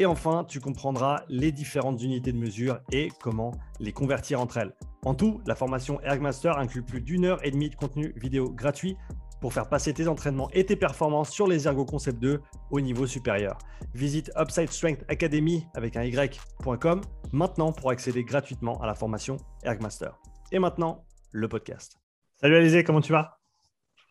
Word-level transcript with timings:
Et 0.00 0.06
enfin, 0.06 0.44
tu 0.48 0.60
comprendras 0.60 1.24
les 1.28 1.52
différentes 1.52 2.02
unités 2.02 2.32
de 2.32 2.38
mesure 2.38 2.80
et 2.90 3.10
comment 3.20 3.52
les 3.80 3.92
convertir 3.92 4.40
entre 4.40 4.56
elles. 4.56 4.74
En 5.04 5.14
tout, 5.14 5.42
la 5.46 5.54
formation 5.54 6.00
Ergmaster 6.00 6.56
inclut 6.56 6.82
plus 6.82 7.02
d'une 7.02 7.26
heure 7.26 7.44
et 7.44 7.50
demie 7.50 7.68
de 7.68 7.74
contenu 7.74 8.14
vidéo 8.16 8.50
gratuit 8.50 8.96
pour 9.42 9.52
faire 9.52 9.68
passer 9.68 9.92
tes 9.92 10.08
entraînements 10.08 10.48
et 10.52 10.64
tes 10.64 10.74
performances 10.74 11.28
sur 11.28 11.46
les 11.46 11.68
Ergo 11.68 11.84
Concept 11.84 12.18
2 12.18 12.40
au 12.70 12.80
niveau 12.80 13.06
supérieur. 13.06 13.58
Visite 13.92 14.32
Upside 14.38 14.70
Strength 14.70 15.04
Academy 15.08 15.66
avec 15.74 15.98
un 15.98 16.04
y.com 16.04 17.02
maintenant 17.32 17.70
pour 17.70 17.90
accéder 17.90 18.24
gratuitement 18.24 18.80
à 18.80 18.86
la 18.86 18.94
formation 18.94 19.36
Ergmaster. 19.64 20.12
Et 20.50 20.58
maintenant, 20.58 21.04
le 21.30 21.46
podcast. 21.46 21.98
Salut 22.36 22.56
Alizé, 22.56 22.84
comment 22.84 23.02
tu 23.02 23.12
vas? 23.12 23.38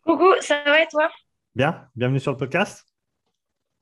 Coucou, 0.06 0.36
ça 0.42 0.62
va 0.66 0.84
et 0.84 0.88
toi? 0.88 1.10
Bien, 1.56 1.90
bienvenue 1.96 2.20
sur 2.20 2.32
le 2.32 2.38
podcast. 2.38 2.86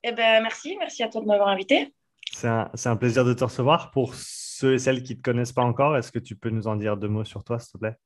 Eh 0.02 0.12
ben 0.12 0.42
merci, 0.42 0.74
merci 0.78 1.02
à 1.02 1.08
toi 1.08 1.20
de 1.20 1.26
m'avoir 1.26 1.48
invité. 1.48 1.92
C'est 2.32 2.48
un, 2.48 2.70
un, 2.84 2.96
plaisir 2.96 3.24
de 3.24 3.34
te 3.34 3.44
recevoir. 3.44 3.90
Pour 3.90 4.14
ceux 4.14 4.74
et 4.74 4.78
celles 4.78 5.02
qui 5.02 5.14
ne 5.14 5.18
te 5.18 5.22
connaissent 5.22 5.52
pas 5.52 5.62
encore, 5.62 5.96
est-ce 5.96 6.12
que 6.12 6.18
tu 6.18 6.36
peux 6.36 6.50
nous 6.50 6.66
en 6.66 6.76
dire 6.76 6.96
deux 6.96 7.08
mots 7.08 7.24
sur 7.24 7.44
toi, 7.44 7.58
s'il 7.58 7.72
te 7.72 7.78
plaît? 7.78 7.96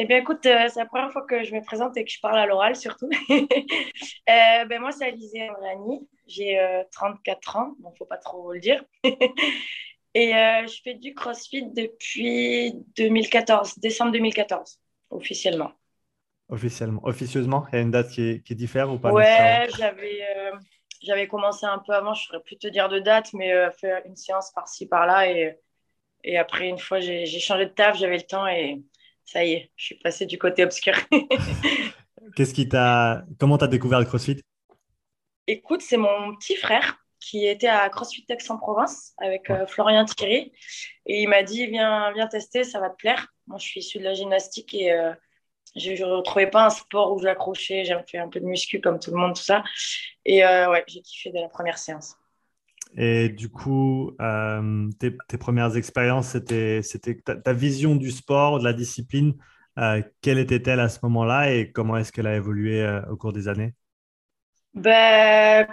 Eh 0.00 0.04
bien, 0.04 0.18
écoute, 0.18 0.46
euh, 0.46 0.68
c'est 0.68 0.78
la 0.78 0.86
première 0.86 1.10
fois 1.10 1.26
que 1.26 1.42
je 1.42 1.52
me 1.52 1.60
présente 1.60 1.96
et 1.96 2.04
que 2.04 2.10
je 2.10 2.20
parle 2.20 2.38
à 2.38 2.46
l'oral, 2.46 2.76
surtout. 2.76 3.08
euh, 3.30 3.44
ben, 4.26 4.80
moi, 4.80 4.92
c'est 4.92 5.06
Alizé 5.06 5.48
Amrani. 5.48 6.08
J'ai 6.28 6.56
34 6.92 7.56
euh, 7.56 7.58
ans, 7.58 7.66
donc 7.80 7.92
il 7.92 7.92
ne 7.94 7.96
faut 7.96 8.04
pas 8.04 8.18
trop 8.18 8.52
le 8.52 8.60
dire. 8.60 8.84
et 10.14 10.36
euh, 10.36 10.66
je 10.66 10.80
fais 10.84 10.94
du 10.94 11.14
CrossFit 11.14 11.66
depuis 11.72 12.74
2014, 12.96 13.78
décembre 13.78 14.12
2014, 14.12 14.78
officiellement. 15.10 15.72
Officiellement. 16.48 17.00
Officieusement, 17.04 17.66
il 17.72 17.76
y 17.76 17.78
a 17.78 17.82
une 17.82 17.90
date 17.90 18.10
qui, 18.10 18.42
qui 18.42 18.54
diffère 18.54 18.92
ou 18.92 18.98
pas 18.98 19.12
Ouais, 19.12 19.66
j'avais, 19.76 20.22
j'avais 21.02 21.28
commencé 21.28 21.66
un 21.66 21.78
peu 21.78 21.92
avant, 21.92 22.14
je 22.14 22.22
ne 22.22 22.26
saurais 22.26 22.42
plus 22.42 22.56
te 22.56 22.68
dire 22.68 22.88
de 22.88 22.98
date, 22.98 23.32
mais 23.32 23.52
faire 23.72 24.02
une 24.04 24.16
séance 24.16 24.50
par-ci, 24.52 24.86
par-là. 24.86 25.30
Et, 25.30 25.58
et 26.24 26.38
après, 26.38 26.68
une 26.68 26.78
fois, 26.78 27.00
j'ai 27.00 27.26
changé 27.40 27.66
de 27.66 27.70
taf, 27.70 27.96
j'avais 27.98 28.16
le 28.16 28.22
temps 28.22 28.46
et 28.46 28.82
ça 29.24 29.44
y 29.44 29.52
est, 29.52 29.70
je 29.76 29.84
suis 29.84 29.94
passée 29.96 30.26
du 30.26 30.38
côté 30.38 30.64
obscur. 30.64 30.94
Qu'est-ce 32.36 32.54
qui 32.54 32.68
t'a. 32.68 33.24
Comment 33.38 33.58
tu 33.58 33.64
as 33.64 33.68
découvert 33.68 33.98
le 33.98 34.06
CrossFit? 34.06 34.40
Écoute, 35.46 35.82
c'est 35.82 35.96
mon 35.96 36.34
petit 36.36 36.56
frère 36.56 36.98
qui 37.20 37.46
était 37.46 37.68
à 37.68 37.88
CrossFit 37.90 38.24
Aix-en-Provence 38.28 39.12
avec 39.18 39.50
euh, 39.50 39.66
Florian 39.66 40.04
Thierry. 40.04 40.52
Et 41.06 41.22
il 41.22 41.28
m'a 41.28 41.42
dit 41.42 41.66
viens, 41.66 42.12
viens 42.12 42.26
tester, 42.26 42.64
ça 42.64 42.80
va 42.80 42.90
te 42.90 42.96
plaire. 42.96 43.34
Moi, 43.46 43.58
je 43.58 43.66
suis 43.66 43.80
issue 43.80 43.98
de 43.98 44.04
la 44.04 44.14
gymnastique 44.14 44.72
et 44.74 44.92
euh, 44.92 45.12
je 45.78 46.04
ne 46.04 46.10
retrouvais 46.10 46.48
pas 46.48 46.66
un 46.66 46.70
sport 46.70 47.12
où 47.14 47.20
j'accrochais. 47.20 47.84
J'ai 47.84 47.96
fait 48.06 48.18
un 48.18 48.28
peu 48.28 48.40
de 48.40 48.46
muscu 48.46 48.80
comme 48.80 48.98
tout 48.98 49.10
le 49.10 49.16
monde, 49.16 49.34
tout 49.34 49.42
ça. 49.42 49.62
Et 50.24 50.44
euh, 50.44 50.70
ouais, 50.70 50.84
j'ai 50.86 51.00
kiffé 51.00 51.30
dès 51.30 51.40
la 51.40 51.48
première 51.48 51.78
séance. 51.78 52.16
Et 52.96 53.28
du 53.28 53.48
coup, 53.50 54.12
euh, 54.20 54.88
tes, 54.98 55.38
premières 55.38 55.76
expériences, 55.76 56.28
c'était, 56.28 56.80
c'était 56.82 57.16
ta, 57.16 57.52
vision 57.52 57.96
du 57.96 58.10
sport, 58.10 58.58
de 58.58 58.64
la 58.64 58.72
discipline. 58.72 59.34
Euh, 59.78 60.02
quelle 60.22 60.38
était-elle 60.38 60.80
à 60.80 60.88
ce 60.88 60.98
moment-là 61.02 61.52
et 61.52 61.70
comment 61.70 61.96
est-ce 61.96 62.10
qu'elle 62.12 62.26
a 62.26 62.36
évolué 62.36 62.82
euh, 62.82 63.02
au 63.10 63.16
cours 63.16 63.32
des 63.32 63.48
années? 63.48 63.74
Ben, 64.74 65.66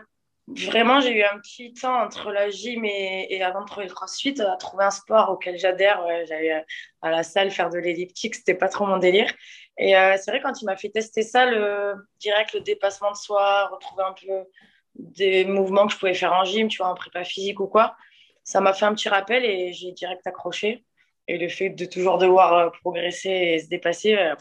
Vraiment, 0.48 1.00
j'ai 1.00 1.18
eu 1.18 1.24
un 1.24 1.40
petit 1.40 1.74
temps 1.74 2.04
entre 2.04 2.32
la 2.32 2.50
gym 2.50 2.86
et, 2.86 3.28
et, 3.32 3.42
avant 3.42 3.62
de 3.62 3.66
trouver 3.66 3.88
le 3.88 3.94
crossfit 3.94 4.40
à 4.42 4.56
trouver 4.58 4.84
un 4.84 4.92
sport 4.92 5.32
auquel 5.32 5.58
j'adhère. 5.58 6.06
j'allais 6.28 6.64
à 7.02 7.10
la 7.10 7.24
salle 7.24 7.50
faire 7.50 7.72
de 7.72 7.80
l'elliptique, 7.80 8.36
c'était 8.36 8.54
pas 8.54 8.70
trop 8.70 8.86
mon 8.86 8.98
délire. 8.98 9.32
Et 9.80 9.94
c'est 10.18 10.30
vrai, 10.30 10.42
quand 10.42 10.62
il 10.62 10.66
m'a 10.66 10.78
fait 10.78 10.90
tester 10.90 11.24
ça, 11.24 11.48
le, 11.48 11.96
direct 12.20 12.54
le 12.54 12.62
dépassement 12.62 13.12
de 13.12 13.18
soi, 13.18 13.70
retrouver 13.70 14.04
un 14.04 14.14
peu 14.14 14.48
des 14.96 15.46
mouvements 15.46 15.88
que 15.88 15.94
je 15.94 15.98
pouvais 15.98 16.14
faire 16.14 16.34
en 16.34 16.44
gym, 16.44 16.68
tu 16.68 16.78
vois, 16.78 16.88
en 16.88 16.96
prépa 16.96 17.24
physique 17.24 17.60
ou 17.60 17.68
quoi. 17.68 17.96
Ça 18.44 18.62
m'a 18.62 18.74
fait 18.74 18.86
un 18.86 18.94
petit 18.94 19.10
rappel 19.10 19.44
et 19.44 19.74
j'ai 19.74 19.92
direct 19.92 20.26
accroché. 20.28 20.86
Et 21.28 21.38
le 21.38 21.50
fait 21.50 21.70
de 21.70 21.86
toujours 21.86 22.18
devoir 22.18 22.54
euh, 22.54 22.70
progresser 22.70 23.30
et 23.30 23.60
se 23.60 23.68
dépasser, 23.68 24.16
euh, 24.16 24.36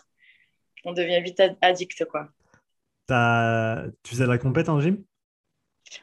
on 0.85 0.93
devient 0.93 1.21
vite 1.23 1.43
addict, 1.63 2.05
quoi. 2.05 2.29
As... 3.09 3.85
Tu 4.03 4.13
faisais 4.13 4.25
de 4.25 4.31
la 4.31 4.39
compète 4.39 4.69
en 4.69 4.81
gym? 4.81 5.03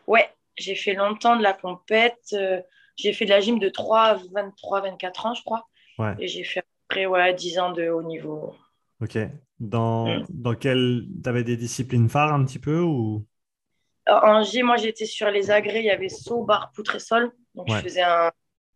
Ouais, 0.07 0.29
j'ai 0.57 0.75
fait 0.75 0.93
longtemps 0.93 1.35
de 1.35 1.43
la 1.43 1.53
compète. 1.53 2.33
Euh, 2.33 2.61
j'ai 2.97 3.13
fait 3.13 3.25
de 3.25 3.29
la 3.29 3.39
gym 3.39 3.59
de 3.59 3.69
3 3.69 4.01
à 4.01 4.19
23, 4.33 4.81
24 4.81 5.25
ans, 5.25 5.33
je 5.33 5.43
crois. 5.43 5.67
Ouais. 5.97 6.15
Et 6.19 6.27
j'ai 6.27 6.43
fait 6.43 6.63
après 6.87 7.05
ouais, 7.05 7.33
10 7.33 7.59
ans 7.59 7.71
de 7.71 7.89
haut 7.89 8.03
niveau. 8.03 8.55
Ok. 9.01 9.17
Dans, 9.59 10.07
mm. 10.07 10.25
dans 10.29 10.55
quel... 10.55 11.05
Tu 11.23 11.29
avais 11.29 11.43
des 11.43 11.57
disciplines 11.57 12.09
phares 12.09 12.33
un 12.33 12.45
petit 12.45 12.59
peu 12.59 12.79
ou? 12.79 13.25
En 14.07 14.43
G, 14.43 14.63
moi, 14.63 14.77
j'étais 14.77 15.05
sur 15.05 15.29
les 15.29 15.51
agrès. 15.51 15.79
Il 15.79 15.85
y 15.85 15.91
avait 15.91 16.09
saut, 16.09 16.43
barre, 16.43 16.71
poutre 16.73 16.95
et 16.95 16.99
sol. 16.99 17.31
Donc, 17.55 17.69
je, 17.69 17.77
faisais 17.77 18.01
un... 18.01 18.31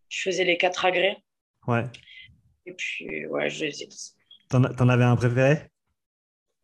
je 0.08 0.22
faisais 0.22 0.44
les 0.44 0.56
quatre 0.56 0.84
agrès. 0.84 1.16
Ouais. 1.66 1.84
Et 2.64 2.72
puis, 2.72 3.26
ouais, 3.26 3.50
je 3.50 3.64
les 3.64 3.82
ai. 3.82 3.88
T'en, 4.48 4.64
en 4.64 4.88
avais 4.88 5.04
un 5.04 5.16
préféré? 5.16 5.70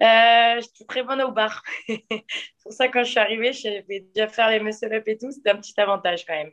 Euh, 0.02 0.60
J'étais 0.60 0.84
très 0.86 1.02
bonne 1.02 1.22
au 1.22 1.32
bar. 1.32 1.62
C'est 1.88 2.24
pour 2.62 2.72
ça, 2.72 2.88
quand 2.88 3.04
je 3.04 3.10
suis 3.10 3.20
arrivée, 3.20 3.52
je 3.52 3.62
savais 3.62 4.06
déjà 4.14 4.28
faire 4.28 4.50
les 4.50 4.60
muscle-up 4.60 5.04
et 5.06 5.18
tout. 5.18 5.30
C'était 5.30 5.50
un 5.50 5.56
petit 5.56 5.78
avantage 5.80 6.24
quand 6.26 6.34
même. 6.34 6.52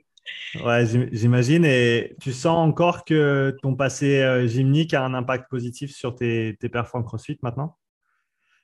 Ouais, 0.64 0.86
j'imagine. 1.12 1.66
Et 1.66 2.16
tu 2.22 2.34
sens 2.34 2.58
encore 2.58 3.06
que 3.06 3.56
ton 3.62 3.76
passé 3.76 4.22
euh, 4.22 4.48
gymnique 4.48 4.94
a 4.94 5.04
un 5.04 5.14
impact 5.14 5.50
positif 5.50 5.92
sur 5.96 6.16
tes, 6.16 6.56
tes 6.60 6.70
performances 6.70 7.08
CrossFit 7.08 7.40
maintenant? 7.42 7.78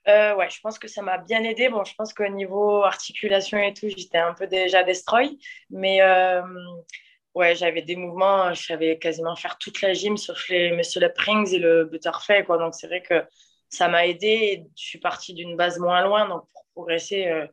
Euh, 0.08 0.36
ouais, 0.36 0.48
je 0.50 0.60
pense 0.60 0.78
que 0.78 0.88
ça 0.88 1.02
m'a 1.02 1.18
bien 1.18 1.42
aidé. 1.42 1.68
Bon, 1.68 1.84
je 1.84 1.94
pense 1.94 2.12
qu'au 2.14 2.28
niveau 2.28 2.84
articulation 2.84 3.58
et 3.58 3.72
tout, 3.72 3.88
j'étais 3.88 4.18
un 4.18 4.34
peu 4.34 4.46
déjà 4.46 4.84
destroy. 4.84 5.38
Mais 5.70 6.00
euh, 6.00 6.42
ouais, 7.34 7.54
j'avais 7.56 7.82
des 7.82 7.96
mouvements, 7.96 8.54
je 8.54 8.62
savais 8.62 8.98
quasiment 8.98 9.34
faire 9.34 9.58
toute 9.58 9.80
la 9.82 9.94
gym 9.94 10.16
sauf 10.16 10.48
les 10.48 10.70
muscle 10.72 11.02
up 11.04 11.18
rings 11.18 11.52
et 11.52 11.58
le 11.58 11.84
butterfly. 11.86 12.44
Quoi. 12.44 12.58
Donc, 12.58 12.74
c'est 12.74 12.86
vrai 12.86 13.02
que 13.02 13.24
ça 13.68 13.88
m'a 13.88 14.06
aidé. 14.06 14.26
Et 14.26 14.64
je 14.76 14.84
suis 14.84 14.98
partie 14.98 15.34
d'une 15.34 15.56
base 15.56 15.78
moins 15.78 16.02
loin. 16.02 16.28
Donc, 16.28 16.44
pour 16.52 16.64
progresser, 16.74 17.26
euh, 17.26 17.46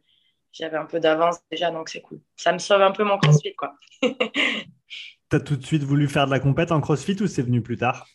j'avais 0.51 0.77
un 0.77 0.85
peu 0.85 0.99
d'avance 0.99 1.39
déjà. 1.51 1.71
Donc, 1.71 1.89
c'est 1.89 2.01
cool. 2.01 2.21
Ça 2.35 2.53
me 2.53 2.59
sauve 2.59 2.81
un 2.81 2.91
peu 2.91 3.03
mon 3.03 3.17
crossfit. 3.17 3.55
quoi. 3.55 3.73
tu 4.01 5.35
as 5.35 5.39
tout 5.39 5.55
de 5.55 5.65
suite 5.65 5.83
voulu 5.83 6.07
faire 6.07 6.25
de 6.25 6.31
la 6.31 6.39
compète 6.39 6.71
en 6.71 6.81
crossfit 6.81 7.21
ou 7.21 7.27
c'est 7.27 7.41
venu 7.41 7.61
plus 7.61 7.77
tard? 7.77 8.07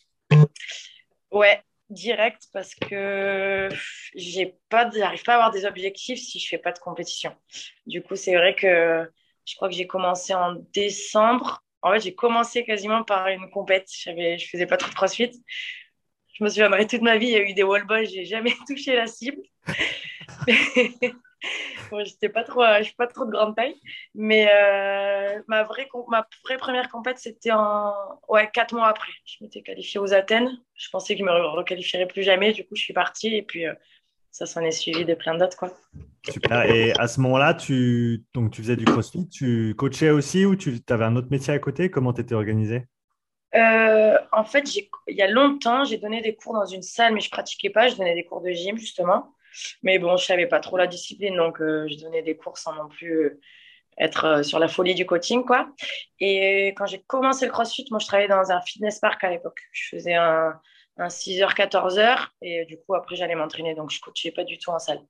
Ouais, 1.31 1.63
direct 1.91 2.49
parce 2.53 2.75
que 2.75 3.69
j'ai 4.15 4.55
pas, 4.69 4.91
j'arrive 4.91 5.23
pas 5.25 5.33
à 5.33 5.37
avoir 5.37 5.51
des 5.51 5.65
objectifs 5.65 6.21
si 6.21 6.39
je 6.39 6.49
fais 6.49 6.59
pas 6.59 6.73
de 6.73 6.79
compétition. 6.79 7.35
Du 7.87 8.03
coup, 8.03 8.17
c'est 8.17 8.35
vrai 8.35 8.55
que 8.55 9.11
je 9.45 9.57
crois 9.57 9.69
que 9.69 9.75
j'ai 9.75 9.87
commencé 9.87 10.35
en 10.35 10.55
décembre. 10.73 11.63
En 11.83 11.93
fait, 11.93 12.01
j'ai 12.01 12.15
commencé 12.15 12.65
quasiment 12.65 13.05
par 13.05 13.29
une 13.29 13.51
compète. 13.51 13.89
Je 13.91 14.49
faisais 14.51 14.67
pas 14.67 14.77
trop 14.77 14.91
de 14.91 14.95
crossfit. 14.95 15.43
Je 16.39 16.45
me 16.45 16.49
souviendrai 16.49 16.87
toute 16.87 17.03
ma 17.03 17.19
vie, 17.19 17.27
il 17.27 17.33
y 17.33 17.37
a 17.37 17.43
eu 17.43 17.53
des 17.53 17.65
wall 17.65 17.85
balls, 17.85 18.07
j'ai 18.07 18.25
jamais 18.25 18.53
touché 18.69 18.95
la 18.95 19.09
cible. 19.09 19.43
bon, 21.91 22.05
j'étais 22.05 22.29
pas 22.29 22.45
je 22.79 22.85
suis 22.85 22.95
pas 22.95 23.09
trop 23.09 23.25
de 23.25 23.31
grande 23.31 23.57
taille, 23.57 23.75
mais 24.15 24.49
euh, 24.49 25.41
ma 25.49 25.65
vraie, 25.65 25.89
ma 26.09 26.27
vraie 26.45 26.57
première 26.57 26.89
compète, 26.91 27.19
c'était 27.19 27.51
en 27.51 27.93
ouais 28.29 28.49
quatre 28.53 28.73
mois 28.73 28.87
après. 28.87 29.11
Je 29.25 29.37
m'étais 29.41 29.63
qualifiée 29.63 29.99
aux 29.99 30.15
Athènes. 30.15 30.61
Je 30.77 30.89
pensais 30.91 31.15
que 31.15 31.21
je 31.21 31.25
me 31.25 31.33
requalifierais 31.33 32.07
plus 32.07 32.23
jamais. 32.23 32.53
Du 32.53 32.65
coup, 32.65 32.77
je 32.77 32.83
suis 32.83 32.95
partie 32.95 33.35
et 33.35 33.43
puis 33.43 33.67
euh, 33.67 33.75
ça 34.31 34.47
s'en 34.47 34.61
est 34.61 34.71
suivi 34.71 35.05
de 35.05 35.15
plein 35.15 35.37
d'autres 35.37 35.57
quoi. 35.57 35.73
Super. 36.29 36.71
Et 36.71 36.93
à 36.99 37.09
ce 37.09 37.21
moment-là, 37.21 37.55
tu 37.55 38.25
donc 38.33 38.53
tu 38.53 38.63
faisais 38.63 38.77
du 38.77 38.85
CrossFit, 38.85 39.29
tu 39.29 39.75
coachais 39.77 40.11
aussi 40.11 40.45
ou 40.45 40.55
tu 40.55 40.79
avais 40.89 41.05
un 41.05 41.17
autre 41.17 41.29
métier 41.33 41.53
à 41.53 41.59
côté? 41.59 41.91
Comment 41.91 42.13
tu 42.13 42.21
étais 42.21 42.35
organisée? 42.35 42.87
Euh, 43.55 44.19
en 44.33 44.45
fait, 44.45 44.77
il 44.77 44.89
y 45.09 45.23
a 45.23 45.29
longtemps, 45.29 45.85
j'ai 45.85 45.99
donné 45.99 46.21
des 46.21 46.35
cours 46.35 46.55
dans 46.55 46.67
une 46.67 46.83
salle, 46.83 47.15
mais 47.15 47.21
je 47.21 47.31
pratiquais 47.31 47.71
pas. 47.71 47.89
Je 47.89 47.97
donnais 47.97 48.15
des 48.15 48.25
cours 48.25 48.41
de 48.41 48.51
gym, 48.51 48.77
justement. 48.77 49.35
Mais 49.83 49.99
bon, 49.99 50.17
je 50.17 50.25
savais 50.25 50.47
pas 50.47 50.61
trop 50.61 50.77
la 50.77 50.87
discipline, 50.87 51.37
donc 51.37 51.61
euh, 51.61 51.87
je 51.89 51.97
donnais 51.97 52.23
des 52.23 52.37
cours 52.37 52.59
sans 52.59 52.75
non 52.75 52.89
plus 52.89 53.13
euh, 53.13 53.41
être 53.99 54.45
sur 54.45 54.59
la 54.59 54.69
folie 54.69 54.95
du 54.95 55.07
coaching, 55.07 55.45
quoi. 55.45 55.71
Et 56.21 56.69
quand 56.77 56.87
j'ai 56.87 57.03
commencé 57.03 57.47
le 57.47 57.53
CrossFit, 57.53 57.87
moi, 57.91 57.99
je 57.99 58.07
travaillais 58.07 58.29
dans 58.29 58.53
un 58.53 58.61
fitness 58.61 59.01
park 59.01 59.25
à 59.25 59.31
l'époque. 59.31 59.61
Je 59.73 59.97
faisais 59.97 60.15
un, 60.15 60.61
un 60.99 61.09
6h, 61.09 61.55
14h. 61.55 62.29
Et 62.43 62.65
du 62.67 62.79
coup, 62.79 62.95
après, 62.95 63.17
j'allais 63.17 63.35
m'entraîner. 63.35 63.75
Donc, 63.75 63.91
je 63.91 64.01
coachais 64.01 64.31
pas 64.31 64.45
du 64.45 64.59
tout 64.59 64.71
en 64.71 64.79
salle. 64.79 65.01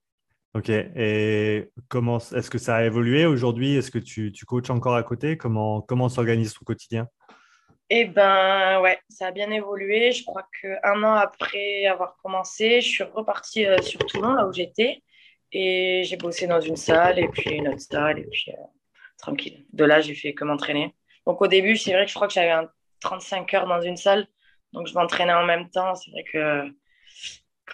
Ok. 0.55 0.71
Et 0.71 1.71
comment 1.89 2.19
est-ce 2.19 2.49
que 2.49 2.57
ça 2.57 2.77
a 2.77 2.85
évolué 2.85 3.27
aujourd'hui? 3.27 3.77
Est-ce 3.77 3.91
que 3.91 3.99
tu, 3.99 4.33
tu 4.33 4.47
coaches 4.47 4.71
encore 4.71 4.95
à 4.95 5.03
côté? 5.03 5.37
Comment, 5.37 5.83
comment 5.83 6.09
s'organise 6.09 6.55
ton 6.55 6.65
quotidien? 6.65 7.09
Eh 7.91 8.05
ben 8.05 8.81
ouais, 8.81 8.99
ça 9.09 9.29
a 9.29 9.31
bien 9.31 9.51
évolué. 9.51 10.13
Je 10.13 10.25
crois 10.25 10.47
qu'un 10.61 11.03
an 11.03 11.15
après 11.15 11.87
avoir 11.87 12.17
commencé, 12.19 12.81
je 12.81 12.89
suis 12.89 13.05
repartie 13.05 13.67
euh, 13.67 13.81
sur 13.81 14.01
Toulon, 14.07 14.33
là 14.33 14.47
où 14.47 14.53
j'étais. 14.53 15.03
Et 15.53 16.03
j'ai 16.05 16.17
bossé 16.17 16.47
dans 16.47 16.61
une 16.61 16.77
salle 16.77 17.19
et 17.19 17.29
puis 17.29 17.51
une 17.51 17.69
autre 17.69 17.81
salle. 17.81 18.19
Et 18.19 18.25
puis 18.25 18.53
euh, 18.53 18.63
tranquille. 19.17 19.65
De 19.73 19.85
là, 19.85 20.01
j'ai 20.01 20.15
fait 20.15 20.35
que 20.35 20.45
m'entraîner. 20.45 20.95
Donc 21.27 21.41
au 21.41 21.47
début, 21.47 21.77
c'est 21.77 21.93
vrai 21.93 22.05
que 22.05 22.11
je 22.11 22.15
crois 22.15 22.29
que 22.29 22.35
j'avais 22.35 22.51
un 22.51 22.69
35 23.01 23.55
heures 23.55 23.67
dans 23.67 23.81
une 23.81 23.97
salle. 23.97 24.27
Donc 24.73 24.87
je 24.87 24.95
m'entraînais 24.95 25.33
en 25.33 25.45
même 25.45 25.71
temps. 25.71 25.95
C'est 25.95 26.11
vrai 26.11 26.25
que 26.25 26.71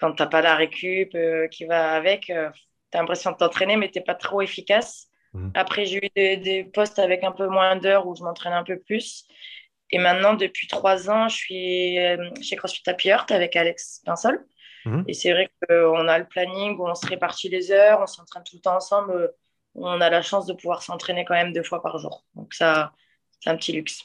quand 0.01 0.13
tu 0.13 0.23
n'as 0.23 0.29
pas 0.29 0.43
la 0.43 0.57
récup 0.57 1.15
euh, 1.15 1.49
qui 1.49 1.65
va 1.65 1.93
avec, 1.93 2.31
euh, 2.31 2.51
tu 2.91 2.99
as 2.99 3.01
l'impression 3.01 3.33
de 3.33 3.37
t'entraîner, 3.37 3.77
mais 3.77 3.91
tu 3.91 3.99
n'es 3.99 4.05
pas 4.05 4.15
trop 4.15 4.43
efficace. 4.43 5.09
Mhm. 5.33 5.53
Après, 5.55 5.85
j'ai 5.85 5.99
eu 6.05 6.39
des, 6.39 6.65
postes 6.73 6.99
avec 6.99 7.25
un 7.25 7.33
peu 7.33 7.49
moins 7.49 7.77
d'heures 7.77 8.07
où 8.07 8.15
je 8.15 8.23
m'entraînais 8.23 8.57
un 8.57 8.65
peu 8.65 8.79
plus. 8.79 9.27
Et 9.91 9.99
maintenant, 9.99 10.35
depuis 10.35 10.67
trois 10.67 11.11
ans, 11.11 11.29
je 11.29 11.37
suis 11.37 11.99
euh, 11.99 12.31
chez 12.41 12.57
CrossFit 12.57 12.83
Happy 12.89 13.09
Heart 13.09 13.31
avec 13.31 13.55
Alex 13.57 14.03
Pinsol. 14.05 14.45
Mhm. 14.87 15.05
Et 15.09 15.15
c'est 15.15 15.33
vrai 15.33 15.51
qu'on 15.69 16.09
a 16.09 16.19
le 16.19 16.27
planning 16.27 16.77
où 16.79 16.87
on 16.87 16.95
se 16.95 17.07
répartit 17.07 17.49
les 17.49 17.71
heures, 17.71 18.01
on 18.03 18.07
s'entraîne 18.07 18.43
tout 18.45 18.57
le 18.57 18.61
temps 18.61 18.77
ensemble. 18.77 19.33
On 19.75 20.01
a 20.01 20.11
la 20.11 20.23
chance 20.23 20.47
de 20.47 20.53
pouvoir 20.53 20.83
s'entraîner 20.83 21.25
quand 21.25 21.35
même 21.35 21.53
deux 21.53 21.63
fois 21.63 21.83
par 21.83 21.99
jour. 21.99 22.25
Donc, 22.35 22.55
ça, 22.55 22.93
c'est 23.41 23.51
un 23.51 23.57
petit 23.57 23.73
luxe. 23.73 24.03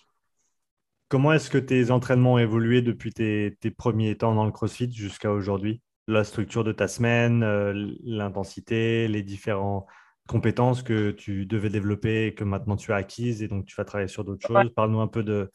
Comment 1.09 1.33
est-ce 1.33 1.49
que 1.49 1.57
tes 1.57 1.91
entraînements 1.91 2.33
ont 2.33 2.39
évolué 2.39 2.81
depuis 2.81 3.11
tes, 3.11 3.51
premiers 3.77 4.15
temps 4.15 4.35
dans 4.35 4.45
le 4.45 4.51
CrossFit 4.51 4.91
jusqu'à 4.91 5.31
aujourd'hui? 5.31 5.81
La 6.07 6.23
structure 6.23 6.63
de 6.63 6.71
ta 6.71 6.87
semaine, 6.87 7.43
euh, 7.43 7.73
l'intensité, 8.03 9.07
les 9.07 9.23
différentes 9.23 9.85
compétences 10.29 10.83
que 10.83 11.11
tu 11.11 11.45
devais 11.45 11.69
développer 11.69 12.27
et 12.27 12.33
que 12.35 12.43
maintenant 12.43 12.75
tu 12.75 12.93
as 12.93 12.97
acquises 12.97 13.41
et 13.41 13.47
donc 13.47 13.65
tu 13.65 13.75
vas 13.75 13.83
travailler 13.83 14.07
sur 14.07 14.23
d'autres 14.23 14.45
choses. 14.47 14.71
Parle-nous 14.75 15.01
un 15.01 15.07
peu 15.07 15.23
de, 15.23 15.51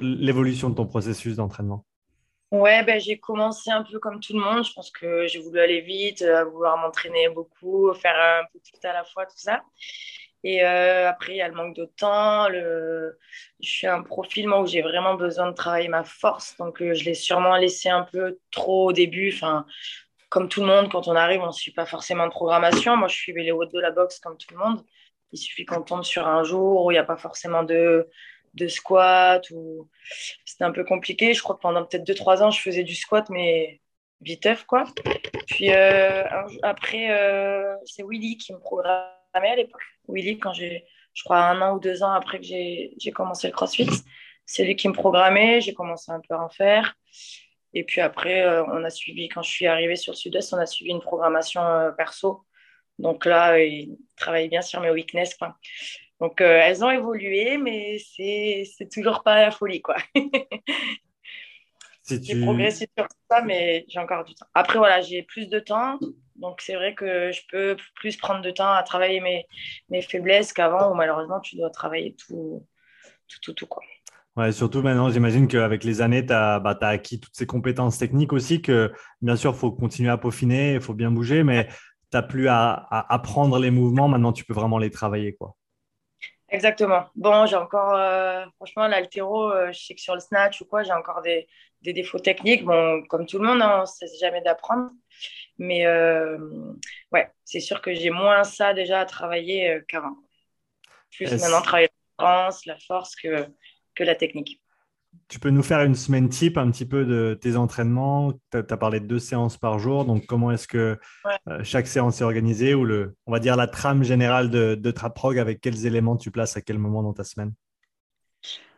l'évolution 0.00 0.70
de 0.70 0.74
ton 0.74 0.86
processus 0.86 1.36
d'entraînement. 1.36 1.84
Ouais, 2.50 2.84
ben, 2.84 3.00
j'ai 3.00 3.18
commencé 3.18 3.70
un 3.70 3.82
peu 3.82 3.98
comme 3.98 4.20
tout 4.20 4.34
le 4.34 4.40
monde. 4.40 4.62
Je 4.62 4.72
pense 4.74 4.90
que 4.90 5.26
j'ai 5.26 5.40
voulu 5.40 5.58
aller 5.58 5.80
vite, 5.80 6.22
vouloir 6.52 6.76
m'entraîner 6.76 7.30
beaucoup, 7.30 7.92
faire 7.94 8.14
un 8.14 8.44
peu 8.52 8.58
tout 8.58 8.86
à 8.86 8.92
la 8.92 9.04
fois, 9.04 9.24
tout 9.24 9.38
ça. 9.38 9.62
Et 10.44 10.64
euh, 10.64 11.08
après, 11.08 11.34
il 11.34 11.36
y 11.36 11.40
a 11.40 11.48
le 11.48 11.54
manque 11.54 11.76
de 11.76 11.84
temps. 11.84 12.48
Je 12.50 13.12
suis 13.60 13.86
un 13.86 14.02
profil 14.02 14.48
où 14.48 14.66
j'ai 14.66 14.82
vraiment 14.82 15.14
besoin 15.14 15.48
de 15.48 15.54
travailler 15.54 15.88
ma 15.88 16.04
force. 16.04 16.56
Donc, 16.56 16.82
euh, 16.82 16.94
je 16.94 17.04
l'ai 17.04 17.14
sûrement 17.14 17.56
laissé 17.56 17.88
un 17.88 18.02
peu 18.02 18.38
trop 18.50 18.88
au 18.88 18.92
début. 18.92 19.32
Enfin, 19.32 19.66
comme 20.32 20.48
tout 20.48 20.62
le 20.62 20.66
monde, 20.66 20.90
quand 20.90 21.08
on 21.08 21.14
arrive, 21.14 21.42
on 21.42 21.48
ne 21.48 21.52
suit 21.52 21.72
pas 21.72 21.84
forcément 21.84 22.24
de 22.24 22.30
programmation. 22.30 22.96
Moi, 22.96 23.06
je 23.06 23.14
suivais 23.14 23.42
les 23.42 23.52
hautes 23.52 23.70
de 23.70 23.78
la 23.78 23.90
boxe 23.90 24.18
comme 24.18 24.38
tout 24.38 24.48
le 24.54 24.56
monde. 24.56 24.82
Il 25.30 25.38
suffit 25.38 25.66
qu'on 25.66 25.82
tombe 25.82 26.04
sur 26.04 26.26
un 26.26 26.42
jour 26.42 26.86
où 26.86 26.90
il 26.90 26.94
n'y 26.94 26.98
a 26.98 27.04
pas 27.04 27.18
forcément 27.18 27.64
de, 27.64 28.08
de 28.54 28.66
squat. 28.66 29.44
Ou... 29.50 29.90
C'était 30.46 30.64
un 30.64 30.72
peu 30.72 30.84
compliqué. 30.84 31.34
Je 31.34 31.42
crois 31.42 31.56
que 31.56 31.60
pendant 31.60 31.84
peut-être 31.84 32.06
2-3 32.06 32.42
ans, 32.44 32.50
je 32.50 32.62
faisais 32.62 32.82
du 32.82 32.94
squat, 32.94 33.28
mais 33.28 33.82
viteuf, 34.22 34.64
quoi. 34.64 34.84
Puis 35.48 35.70
euh, 35.70 36.24
après, 36.62 37.76
c'est 37.84 38.02
Willy 38.02 38.38
qui 38.38 38.54
me 38.54 38.58
programme 38.58 39.04
à 39.34 39.54
l'époque. 39.54 39.82
Willy, 40.08 40.38
quand 40.38 40.54
j'ai, 40.54 40.86
je 41.12 41.24
crois, 41.24 41.40
un 41.40 41.60
an 41.60 41.76
ou 41.76 41.78
deux 41.78 42.02
ans 42.02 42.12
après 42.12 42.38
que 42.38 42.46
j'ai 42.46 43.12
commencé 43.14 43.48
le 43.48 43.52
CrossFit. 43.52 43.90
C'est 44.46 44.64
lui 44.64 44.76
qui 44.76 44.88
me 44.88 44.94
programmait, 44.94 45.60
j'ai 45.60 45.74
commencé 45.74 46.10
un 46.10 46.20
peu 46.26 46.34
à 46.34 46.42
en 46.42 46.48
faire. 46.48 46.94
Et 47.74 47.84
puis 47.84 48.00
après, 48.00 48.42
euh, 48.42 48.64
on 48.66 48.84
a 48.84 48.90
suivi, 48.90 49.28
quand 49.28 49.42
je 49.42 49.50
suis 49.50 49.66
arrivée 49.66 49.96
sur 49.96 50.12
le 50.12 50.16
Sud-Est, 50.16 50.52
on 50.52 50.58
a 50.58 50.66
suivi 50.66 50.90
une 50.90 51.00
programmation 51.00 51.62
euh, 51.62 51.90
perso. 51.90 52.44
Donc 52.98 53.24
là, 53.24 53.58
il 53.58 53.96
travaille 54.16 54.48
bien 54.48 54.62
sur 54.62 54.80
mes 54.80 54.90
weaknesses. 54.90 55.34
Quoi. 55.34 55.56
Donc 56.20 56.40
euh, 56.40 56.60
elles 56.62 56.84
ont 56.84 56.90
évolué, 56.90 57.56
mais 57.56 57.98
c'est 57.98 58.88
toujours 58.92 59.22
pas 59.22 59.40
la 59.40 59.50
folie. 59.50 59.80
quoi. 59.80 59.96
J'ai 62.08 62.40
progressé 62.42 62.88
sur 62.98 63.06
ça, 63.30 63.42
mais 63.42 63.84
j'ai 63.88 64.00
encore 64.00 64.24
du 64.24 64.34
temps. 64.34 64.46
Après, 64.54 64.76
voilà, 64.78 65.00
j'ai 65.00 65.22
plus 65.22 65.48
de 65.48 65.60
temps. 65.60 65.98
Donc, 66.34 66.60
c'est 66.60 66.74
vrai 66.74 66.94
que 66.94 67.30
je 67.30 67.40
peux 67.48 67.76
plus 67.94 68.16
prendre 68.16 68.42
de 68.42 68.50
temps 68.50 68.72
à 68.72 68.82
travailler 68.82 69.20
mes, 69.20 69.46
mes 69.88 70.02
faiblesses 70.02 70.52
qu'avant 70.52 70.90
où 70.90 70.94
malheureusement, 70.94 71.40
tu 71.40 71.56
dois 71.56 71.70
travailler 71.70 72.14
tout, 72.16 72.66
tout, 73.28 73.38
tout, 73.40 73.52
tout 73.52 73.66
quoi. 73.66 73.82
Ouais, 74.36 74.50
surtout 74.50 74.80
maintenant, 74.80 75.10
j'imagine 75.10 75.46
qu'avec 75.46 75.84
les 75.84 76.00
années, 76.00 76.24
tu 76.24 76.32
as, 76.32 76.58
bah, 76.58 76.78
acquis 76.80 77.20
toutes 77.20 77.36
ces 77.36 77.44
compétences 77.46 77.98
techniques 77.98 78.32
aussi 78.32 78.62
que, 78.62 78.90
bien 79.20 79.36
sûr, 79.36 79.52
il 79.52 79.58
faut 79.58 79.70
continuer 79.70 80.08
à 80.08 80.16
peaufiner, 80.16 80.74
il 80.74 80.80
faut 80.80 80.94
bien 80.94 81.10
bouger, 81.10 81.42
mais 81.44 81.66
tu 81.66 81.74
n'as 82.14 82.22
plus 82.22 82.48
à, 82.48 82.88
apprendre 83.10 83.58
les 83.58 83.70
mouvements. 83.70 84.08
Maintenant, 84.08 84.32
tu 84.32 84.44
peux 84.46 84.54
vraiment 84.54 84.78
les 84.78 84.90
travailler. 84.90 85.34
quoi. 85.34 85.54
Exactement. 86.48 87.04
Bon, 87.14 87.44
j'ai 87.44 87.56
encore, 87.56 87.94
euh, 87.94 88.46
franchement, 88.56 88.86
l'altéro, 88.86 89.50
euh, 89.50 89.70
je 89.70 89.78
sais 89.78 89.94
que 89.94 90.00
sur 90.00 90.14
le 90.14 90.20
snatch 90.20 90.62
ou 90.62 90.64
quoi, 90.64 90.82
j'ai 90.82 90.92
encore 90.92 91.20
des, 91.20 91.46
des, 91.82 91.92
défauts 91.92 92.18
techniques. 92.18 92.64
Bon, 92.64 93.02
comme 93.08 93.26
tout 93.26 93.38
le 93.38 93.46
monde, 93.46 93.60
hein, 93.60 93.76
on 93.78 93.80
ne 93.82 93.86
cesse 93.86 94.18
jamais 94.18 94.40
d'apprendre. 94.40 94.90
Mais 95.58 95.84
euh, 95.86 96.38
ouais, 97.12 97.30
c'est 97.44 97.60
sûr 97.60 97.82
que 97.82 97.92
j'ai 97.92 98.10
moins 98.10 98.44
ça 98.44 98.72
déjà 98.72 99.00
à 99.00 99.04
travailler 99.04 99.78
qu'avant. 99.88 100.16
Plus 101.10 101.30
maintenant 101.32 101.60
travailler 101.60 101.90
la 102.18 102.24
force, 102.24 102.66
la 102.66 102.78
force 102.78 103.14
que, 103.16 103.46
que 104.02 104.06
la 104.06 104.14
technique. 104.14 104.60
Tu 105.28 105.38
peux 105.38 105.50
nous 105.50 105.62
faire 105.62 105.82
une 105.82 105.94
semaine 105.94 106.28
type 106.28 106.58
un 106.58 106.70
petit 106.70 106.86
peu 106.86 107.04
de 107.04 107.38
tes 107.40 107.56
entraînements 107.56 108.32
Tu 108.50 108.58
as, 108.58 108.76
parlé 108.76 109.00
de 109.00 109.06
deux 109.06 109.18
séances 109.18 109.56
par 109.56 109.78
jour. 109.78 110.04
Donc, 110.04 110.26
comment 110.26 110.50
est-ce 110.50 110.66
que 110.66 110.98
euh, 111.48 111.64
chaque 111.64 111.86
séance 111.86 112.20
est 112.20 112.24
organisée 112.24 112.74
ou 112.74 112.84
le, 112.84 113.14
on 113.26 113.32
va 113.32 113.38
dire 113.38 113.56
la 113.56 113.66
trame 113.66 114.02
générale 114.02 114.50
de, 114.50 114.74
de 114.74 114.90
Traprog 114.90 115.38
avec 115.38 115.60
quels 115.60 115.86
éléments 115.86 116.16
tu 116.16 116.30
places 116.30 116.56
à 116.56 116.62
quel 116.62 116.78
moment 116.78 117.02
dans 117.02 117.12
ta 117.12 117.24
semaine? 117.24 117.52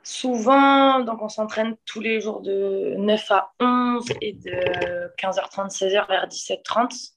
Souvent, 0.03 1.01
donc 1.01 1.23
on 1.23 1.29
s'entraîne 1.29 1.77
tous 1.87 2.01
les 2.01 2.21
jours 2.21 2.43
de 2.43 2.95
9 2.99 3.31
à 3.31 3.53
11 3.61 4.05
et 4.21 4.35
de 4.35 5.11
15h30, 5.17 5.71
16h 5.71 6.09
vers 6.09 6.29
17h30. 6.29 7.15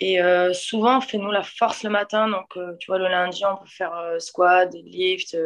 Et 0.00 0.20
euh, 0.20 0.52
souvent, 0.52 0.98
on 0.98 1.00
fait 1.00 1.18
nous 1.18 1.30
la 1.30 1.42
force 1.42 1.82
le 1.82 1.90
matin. 1.90 2.28
Donc, 2.28 2.56
euh, 2.56 2.76
tu 2.78 2.86
vois, 2.86 2.98
le 2.98 3.08
lundi, 3.08 3.42
on 3.44 3.56
peut 3.56 3.68
faire 3.68 3.94
euh, 3.94 4.18
squat, 4.18 4.72
lift, 4.72 5.36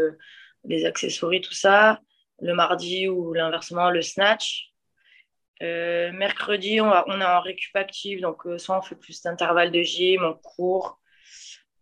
les 0.64 0.84
accessoires, 0.84 1.32
tout 1.42 1.54
ça. 1.54 2.00
Le 2.40 2.54
mardi 2.54 3.08
ou 3.08 3.32
l'inversement, 3.32 3.90
le 3.90 4.02
snatch. 4.02 4.70
mercredi, 5.60 6.80
on, 6.80 6.90
on 6.90 7.20
est 7.20 7.24
en 7.24 7.40
récup 7.40 7.76
active. 7.76 8.20
Donc, 8.20 8.42
soit 8.58 8.78
on 8.78 8.82
fait 8.82 8.96
plus 8.96 9.22
d'intervalles 9.22 9.70
de 9.70 9.82
gym, 9.82 10.22
on 10.24 10.34
court 10.34 11.00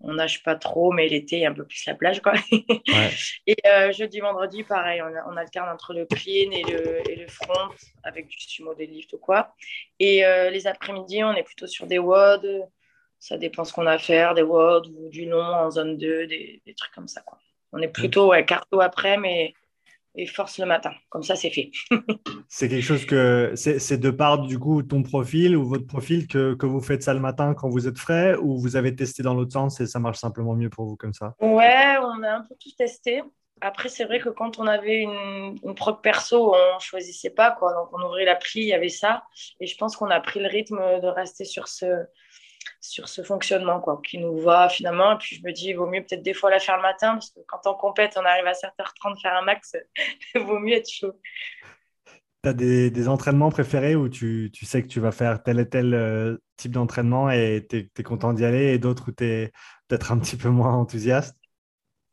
on 0.03 0.15
nage 0.15 0.43
pas 0.43 0.57
trop, 0.57 0.93
mais 0.93 1.09
l'été, 1.09 1.45
un 1.45 1.53
peu 1.53 1.65
plus 1.67 1.85
la 1.87 1.95
plage. 1.95 2.21
Quoi. 2.23 2.33
et 3.47 3.57
euh, 3.67 3.93
jeudi, 3.93 4.21
vendredi, 4.21 4.65
pareil, 4.65 5.03
on, 5.03 5.37
alterne 5.37 5.69
entre 5.69 5.93
le 5.93 6.07
clean 6.07 6.51
et 6.53 6.63
le, 6.63 7.11
et 7.11 7.17
le 7.17 7.29
front 7.29 7.69
avec 8.03 8.27
du 8.27 8.39
sumo 8.39 8.75
deadlift 8.75 9.13
ou 9.13 9.19
quoi. 9.19 9.55
Et 9.99 10.25
euh, 10.25 10.51
les 10.51 10.67
après-midi, 10.67 11.23
on 11.23 11.35
est 11.35 11.43
plutôt 11.43 11.67
sur 11.67 11.87
des 11.87 11.99
WOD. 11.99 12.67
Ça 13.19 13.37
dépend 13.37 13.65
ce 13.65 13.73
qu'on 13.75 13.87
a 13.87 13.93
à 13.93 13.99
faire, 13.99 14.35
des 14.35 14.43
WOD 14.43 14.87
ou 14.89 15.11
du 15.11 15.27
long 15.27 15.43
en 15.43 15.71
zone 15.71 15.99
2, 15.99 16.27
des, 16.27 16.63
trucs 16.77 16.95
comme 16.95 17.09
ça. 17.09 17.21
Quoi. 17.21 17.39
On 17.73 17.79
est 17.79 17.89
plutôt 17.89 18.31
ouais, 18.31 18.45
carto 18.45 18.81
après, 18.81 19.17
mais 19.17 19.55
et 20.17 20.27
force 20.27 20.59
le 20.59 20.67
matin. 20.67 20.93
Comme 21.09 21.23
ça, 21.23 21.37
c'est 21.37 21.51
fait. 21.51 21.71
c'est 22.49 22.69
quelque 22.69 22.85
chose 22.85 23.07
que 23.07 23.53
c'est 23.55 23.99
de 23.99 24.11
part 24.11 24.41
du 24.41 24.59
coup 24.59 24.83
ton 24.83 25.03
profil 25.03 25.57
ou 25.57 25.65
votre 25.65 25.87
profil 25.87 26.27
que, 26.27 26.55
que, 26.55 26.67
vous 26.67 26.81
faites 26.81 27.03
ça 27.03 27.15
le 27.15 27.21
matin 27.21 27.55
quand 27.55 27.69
vous 27.69 27.87
êtes 27.87 27.99
frais 27.99 28.35
ou 28.37 28.59
vous 28.59 28.77
avez 28.77 28.95
testé 28.95 29.23
dans 29.23 29.35
l'autre 29.35 29.53
sens 29.53 29.81
et 29.81 29.87
ça 29.87 29.99
marche 29.99 30.19
simplement 30.19 30.55
mieux 30.55 30.71
pour 30.71 30.87
vous 30.87 30.97
comme 30.97 31.13
ça? 31.13 31.35
Ouais, 31.41 31.97
on 32.03 32.23
a 32.23 32.37
un 32.37 32.41
peu 32.43 32.55
tout 32.61 32.71
testé. 32.77 33.23
Après, 33.61 33.91
c'est 33.91 34.05
vrai 34.05 34.21
que 34.21 34.31
quand 34.31 34.59
on 34.59 34.67
avait 34.67 35.03
une, 35.03 35.59
une 35.63 35.75
prog 35.75 36.01
perso, 36.01 36.55
on 36.55 36.79
choisissait 36.79 37.31
pas 37.31 37.51
quoi. 37.51 37.75
Donc, 37.75 37.91
on 37.93 38.03
ouvrait 38.07 38.25
l'appli, 38.25 38.63
il 38.63 38.69
y 38.69 38.73
avait 38.73 38.89
ça. 38.89 39.25
Et 39.61 39.67
je 39.67 39.77
pense 39.77 39.97
qu'on 39.97 40.11
a 40.11 40.19
pris 40.21 40.41
le 40.41 40.49
rythme 40.49 40.79
de 41.01 41.07
rester 41.07 41.45
sur 41.45 41.69
ce, 41.69 42.07
sur 42.81 43.09
ce 43.09 43.23
fonctionnement 43.23 43.81
quoi, 43.81 44.01
qui 44.05 44.19
nous 44.19 44.39
va 44.39 44.69
finalement. 44.69 45.13
Et 45.13 45.19
puis 45.19 45.37
je 45.37 45.43
me 45.43 45.53
dis, 45.53 45.69
il 45.69 45.75
vaut 45.75 45.87
mieux 45.87 46.03
peut-être 46.03 46.23
des 46.23 46.35
fois 46.35 46.51
la 46.51 46.59
faire 46.59 46.77
le 46.77 46.83
matin, 46.83 47.15
parce 47.15 47.31
que 47.31 47.41
quand 47.47 47.61
on 47.67 47.75
compète, 47.75 48.17
on 48.17 48.25
arrive 48.25 48.47
à 48.47 48.53
7h30 48.53 49.21
faire 49.21 49.37
un 49.37 49.43
max, 49.43 49.77
il 50.35 50.41
vaut 50.43 50.59
mieux 50.59 50.77
être 50.77 50.91
chaud. 50.91 51.13
Tu 52.43 52.49
as 52.49 52.55
des, 52.55 52.91
des, 52.91 53.07
entraînements 53.07 53.51
préférés 53.51 53.95
où 53.95 54.09
tu, 54.09 54.51
tu, 54.55 54.65
sais 54.65 54.83
que 54.83 54.89
tu 54.89 54.99
vas 54.99 55.13
faire 55.13 55.43
tel 55.43 55.61
et 55.61 55.69
tel 55.69 55.93
euh, 55.93 56.39
type 56.57 56.73
d'entraînement 56.73 57.31
et 57.31 57.67
tu 57.69 57.91
es, 57.95 58.03
content 58.03 58.33
d'y 58.33 58.47
aller 58.47 58.73
et 58.73 58.79
d'autres 58.79 59.11
où 59.11 59.13
tu 59.13 59.25
es 59.25 59.53
peut-être 59.89 60.11
un 60.11 60.19
petit 60.19 60.39
peu 60.39 60.49
moins 60.49 60.73
enthousiaste? 60.73 61.37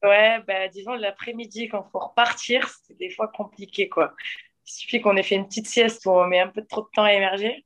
Ouais, 0.04 0.42
bah, 0.46 0.68
disons 0.68 0.96
l'après-midi 0.96 1.70
quand 1.70 1.86
il 1.88 1.92
faut 1.92 2.00
repartir, 2.00 2.70
c'est 2.86 2.98
des 2.98 3.10
fois 3.10 3.30
compliqué. 3.30 3.88
quoi. 3.88 4.14
Il 4.66 4.72
suffit 4.72 5.00
qu'on 5.00 5.16
ait 5.16 5.24
fait 5.24 5.36
une 5.36 5.48
petite 5.48 5.68
sieste 5.68 6.06
où 6.06 6.12
on 6.12 6.28
met 6.28 6.40
un 6.40 6.50
peu 6.50 6.64
trop 6.66 6.82
de 6.82 6.88
temps 6.94 7.04
à 7.04 7.14
émerger. 7.14 7.64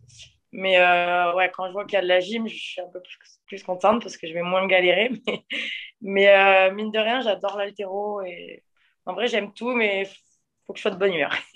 Mais 0.53 0.79
euh, 0.79 1.33
ouais, 1.35 1.49
quand 1.53 1.67
je 1.67 1.71
vois 1.71 1.85
qu'il 1.85 1.93
y 1.95 1.97
a 1.97 2.01
de 2.01 2.07
la 2.07 2.19
gym, 2.19 2.47
je 2.47 2.55
suis 2.55 2.81
un 2.81 2.87
peu 2.87 3.01
plus, 3.47 3.63
contente 3.63 4.03
parce 4.03 4.17
que 4.17 4.27
je 4.27 4.33
vais 4.33 4.41
moins 4.41 4.67
galérer. 4.67 5.11
Mais, 6.01 6.29
euh, 6.29 6.73
mine 6.73 6.91
de 6.91 6.99
rien, 6.99 7.21
j'adore 7.21 7.57
l'altéro. 7.57 8.21
Et... 8.21 8.63
En 9.05 9.13
vrai, 9.13 9.27
j'aime 9.27 9.53
tout, 9.53 9.73
mais 9.73 10.03
il 10.03 10.07
faut 10.65 10.73
que 10.73 10.79
je 10.79 10.81
sois 10.81 10.91
de 10.91 10.97
bonne 10.97 11.13
humeur. 11.13 11.33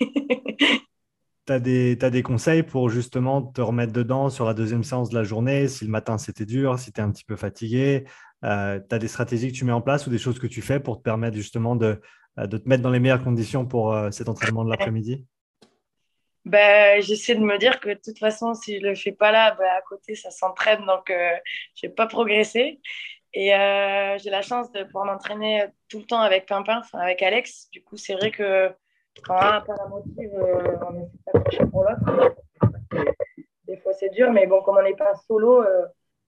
tu 1.46 1.52
as, 1.52 1.60
des 1.60 2.22
conseils 2.22 2.62
pour 2.62 2.88
justement 2.88 3.42
te 3.42 3.60
remettre 3.60 3.92
dedans 3.92 4.30
sur 4.30 4.44
la 4.44 4.54
deuxième 4.54 4.84
séance 4.84 5.10
de 5.10 5.14
la 5.14 5.24
journée, 5.24 5.68
si 5.68 5.84
le 5.84 5.90
matin 5.90 6.18
c'était 6.18 6.44
dur, 6.44 6.78
si 6.78 6.92
tu 6.92 7.00
es 7.00 7.04
un 7.04 7.10
petit 7.10 7.24
peu 7.24 7.36
fatigué 7.36 8.04
euh, 8.44 8.80
Tu 8.88 8.94
as 8.94 8.98
des 8.98 9.08
stratégies 9.08 9.52
que 9.52 9.56
tu 9.56 9.64
mets 9.64 9.72
en 9.72 9.80
place 9.80 10.06
ou 10.06 10.10
des 10.10 10.18
choses 10.18 10.38
que 10.38 10.46
tu 10.46 10.62
fais 10.62 10.80
pour 10.80 10.98
te 10.98 11.02
permettre 11.02 11.36
justement 11.36 11.76
de, 11.76 12.00
euh, 12.38 12.46
te 12.46 12.68
mettre 12.68 12.82
dans 12.82 12.90
les 12.90 13.00
meilleures 13.00 13.22
conditions 13.22 13.66
pour 13.66 13.96
cet 14.10 14.28
entraînement 14.28 14.64
de 14.64 14.70
l'après-midi? 14.70 15.26
Ben, 16.46 17.02
J'essaie 17.02 17.34
de 17.34 17.40
me 17.40 17.58
dire 17.58 17.80
que 17.80 17.90
de 17.90 18.00
toute 18.02 18.18
façon, 18.18 18.54
si 18.54 18.78
je 18.78 18.82
ne 18.82 18.88
le 18.88 18.94
fais 18.94 19.12
pas 19.12 19.30
là, 19.30 19.52
ben, 19.52 19.68
à 19.76 19.82
côté, 19.82 20.14
ça 20.14 20.30
s'entraîne, 20.30 20.84
donc 20.86 21.04
je 21.08 21.86
n'ai 21.86 21.92
pas 21.92 22.06
progressé. 22.06 22.80
Et 23.34 23.48
j'ai 23.48 24.30
la 24.30 24.42
chance 24.42 24.72
de 24.72 24.84
pouvoir 24.84 25.04
m'entraîner 25.04 25.66
tout 25.88 25.98
le 25.98 26.06
temps 26.06 26.20
avec 26.20 26.46
Pimpin, 26.46 26.78
enfin 26.78 27.00
avec 27.00 27.22
Alex. 27.22 27.68
Du 27.70 27.82
coup, 27.82 27.96
c'est 27.98 28.14
vrai 28.14 28.30
que 28.30 28.70
quand 29.22 29.34
n'a 29.34 29.60
pas 29.60 29.74
la 29.76 29.88
motive, 29.88 30.30
on 30.34 30.94
essaie 30.94 31.10
de 31.12 31.32
s'accrocher 31.32 31.66
pour 31.70 31.84
l'autre. 31.84 32.34
Des 33.66 33.76
fois, 33.78 33.92
c'est 33.92 34.10
dur, 34.10 34.32
mais 34.32 34.46
bon, 34.46 34.62
comme 34.62 34.78
on 34.78 34.82
n'est 34.82 34.96
pas 34.96 35.14
solo, 35.26 35.62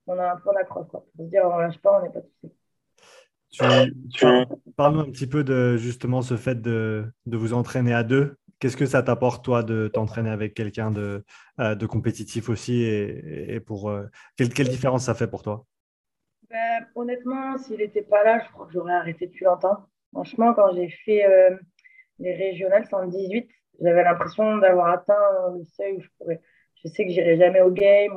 on 0.08 0.18
a 0.18 0.32
un 0.32 0.36
point 0.36 0.54
d'accroche. 0.54 0.88
Pour 0.88 1.04
se 1.16 1.22
dire, 1.22 1.42
on 1.44 1.58
lâche 1.58 1.78
pas, 1.78 1.98
on 1.98 2.02
n'est 2.02 2.10
pas 2.10 2.20
tout 2.20 2.30
seul. 2.42 2.50
Tu, 4.12 4.26
parle-nous 4.76 5.00
un 5.00 5.10
petit 5.10 5.26
peu 5.26 5.44
de 5.44 5.76
justement 5.76 6.22
ce 6.22 6.36
fait 6.36 6.60
de, 6.60 7.12
vous 7.26 7.52
entraîner 7.52 7.94
à 7.94 8.02
deux. 8.02 8.36
Qu'est-ce 8.60 8.76
que 8.76 8.86
ça 8.86 9.02
t'apporte, 9.02 9.44
toi, 9.44 9.62
de 9.62 9.86
t'entraîner 9.88 10.30
avec 10.30 10.54
quelqu'un 10.54 10.90
de, 10.90 11.24
euh, 11.60 11.86
compétitif 11.86 12.48
aussi 12.48 12.82
et, 12.82 13.60
pour 13.60 13.88
euh, 13.88 14.06
quelle, 14.36 14.68
différence 14.68 15.04
ça 15.04 15.14
fait 15.14 15.28
pour 15.28 15.42
toi? 15.42 15.64
Ben, 16.50 16.86
Honnêtement, 16.96 17.56
s'il 17.58 17.76
n'était 17.76 18.02
pas 18.02 18.24
là, 18.24 18.40
je 18.44 18.52
crois 18.52 18.66
que 18.66 18.72
j'aurais 18.72 18.94
arrêté 18.94 19.26
depuis 19.28 19.44
longtemps. 19.44 19.86
Franchement, 20.12 20.54
quand 20.54 20.74
j'ai 20.74 20.88
fait 20.88 21.24
euh, 21.24 21.56
les 22.18 22.34
régionales 22.34 22.86
118, 22.86 23.48
j'avais 23.80 24.02
l'impression 24.02 24.58
d'avoir 24.58 24.88
atteint 24.88 25.54
le 25.56 25.64
seuil 25.64 25.98
où 25.98 26.00
je 26.00 26.08
pourrais. 26.18 26.40
Je 26.82 26.88
sais 26.88 27.04
que 27.04 27.12
j'irai 27.12 27.36
jamais 27.36 27.60
au 27.60 27.70
game 27.70 28.12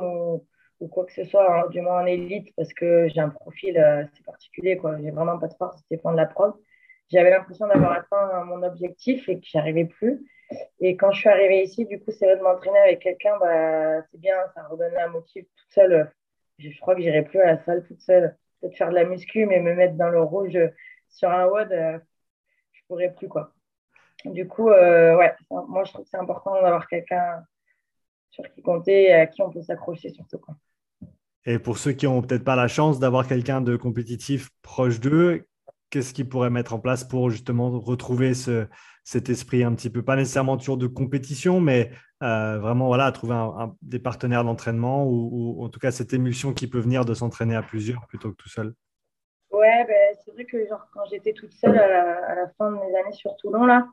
ou 0.80 0.88
quoi 0.88 1.04
que 1.04 1.12
ce 1.12 1.22
soit, 1.22 1.56
hein, 1.56 1.68
du 1.70 1.80
moins 1.80 2.02
en 2.02 2.06
élite, 2.06 2.52
parce 2.56 2.72
que 2.74 3.06
j'ai 3.08 3.20
un 3.20 3.28
profil 3.28 3.78
assez 3.78 4.22
particulier, 4.24 4.76
quoi. 4.76 4.96
J'ai 5.00 5.12
vraiment 5.12 5.38
pas 5.38 5.46
de 5.46 5.54
force, 5.54 5.80
c'était 5.88 6.02
de 6.02 6.16
la 6.16 6.26
prod. 6.26 6.52
J'avais 7.10 7.30
l'impression 7.30 7.66
d'avoir 7.66 7.92
atteint 7.92 8.44
mon 8.44 8.62
objectif 8.62 9.28
et 9.28 9.38
que 9.38 9.44
j'y 9.44 9.58
arrivais 9.58 9.84
plus. 9.84 10.24
Et 10.80 10.96
quand 10.96 11.12
je 11.12 11.20
suis 11.20 11.28
arrivée 11.28 11.62
ici, 11.62 11.84
du 11.86 12.00
coup, 12.00 12.10
c'est 12.10 12.26
vrai 12.26 12.36
de 12.36 12.42
m'entraîner 12.42 12.78
avec 12.78 13.00
quelqu'un, 13.00 13.36
bah, 13.38 14.02
c'est 14.10 14.20
bien, 14.20 14.36
ça 14.54 14.66
redonnait 14.68 15.00
un 15.00 15.08
motif 15.08 15.44
toute 15.56 15.72
seule. 15.72 16.12
Je, 16.58 16.68
crois 16.80 16.94
que 16.94 17.02
j'irai 17.02 17.22
plus 17.22 17.40
à 17.40 17.46
la 17.46 17.64
salle 17.64 17.84
toute 17.86 18.00
seule. 18.00 18.36
Peut-être 18.60 18.76
faire 18.76 18.90
de 18.90 18.94
la 18.94 19.04
muscu, 19.04 19.46
mais 19.46 19.60
me 19.60 19.74
mettre 19.74 19.94
dans 19.94 20.08
le 20.08 20.22
rouge 20.22 20.58
sur 21.08 21.30
un 21.30 21.46
WOD, 21.46 21.72
euh, 21.72 21.98
je 22.72 22.80
pourrais 22.86 23.12
plus, 23.12 23.28
quoi. 23.28 23.52
Du 24.24 24.46
coup, 24.46 24.70
euh, 24.70 25.16
ouais, 25.16 25.34
moi, 25.50 25.84
je 25.84 25.92
trouve 25.92 26.04
que 26.04 26.10
c'est 26.10 26.18
important 26.18 26.54
d'avoir 26.54 26.86
quelqu'un 26.86 27.42
sur 28.30 28.48
qui 28.54 28.62
compter 28.62 29.04
et 29.04 29.12
à 29.12 29.26
qui 29.26 29.42
on 29.42 29.50
peut 29.50 29.62
s'accrocher 29.62 30.10
surtout, 30.10 30.38
quoi. 30.38 30.54
Et 31.44 31.58
pour 31.58 31.78
ceux 31.78 31.92
qui 31.92 32.06
n'ont 32.06 32.22
peut-être 32.22 32.44
pas 32.44 32.54
la 32.54 32.68
chance 32.68 33.00
d'avoir 33.00 33.26
quelqu'un 33.26 33.60
de 33.60 33.76
compétitif 33.76 34.50
proche 34.62 35.00
d'eux, 35.00 35.44
qu'est-ce 35.92 36.14
qu'ils 36.14 36.28
pourraient 36.28 36.50
mettre 36.50 36.72
en 36.72 36.80
place 36.80 37.04
pour 37.04 37.30
justement 37.30 37.70
retrouver 37.78 38.32
ce, 38.32 38.66
cet 39.04 39.28
esprit 39.28 39.62
un 39.62 39.74
petit 39.74 39.90
peu, 39.90 40.02
pas 40.02 40.16
nécessairement 40.16 40.56
toujours 40.56 40.78
de 40.78 40.86
compétition, 40.86 41.60
mais 41.60 41.90
euh, 42.22 42.58
vraiment 42.58 42.86
voilà, 42.86 43.12
trouver 43.12 43.36
des 43.82 43.98
partenaires 43.98 44.42
d'entraînement 44.42 45.04
ou, 45.06 45.62
en 45.62 45.68
tout 45.68 45.78
cas 45.78 45.90
cette 45.90 46.14
émulsion 46.14 46.54
qui 46.54 46.66
peut 46.66 46.80
venir 46.80 47.04
de 47.04 47.12
s'entraîner 47.12 47.54
à 47.54 47.62
plusieurs 47.62 48.06
plutôt 48.06 48.30
que 48.30 48.36
tout 48.36 48.48
seul 48.48 48.74
Ouais, 49.50 49.84
ben, 49.86 50.16
c'est 50.24 50.32
vrai 50.32 50.46
que 50.46 50.66
genre, 50.66 50.88
quand 50.94 51.04
j'étais 51.10 51.34
toute 51.34 51.52
seule 51.52 51.78
à 51.78 52.34
la, 52.34 52.48
fin 52.56 52.70
de 52.70 52.76
mes 52.76 52.98
années 52.98 53.12
sur 53.12 53.36
Toulon, 53.36 53.66
là, 53.66 53.86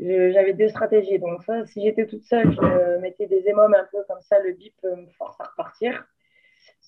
j'avais 0.00 0.54
deux 0.54 0.68
stratégies. 0.68 1.18
Donc, 1.18 1.42
ça, 1.42 1.66
si 1.66 1.82
j'étais 1.82 2.06
toute 2.06 2.24
seule, 2.24 2.50
je 2.50 2.98
mettais 3.00 3.26
des 3.26 3.46
émomes 3.46 3.74
un 3.74 3.86
peu 3.92 3.98
comme 4.08 4.22
ça, 4.22 4.38
le 4.40 4.54
bip 4.54 4.74
me 4.84 5.06
force 5.18 5.38
à 5.38 5.44
repartir. 5.44 6.06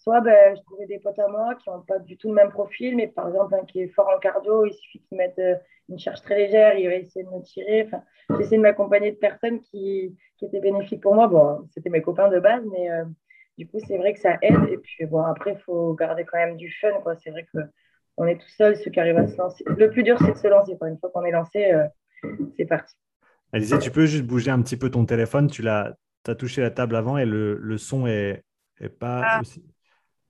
Soit 0.02 0.20
ben, 0.20 0.56
je 0.56 0.62
trouvais 0.62 0.86
des 0.86 1.00
potes 1.00 1.18
à 1.18 1.28
moi 1.28 1.54
qui 1.56 1.68
n'ont 1.68 1.80
pas 1.80 1.98
du 1.98 2.16
tout 2.16 2.28
le 2.28 2.34
même 2.34 2.50
profil, 2.50 2.94
mais 2.96 3.08
par 3.08 3.28
exemple, 3.28 3.54
un 3.54 3.64
qui 3.64 3.80
est 3.80 3.88
fort 3.88 4.08
en 4.14 4.18
cardio, 4.18 4.64
il 4.64 4.72
suffit 4.72 5.00
qu'il 5.00 5.18
mette 5.18 5.38
euh, 5.38 5.56
une 5.88 5.98
charge 5.98 6.22
très 6.22 6.36
légère, 6.36 6.78
il 6.78 6.86
va 6.86 6.94
essayer 6.94 7.24
de 7.24 7.30
me 7.30 7.42
tirer. 7.42 7.84
Enfin, 7.86 8.02
J'essaie 8.38 8.56
de 8.56 8.62
m'accompagner 8.62 9.10
de 9.10 9.16
personnes 9.16 9.60
qui, 9.60 10.16
qui, 10.36 10.44
étaient 10.44 10.60
bénéfiques 10.60 11.02
pour 11.02 11.14
moi. 11.14 11.26
Bon, 11.26 11.66
c'était 11.72 11.90
mes 11.90 12.02
copains 12.02 12.28
de 12.28 12.38
base, 12.38 12.64
mais 12.70 12.90
euh, 12.90 13.04
du 13.56 13.66
coup, 13.66 13.78
c'est 13.86 13.98
vrai 13.98 14.14
que 14.14 14.20
ça 14.20 14.38
aide. 14.42 14.68
Et 14.70 14.78
puis, 14.78 15.06
bon, 15.06 15.22
après, 15.22 15.54
il 15.54 15.58
faut 15.58 15.94
garder 15.94 16.24
quand 16.24 16.38
même 16.38 16.56
du 16.56 16.72
fun. 16.80 16.92
Quoi. 17.02 17.16
C'est 17.16 17.30
vrai 17.30 17.46
qu'on 17.52 18.26
est 18.26 18.40
tout 18.40 18.50
seul, 18.50 18.76
ceux 18.76 18.90
qui 18.90 19.00
arrivent 19.00 19.18
à 19.18 19.26
se 19.26 19.36
lancer. 19.36 19.64
Le 19.66 19.90
plus 19.90 20.04
dur, 20.04 20.16
c'est 20.20 20.32
de 20.32 20.36
se 20.36 20.46
lancer. 20.46 20.76
Une 20.80 20.98
fois 20.98 21.10
qu'on 21.10 21.24
est 21.24 21.32
lancé, 21.32 21.72
euh, 21.72 21.86
c'est 22.56 22.66
parti. 22.66 22.94
Alizé, 23.52 23.78
tu 23.78 23.90
peux 23.90 24.06
juste 24.06 24.24
bouger 24.24 24.50
un 24.50 24.62
petit 24.62 24.76
peu 24.76 24.90
ton 24.90 25.04
téléphone. 25.06 25.48
Tu 25.48 25.66
as 25.66 25.96
touché 26.38 26.60
la 26.60 26.70
table 26.70 26.94
avant 26.94 27.18
et 27.18 27.24
le, 27.24 27.56
le 27.56 27.78
son 27.78 28.06
est, 28.06 28.44
est 28.80 28.90
pas 28.90 29.22
ah. 29.24 29.40
aussi. 29.40 29.64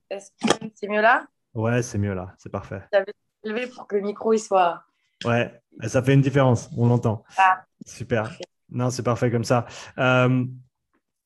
Est-ce 0.09 0.31
que 0.31 0.65
c'est 0.73 0.87
mieux 0.87 1.01
là? 1.01 1.25
Ouais, 1.53 1.81
c'est 1.81 1.97
mieux 1.97 2.13
là, 2.13 2.33
c'est 2.37 2.51
parfait. 2.51 2.81
J'avais 2.91 3.13
levé 3.43 3.67
pour 3.67 3.87
que 3.87 3.95
le 3.95 4.01
micro 4.01 4.33
il 4.33 4.39
soit. 4.39 4.83
Ouais, 5.25 5.61
ça 5.87 6.01
fait 6.01 6.13
une 6.13 6.21
différence, 6.21 6.69
on 6.77 6.87
l'entend. 6.87 7.23
Ah. 7.37 7.63
Super. 7.85 8.31
Non, 8.69 8.89
c'est 8.89 9.03
parfait 9.03 9.31
comme 9.31 9.43
ça. 9.43 9.65
Euh, 9.97 10.45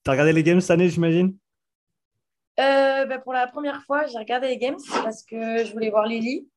tu 0.04 0.10
as 0.10 0.12
regardé 0.12 0.34
les 0.34 0.44
games 0.44 0.62
cette 0.62 0.72
année, 0.72 0.90
j'imagine? 0.90 1.38
Euh, 2.60 3.06
ben, 3.06 3.20
Pour 3.22 3.34
la 3.34 3.48
première 3.48 3.84
fois, 3.84 4.06
j'ai 4.08 4.18
regardé 4.18 4.48
les 4.48 4.58
games 4.58 4.78
parce 5.04 5.24
que 5.24 5.66
je 5.66 5.72
voulais 5.74 5.90
voir 5.90 6.06
Lily 6.06 6.48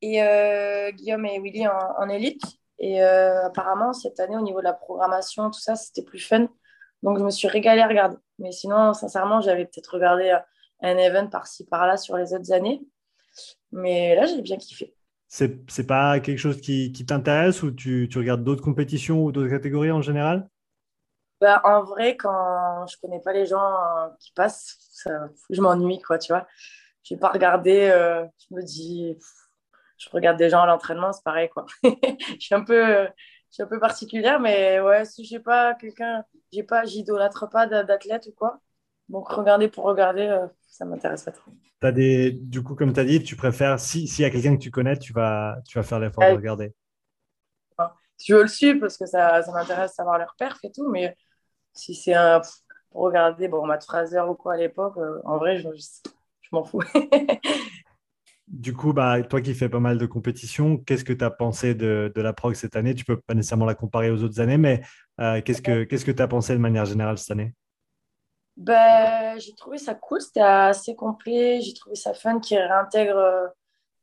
et 0.00 0.22
euh, 0.22 0.90
Guillaume 0.92 1.26
et 1.26 1.40
Willy 1.40 1.66
en, 1.66 2.08
élite. 2.08 2.42
Et 2.78 3.02
apparemment, 3.02 3.92
cette 3.92 4.18
année, 4.20 4.36
au 4.36 4.42
niveau 4.42 4.58
de 4.58 4.64
la 4.64 4.72
programmation, 4.72 5.50
tout 5.50 5.60
ça, 5.60 5.76
c'était 5.76 6.02
plus 6.02 6.18
fun. 6.18 6.48
Donc, 7.02 7.18
je 7.18 7.24
me 7.24 7.30
suis 7.30 7.48
régalée 7.48 7.82
à 7.82 7.86
regarder. 7.86 8.16
Mais 8.38 8.52
sinon, 8.52 8.92
sincèrement, 8.94 9.40
j'avais 9.40 9.64
peut-être 9.64 9.94
regardé 9.94 10.36
un 10.84 10.98
event 10.98 11.28
par-ci 11.28 11.66
par-là 11.66 11.96
sur 11.98 12.16
les 12.18 12.34
autres 12.34 12.52
années. 12.52 12.82
Mais 13.72 14.14
là, 14.16 14.26
j'ai 14.26 14.42
bien 14.42 14.58
kiffé. 14.58 14.94
C'est, 15.28 15.70
c'est 15.70 15.86
pas 15.86 16.18
quelque 16.20 16.38
chose 16.38 16.60
qui, 16.62 16.90
qui 16.92 17.04
t'intéresse 17.04 17.62
ou 17.62 17.70
tu, 17.70 18.08
tu 18.10 18.16
regardes 18.18 18.42
d'autres 18.44 18.62
compétitions 18.62 19.22
ou 19.22 19.32
d'autres 19.32 19.50
catégories 19.50 19.90
en 19.90 20.00
général? 20.02 20.48
Bah, 21.40 21.60
En 21.64 21.82
vrai, 21.84 22.16
quand 22.16 22.86
je 22.86 22.96
connais 23.00 23.20
pas 23.20 23.32
les 23.32 23.46
gens 23.46 23.60
euh, 23.60 24.08
qui 24.20 24.32
passent, 24.32 24.78
je 25.50 25.60
m'ennuie, 25.60 26.00
quoi, 26.00 26.18
tu 26.18 26.32
vois. 26.32 26.46
Je 27.04 27.14
vais 27.14 27.20
pas 27.20 27.30
regarder, 27.30 27.90
euh, 27.90 28.24
je 28.50 28.54
me 28.54 28.62
dis, 28.62 29.18
je 29.98 30.08
regarde 30.10 30.38
des 30.38 30.50
gens 30.50 30.62
à 30.62 30.66
l'entraînement, 30.66 31.12
c'est 31.12 31.24
pareil, 31.24 31.48
quoi. 31.50 31.66
je 31.84 32.36
suis 32.40 32.54
un 32.54 32.64
peu, 32.64 33.04
je 33.06 33.10
suis 33.50 33.62
un 33.62 33.66
peu 33.66 33.80
particulière, 33.80 34.40
mais 34.40 34.80
ouais, 34.80 35.04
si 35.04 35.24
j'ai 35.24 35.40
pas 35.40 35.74
quelqu'un, 35.74 36.24
j'ai 36.52 36.62
pas, 36.64 36.84
j'idolâtre 36.86 37.48
pas 37.50 37.66
d'athlète 37.66 38.26
ou 38.28 38.32
quoi. 38.32 38.60
Donc 39.08 39.28
regarder 39.28 39.68
pour 39.68 39.84
regarder, 39.84 40.22
euh, 40.22 40.46
ça 40.66 40.84
m'intéresse 40.84 41.24
pas 41.24 41.32
trop. 41.32 41.50
As 41.82 41.92
des, 41.92 42.32
du 42.32 42.62
coup, 42.62 42.74
comme 42.74 42.92
tu 42.92 43.00
as 43.00 43.04
dit, 43.04 43.22
tu 43.22 43.36
préfères, 43.36 43.78
s'il 43.78 44.08
y 44.20 44.24
a 44.24 44.30
quelqu'un 44.30 44.56
que 44.56 44.62
tu 44.62 44.70
connais, 44.70 44.98
tu 44.98 45.12
vas, 45.12 45.56
tu 45.66 45.76
vas 45.76 45.84
faire 45.84 46.00
l'effort 46.00 46.24
de 46.24 46.34
regarder. 46.34 46.74
je 48.18 48.34
veux 48.34 48.42
le 48.42 48.48
suivre 48.48 48.80
parce 48.80 48.96
que 48.96 49.04
ça, 49.04 49.42
ça 49.42 49.52
m'intéresse 49.52 49.90
de 49.90 49.94
savoir 49.94 50.18
leur 50.18 50.34
perf 50.38 50.58
et 50.64 50.72
tout, 50.72 50.88
mais 50.90 51.14
si 51.74 51.94
c'est 51.94 52.14
un, 52.14 52.40
pour 52.90 53.02
regarder, 53.02 53.48
bon, 53.48 53.66
Matt 53.66 53.84
Fraser 53.84 54.20
ou 54.20 54.34
quoi 54.34 54.54
à 54.54 54.56
l'époque, 54.56 54.96
euh, 54.96 55.20
en 55.24 55.36
vrai, 55.36 55.58
je, 55.58 55.68
je, 55.74 56.48
m'en 56.52 56.64
fous. 56.64 56.80
du 58.48 58.72
coup, 58.72 58.92
bah, 58.92 59.22
toi 59.22 59.40
qui 59.40 59.52
fais 59.52 59.68
pas 59.68 59.80
mal 59.80 59.98
de 59.98 60.06
compétitions, 60.06 60.78
qu'est-ce 60.78 61.04
que 61.04 61.12
tu 61.12 61.24
as 61.24 61.30
pensé 61.30 61.74
de, 61.74 62.10
de, 62.14 62.22
la 62.22 62.32
prog 62.32 62.54
cette 62.54 62.76
année? 62.76 62.94
Tu 62.94 63.04
peux 63.04 63.20
pas 63.20 63.34
nécessairement 63.34 63.66
la 63.66 63.74
comparer 63.74 64.10
aux 64.10 64.22
autres 64.22 64.40
années, 64.40 64.58
mais 64.58 64.80
euh, 65.20 65.42
qu'est-ce 65.42 65.60
que 65.60 66.12
tu 66.12 66.22
as 66.22 66.28
pensé 66.28 66.54
de 66.54 66.58
manière 66.58 66.86
générale 66.86 67.18
cette 67.18 67.32
année? 67.32 67.54
Ben, 68.56 69.38
J'ai 69.38 69.54
trouvé 69.54 69.78
ça 69.78 69.94
cool, 69.94 70.20
c'était 70.20 70.40
assez 70.40 70.94
complet. 70.94 71.60
J'ai 71.60 71.74
trouvé 71.74 71.96
ça 71.96 72.14
fun 72.14 72.40
qui 72.40 72.56
réintègre 72.56 73.16
euh, 73.16 73.46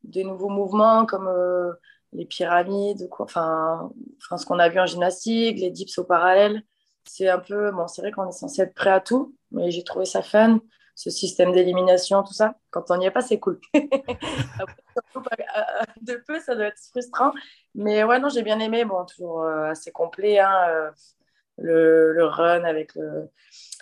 des 0.04 0.24
nouveaux 0.24 0.50
mouvements 0.50 1.06
comme 1.06 1.28
euh, 1.28 1.74
les 2.14 2.26
pyramides. 2.26 3.08
Enfin, 3.20 3.92
ce 4.20 4.46
qu'on 4.46 4.60
a 4.60 4.70
vu 4.70 4.80
en 4.80 4.86
gymnastique, 4.86 5.60
les 5.60 5.72
dips 5.72 5.98
au 5.98 6.04
parallèle. 6.04 6.64
C'est 7.06 7.30
un 7.30 7.40
peu, 7.40 7.72
bon, 7.72 7.88
c'est 7.88 8.02
vrai 8.02 8.12
qu'on 8.12 8.30
est 8.30 8.32
censé 8.32 8.62
être 8.62 8.76
prêt 8.76 8.92
à 8.92 9.00
tout, 9.00 9.36
mais 9.52 9.72
j'ai 9.72 9.84
trouvé 9.84 10.06
ça 10.06 10.22
fun. 10.22 10.60
Ce 10.96 11.10
système 11.10 11.52
d'élimination, 11.52 12.22
tout 12.22 12.34
ça, 12.34 12.56
quand 12.70 12.92
on 12.92 12.98
n'y 12.98 13.06
est 13.08 13.12
pas, 13.12 13.22
c'est 13.22 13.40
cool. 13.40 13.60
de 16.02 16.24
peu, 16.28 16.40
ça 16.42 16.54
doit 16.54 16.66
être 16.66 16.82
frustrant. 16.92 17.32
Mais 17.74 18.04
ouais, 18.04 18.20
non, 18.20 18.30
j'ai 18.30 18.44
bien 18.44 18.60
aimé. 18.60 18.86
Bon, 18.86 19.04
toujours 19.06 19.42
euh, 19.42 19.72
assez 19.72 19.92
complet. 19.92 20.40
Hein, 20.40 20.92
le, 21.58 22.14
le, 22.14 22.26
run 22.26 22.64
avec 22.64 22.94
le, 22.96 23.30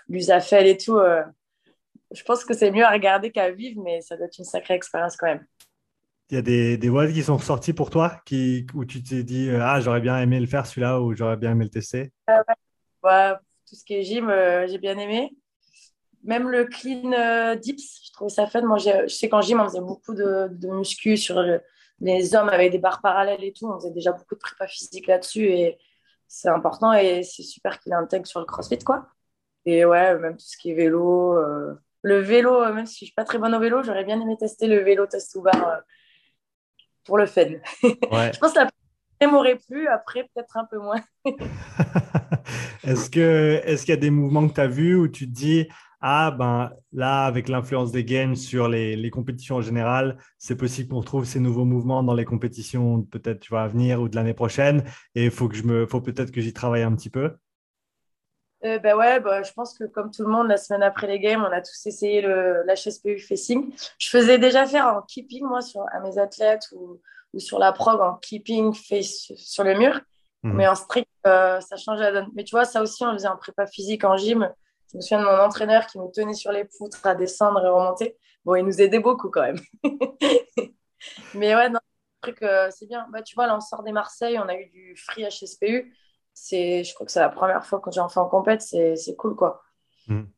l'usafel 0.09 0.67
et 0.67 0.77
tout. 0.77 0.97
Euh, 0.97 1.23
je 2.11 2.23
pense 2.23 2.43
que 2.43 2.53
c'est 2.53 2.71
mieux 2.71 2.83
à 2.83 2.91
regarder 2.91 3.31
qu'à 3.31 3.51
vivre, 3.51 3.81
mais 3.83 4.01
ça 4.01 4.17
doit 4.17 4.25
être 4.25 4.37
une 4.37 4.45
sacrée 4.45 4.73
expérience 4.73 5.15
quand 5.15 5.27
même. 5.27 5.45
Il 6.29 6.35
y 6.35 6.37
a 6.37 6.41
des, 6.41 6.77
des 6.77 6.91
qui 7.13 7.23
sont 7.23 7.37
ressortis 7.37 7.73
pour 7.73 7.89
toi 7.89 8.21
qui, 8.25 8.67
où 8.75 8.85
tu 8.85 9.01
t'es 9.01 9.23
dit 9.23 9.49
euh, 9.49 9.61
Ah, 9.63 9.79
j'aurais 9.79 10.01
bien 10.01 10.19
aimé 10.19 10.39
le 10.39 10.47
faire 10.47 10.65
celui-là 10.65 10.99
ou 11.01 11.15
j'aurais 11.15 11.37
bien 11.37 11.51
aimé 11.51 11.65
le 11.65 11.71
tester? 11.71 12.11
Euh, 12.29 12.41
ouais. 13.03 13.33
Tout 13.67 13.75
ce 13.75 13.83
qui 13.83 13.95
est 13.95 14.03
gym, 14.03 14.31
j'ai 14.67 14.79
bien 14.79 14.97
aimé. 14.97 15.31
Même 16.23 16.49
le 16.49 16.65
clean 16.65 17.55
dips, 17.55 18.07
je 18.07 18.11
trouvais 18.11 18.31
ça 18.31 18.47
fun. 18.47 18.63
Moi, 18.63 18.77
je 18.79 19.07
sais 19.07 19.29
qu'en 19.29 19.41
gym, 19.41 19.59
on 19.59 19.65
faisait 19.65 19.79
beaucoup 19.79 20.15
de, 20.15 20.47
de 20.51 20.67
muscu 20.69 21.15
sur 21.15 21.43
les 22.01 22.35
hommes 22.35 22.49
avec 22.49 22.71
des 22.71 22.79
barres 22.79 23.01
parallèles 23.01 23.43
et 23.43 23.53
tout. 23.53 23.67
On 23.67 23.79
faisait 23.79 23.91
déjà 23.91 24.11
beaucoup 24.11 24.35
de 24.35 24.39
prépa 24.39 24.67
physique 24.67 25.05
là-dessus 25.07 25.45
et 25.45 25.77
c'est 26.27 26.49
important 26.49 26.93
et 26.93 27.23
c'est 27.23 27.43
super 27.43 27.79
qu'il 27.79 27.93
intègre 27.93 28.27
sur 28.27 28.39
le 28.39 28.45
CrossFit, 28.45 28.79
quoi. 28.79 29.07
Et 29.65 29.85
ouais, 29.85 30.17
même 30.17 30.33
tout 30.33 30.45
ce 30.45 30.57
qui 30.57 30.71
est 30.71 30.75
vélo. 30.75 31.37
Euh, 31.37 31.73
le 32.01 32.19
vélo, 32.19 32.61
même 32.73 32.85
si 32.85 32.99
je 32.99 33.05
suis 33.05 33.13
pas 33.13 33.25
très 33.25 33.37
bonne 33.37 33.53
au 33.53 33.59
vélo, 33.59 33.83
j'aurais 33.83 34.05
bien 34.05 34.19
aimé 34.19 34.35
tester 34.39 34.67
le 34.67 34.79
vélo 34.79 35.05
test 35.05 35.33
to 35.33 35.41
bar 35.41 35.81
pour 37.03 37.17
le 37.17 37.25
fun. 37.25 37.45
je 37.83 38.39
pense 38.39 38.53
que 38.53 38.59
la 38.59 39.27
m'aurait 39.27 39.57
plu, 39.57 39.87
après 39.87 40.23
peut-être 40.23 40.57
un 40.57 40.65
peu 40.65 40.79
moins. 40.79 41.01
est-ce 42.83 43.09
que 43.09 43.61
est-ce 43.65 43.81
qu'il 43.81 43.93
y 43.93 43.97
a 43.97 43.99
des 43.99 44.11
mouvements 44.11 44.47
que 44.47 44.53
tu 44.53 44.61
as 44.61 44.67
vus 44.67 44.95
où 44.95 45.07
tu 45.07 45.27
te 45.27 45.35
dis 45.35 45.67
ah 46.01 46.31
ben 46.31 46.71
là 46.93 47.25
avec 47.25 47.49
l'influence 47.49 47.91
des 47.91 48.05
games 48.05 48.35
sur 48.35 48.69
les, 48.69 48.95
les, 48.95 49.09
compétitions 49.09 49.57
en 49.57 49.61
général, 49.61 50.17
c'est 50.37 50.55
possible 50.55 50.87
qu'on 50.87 51.01
retrouve 51.01 51.25
ces 51.25 51.41
nouveaux 51.41 51.65
mouvements 51.65 52.03
dans 52.03 52.13
les 52.13 52.23
compétitions 52.23 53.01
peut-être 53.01 53.41
tu 53.41 53.49
vois 53.49 53.63
à 53.63 53.67
venir 53.67 53.99
ou 54.01 54.07
de 54.07 54.15
l'année 54.15 54.33
prochaine 54.33 54.85
et 55.15 55.25
il 55.25 55.31
faut 55.31 55.49
que 55.49 55.57
je 55.57 55.63
me 55.63 55.85
faut 55.85 55.99
peut-être 55.99 56.31
que 56.31 56.39
j'y 56.39 56.53
travaille 56.53 56.83
un 56.83 56.95
petit 56.95 57.09
peu? 57.09 57.35
Euh, 58.65 58.77
ben 58.79 58.95
ouais, 58.97 59.19
bah, 59.19 59.41
je 59.41 59.53
pense 59.53 59.77
que 59.77 59.85
comme 59.85 60.11
tout 60.11 60.23
le 60.23 60.29
monde, 60.29 60.47
la 60.49 60.57
semaine 60.57 60.83
après 60.83 61.07
les 61.07 61.19
games, 61.19 61.41
on 61.41 61.51
a 61.51 61.61
tous 61.61 61.85
essayé 61.85 62.21
le 62.21 62.63
l'HSPU 62.65 63.19
facing. 63.19 63.73
Je 63.97 64.09
faisais 64.09 64.37
déjà 64.37 64.65
faire 64.65 64.87
en 64.87 65.01
keeping, 65.01 65.45
moi, 65.45 65.61
sur, 65.61 65.85
à 65.91 65.99
mes 66.01 66.17
athlètes 66.17 66.67
ou, 66.73 66.99
ou 67.33 67.39
sur 67.39 67.57
la 67.57 67.71
prog 67.71 68.01
en 68.01 68.15
keeping 68.15 68.73
face 68.73 69.31
sur 69.35 69.63
le 69.63 69.75
mur. 69.77 70.01
Mhm. 70.43 70.53
Mais 70.53 70.67
en 70.67 70.75
strict, 70.75 71.09
euh, 71.25 71.59
ça 71.61 71.77
change 71.77 71.99
la 71.99 72.11
donne. 72.11 72.29
Mais 72.33 72.43
tu 72.43 72.55
vois, 72.55 72.65
ça 72.65 72.81
aussi, 72.81 73.03
on 73.03 73.11
le 73.11 73.13
faisait 73.13 73.27
en 73.27 73.37
prépa 73.37 73.65
physique, 73.65 74.03
en 74.03 74.17
gym. 74.17 74.51
Je 74.91 74.97
me 74.97 75.01
souviens 75.01 75.19
de 75.19 75.25
mon 75.25 75.39
entraîneur 75.39 75.85
qui 75.85 75.97
nous 75.97 76.11
tenait 76.11 76.33
sur 76.33 76.51
les 76.51 76.65
poutres 76.65 77.05
à 77.05 77.15
descendre 77.15 77.63
et 77.63 77.69
remonter. 77.69 78.17
Bon, 78.43 78.55
il 78.55 78.65
nous 78.65 78.81
aidait 78.81 78.99
beaucoup 78.99 79.29
quand 79.29 79.41
même. 79.41 79.59
Mais 81.33 81.55
ouais, 81.55 81.69
non, 81.69 81.79
truc, 82.21 82.41
euh, 82.41 82.69
c'est 82.71 82.87
bien. 82.87 83.07
Bah, 83.11 83.21
tu 83.21 83.35
vois, 83.35 83.47
là, 83.47 83.55
on 83.55 83.59
sort 83.61 83.83
des 83.83 83.91
Marseille, 83.91 84.39
on 84.39 84.47
a 84.47 84.55
eu 84.55 84.69
du 84.69 84.95
free 84.97 85.23
HSPU. 85.23 85.93
C'est, 86.41 86.83
je 86.83 86.93
crois 86.93 87.05
que 87.05 87.11
c'est 87.11 87.19
la 87.19 87.29
première 87.29 87.65
fois 87.65 87.79
que 87.79 87.91
j'en 87.91 88.07
fais 88.07 88.19
en 88.19 88.29
compète, 88.29 88.61
c'est, 88.61 88.95
c'est 88.95 89.15
cool, 89.15 89.35
quoi. 89.35 89.61
Mhm. 90.07 90.29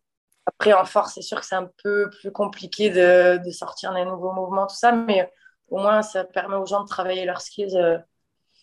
Après, 0.48 0.74
en 0.74 0.86
force, 0.86 1.14
c'est 1.14 1.22
sûr 1.22 1.40
que 1.40 1.46
c'est 1.46 1.56
un 1.56 1.70
peu 1.84 2.10
plus 2.10 2.32
compliqué 2.32 2.90
de, 2.90 3.38
de, 3.38 3.52
sortir 3.52 3.94
des 3.94 4.04
nouveaux 4.04 4.34
mouvements, 4.34 4.66
tout 4.66 4.76
ça, 4.76 4.92
mais 4.92 5.32
au 5.68 5.78
moins, 5.78 6.02
ça 6.02 6.24
permet 6.26 6.56
aux 6.56 6.66
gens 6.66 6.84
de 6.84 6.88
travailler 6.88 7.24
leurs 7.26 7.42
skills 7.42 7.78
euh, 7.78 8.00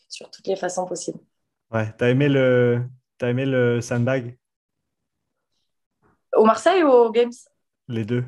sur 0.08 0.28
toutes 0.30 0.48
les 0.48 0.56
façons 0.56 0.84
possibles. 0.84 1.20
Ouais, 1.70 1.92
t'as 1.96 2.08
aimé 2.08 2.28
le, 2.28 2.82
as 3.20 3.28
aimé 3.28 3.46
le 3.46 3.80
sandbag? 3.80 4.36
Au 6.34 6.44
Marseille 6.44 6.82
ou 6.82 6.88
aux 6.88 7.12
Games? 7.12 7.32
Les 7.86 8.04
deux. 8.04 8.24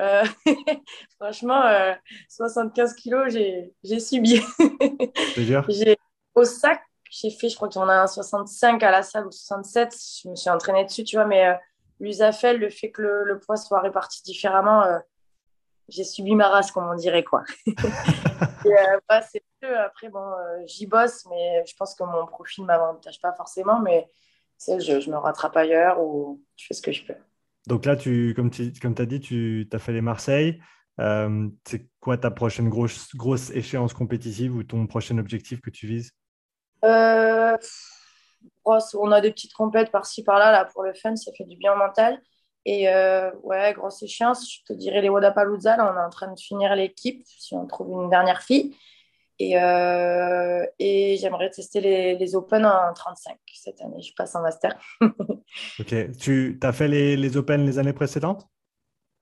Euh, 0.00 0.24
franchement, 1.20 1.62
75 2.28 2.92
euh, 2.92 2.94
kilos, 2.94 3.34
j'ai 3.82 4.00
subi. 4.00 4.40
j'ai 5.68 5.96
Au 6.34 6.44
sac, 6.44 6.80
j'ai 7.20 7.30
fait, 7.30 7.48
je 7.48 7.56
crois 7.56 7.68
que 7.68 7.74
j'en 7.74 7.88
ai 7.88 7.92
un 7.92 8.06
65 8.06 8.82
à 8.82 8.90
la 8.90 9.02
salle 9.02 9.26
ou 9.26 9.30
67. 9.30 9.94
Je 10.22 10.28
me 10.28 10.36
suis 10.36 10.50
entraînée 10.50 10.84
dessus, 10.84 11.04
tu 11.04 11.16
vois, 11.16 11.26
mais 11.26 11.58
l'usafel, 12.00 12.58
le 12.58 12.70
fait 12.70 12.90
que 12.90 13.02
le, 13.02 13.38
poids 13.38 13.56
soit 13.56 13.80
réparti 13.80 14.22
différemment, 14.22 14.84
j'ai 15.88 16.04
subi 16.04 16.34
ma 16.34 16.48
race, 16.48 16.72
comme 16.72 16.88
on 16.88 16.96
dirait, 16.96 17.24
quoi. 17.24 17.44
Euh, 18.66 18.98
bah, 19.08 19.20
Après, 19.84 20.08
bon, 20.08 20.20
euh, 20.20 20.62
j'y 20.64 20.86
bosse, 20.86 21.26
mais 21.28 21.62
je 21.66 21.74
pense 21.76 21.94
que 21.94 22.02
mon 22.02 22.26
profil 22.26 22.62
ne 22.62 22.68
m'avantage 22.68 23.20
pas 23.20 23.34
forcément, 23.34 23.78
mais 23.78 24.08
je, 24.66 25.00
je 25.00 25.10
me 25.10 25.16
rattrape 25.16 25.54
ailleurs 25.58 26.00
ou 26.00 26.40
je 26.56 26.66
fais 26.66 26.74
ce 26.74 26.80
que 26.80 26.90
je 26.90 27.04
peux. 27.04 27.14
Donc 27.66 27.84
là, 27.84 27.94
tu, 27.94 28.34
comme 28.34 28.50
tu 28.50 28.72
as 29.02 29.06
dit, 29.06 29.20
tu 29.20 29.68
as 29.70 29.78
fait 29.78 29.92
les 29.92 30.00
Marseille. 30.00 30.62
Euh, 30.98 31.48
c'est 31.66 31.90
quoi 32.00 32.16
ta 32.16 32.30
prochaine 32.30 32.70
grosse, 32.70 33.14
grosse 33.14 33.50
échéance 33.50 33.92
compétitive 33.92 34.56
ou 34.56 34.62
ton 34.62 34.86
prochain 34.86 35.18
objectif 35.18 35.60
que 35.60 35.70
tu 35.70 35.86
vises? 35.86 36.12
On 38.64 39.12
a 39.12 39.20
des 39.20 39.30
petites 39.30 39.54
compètes 39.54 39.90
par-ci 39.90 40.22
par-là 40.22 40.52
là, 40.52 40.64
pour 40.66 40.82
le 40.82 40.94
fun, 40.94 41.16
ça 41.16 41.32
fait 41.32 41.44
du 41.44 41.56
bien 41.56 41.74
mental. 41.74 42.20
Et 42.66 42.88
euh, 42.88 43.30
ouais, 43.42 43.74
grosse 43.74 44.02
échéance, 44.02 44.50
je 44.50 44.64
te 44.64 44.72
dirais 44.72 45.02
les 45.02 45.10
Wadapalooza. 45.10 45.76
Là, 45.76 45.92
on 45.92 45.96
est 45.96 46.04
en 46.04 46.10
train 46.10 46.32
de 46.32 46.38
finir 46.38 46.74
l'équipe, 46.74 47.22
si 47.26 47.54
on 47.54 47.66
trouve 47.66 48.02
une 48.02 48.10
dernière 48.10 48.42
fille. 48.42 48.74
Et, 49.38 49.58
euh, 49.60 50.64
et 50.78 51.16
j'aimerais 51.16 51.50
tester 51.50 51.80
les, 51.80 52.16
les, 52.16 52.36
Open 52.36 52.64
en 52.64 52.92
35 52.94 53.36
cette 53.52 53.80
année. 53.82 54.00
Je 54.00 54.14
passe 54.14 54.34
en 54.36 54.42
master. 54.42 54.78
ok. 55.00 56.16
Tu 56.18 56.58
as 56.62 56.72
fait 56.72 56.88
les, 56.88 57.16
les, 57.16 57.36
Open 57.36 57.66
les 57.66 57.78
années 57.78 57.92
précédentes? 57.92 58.46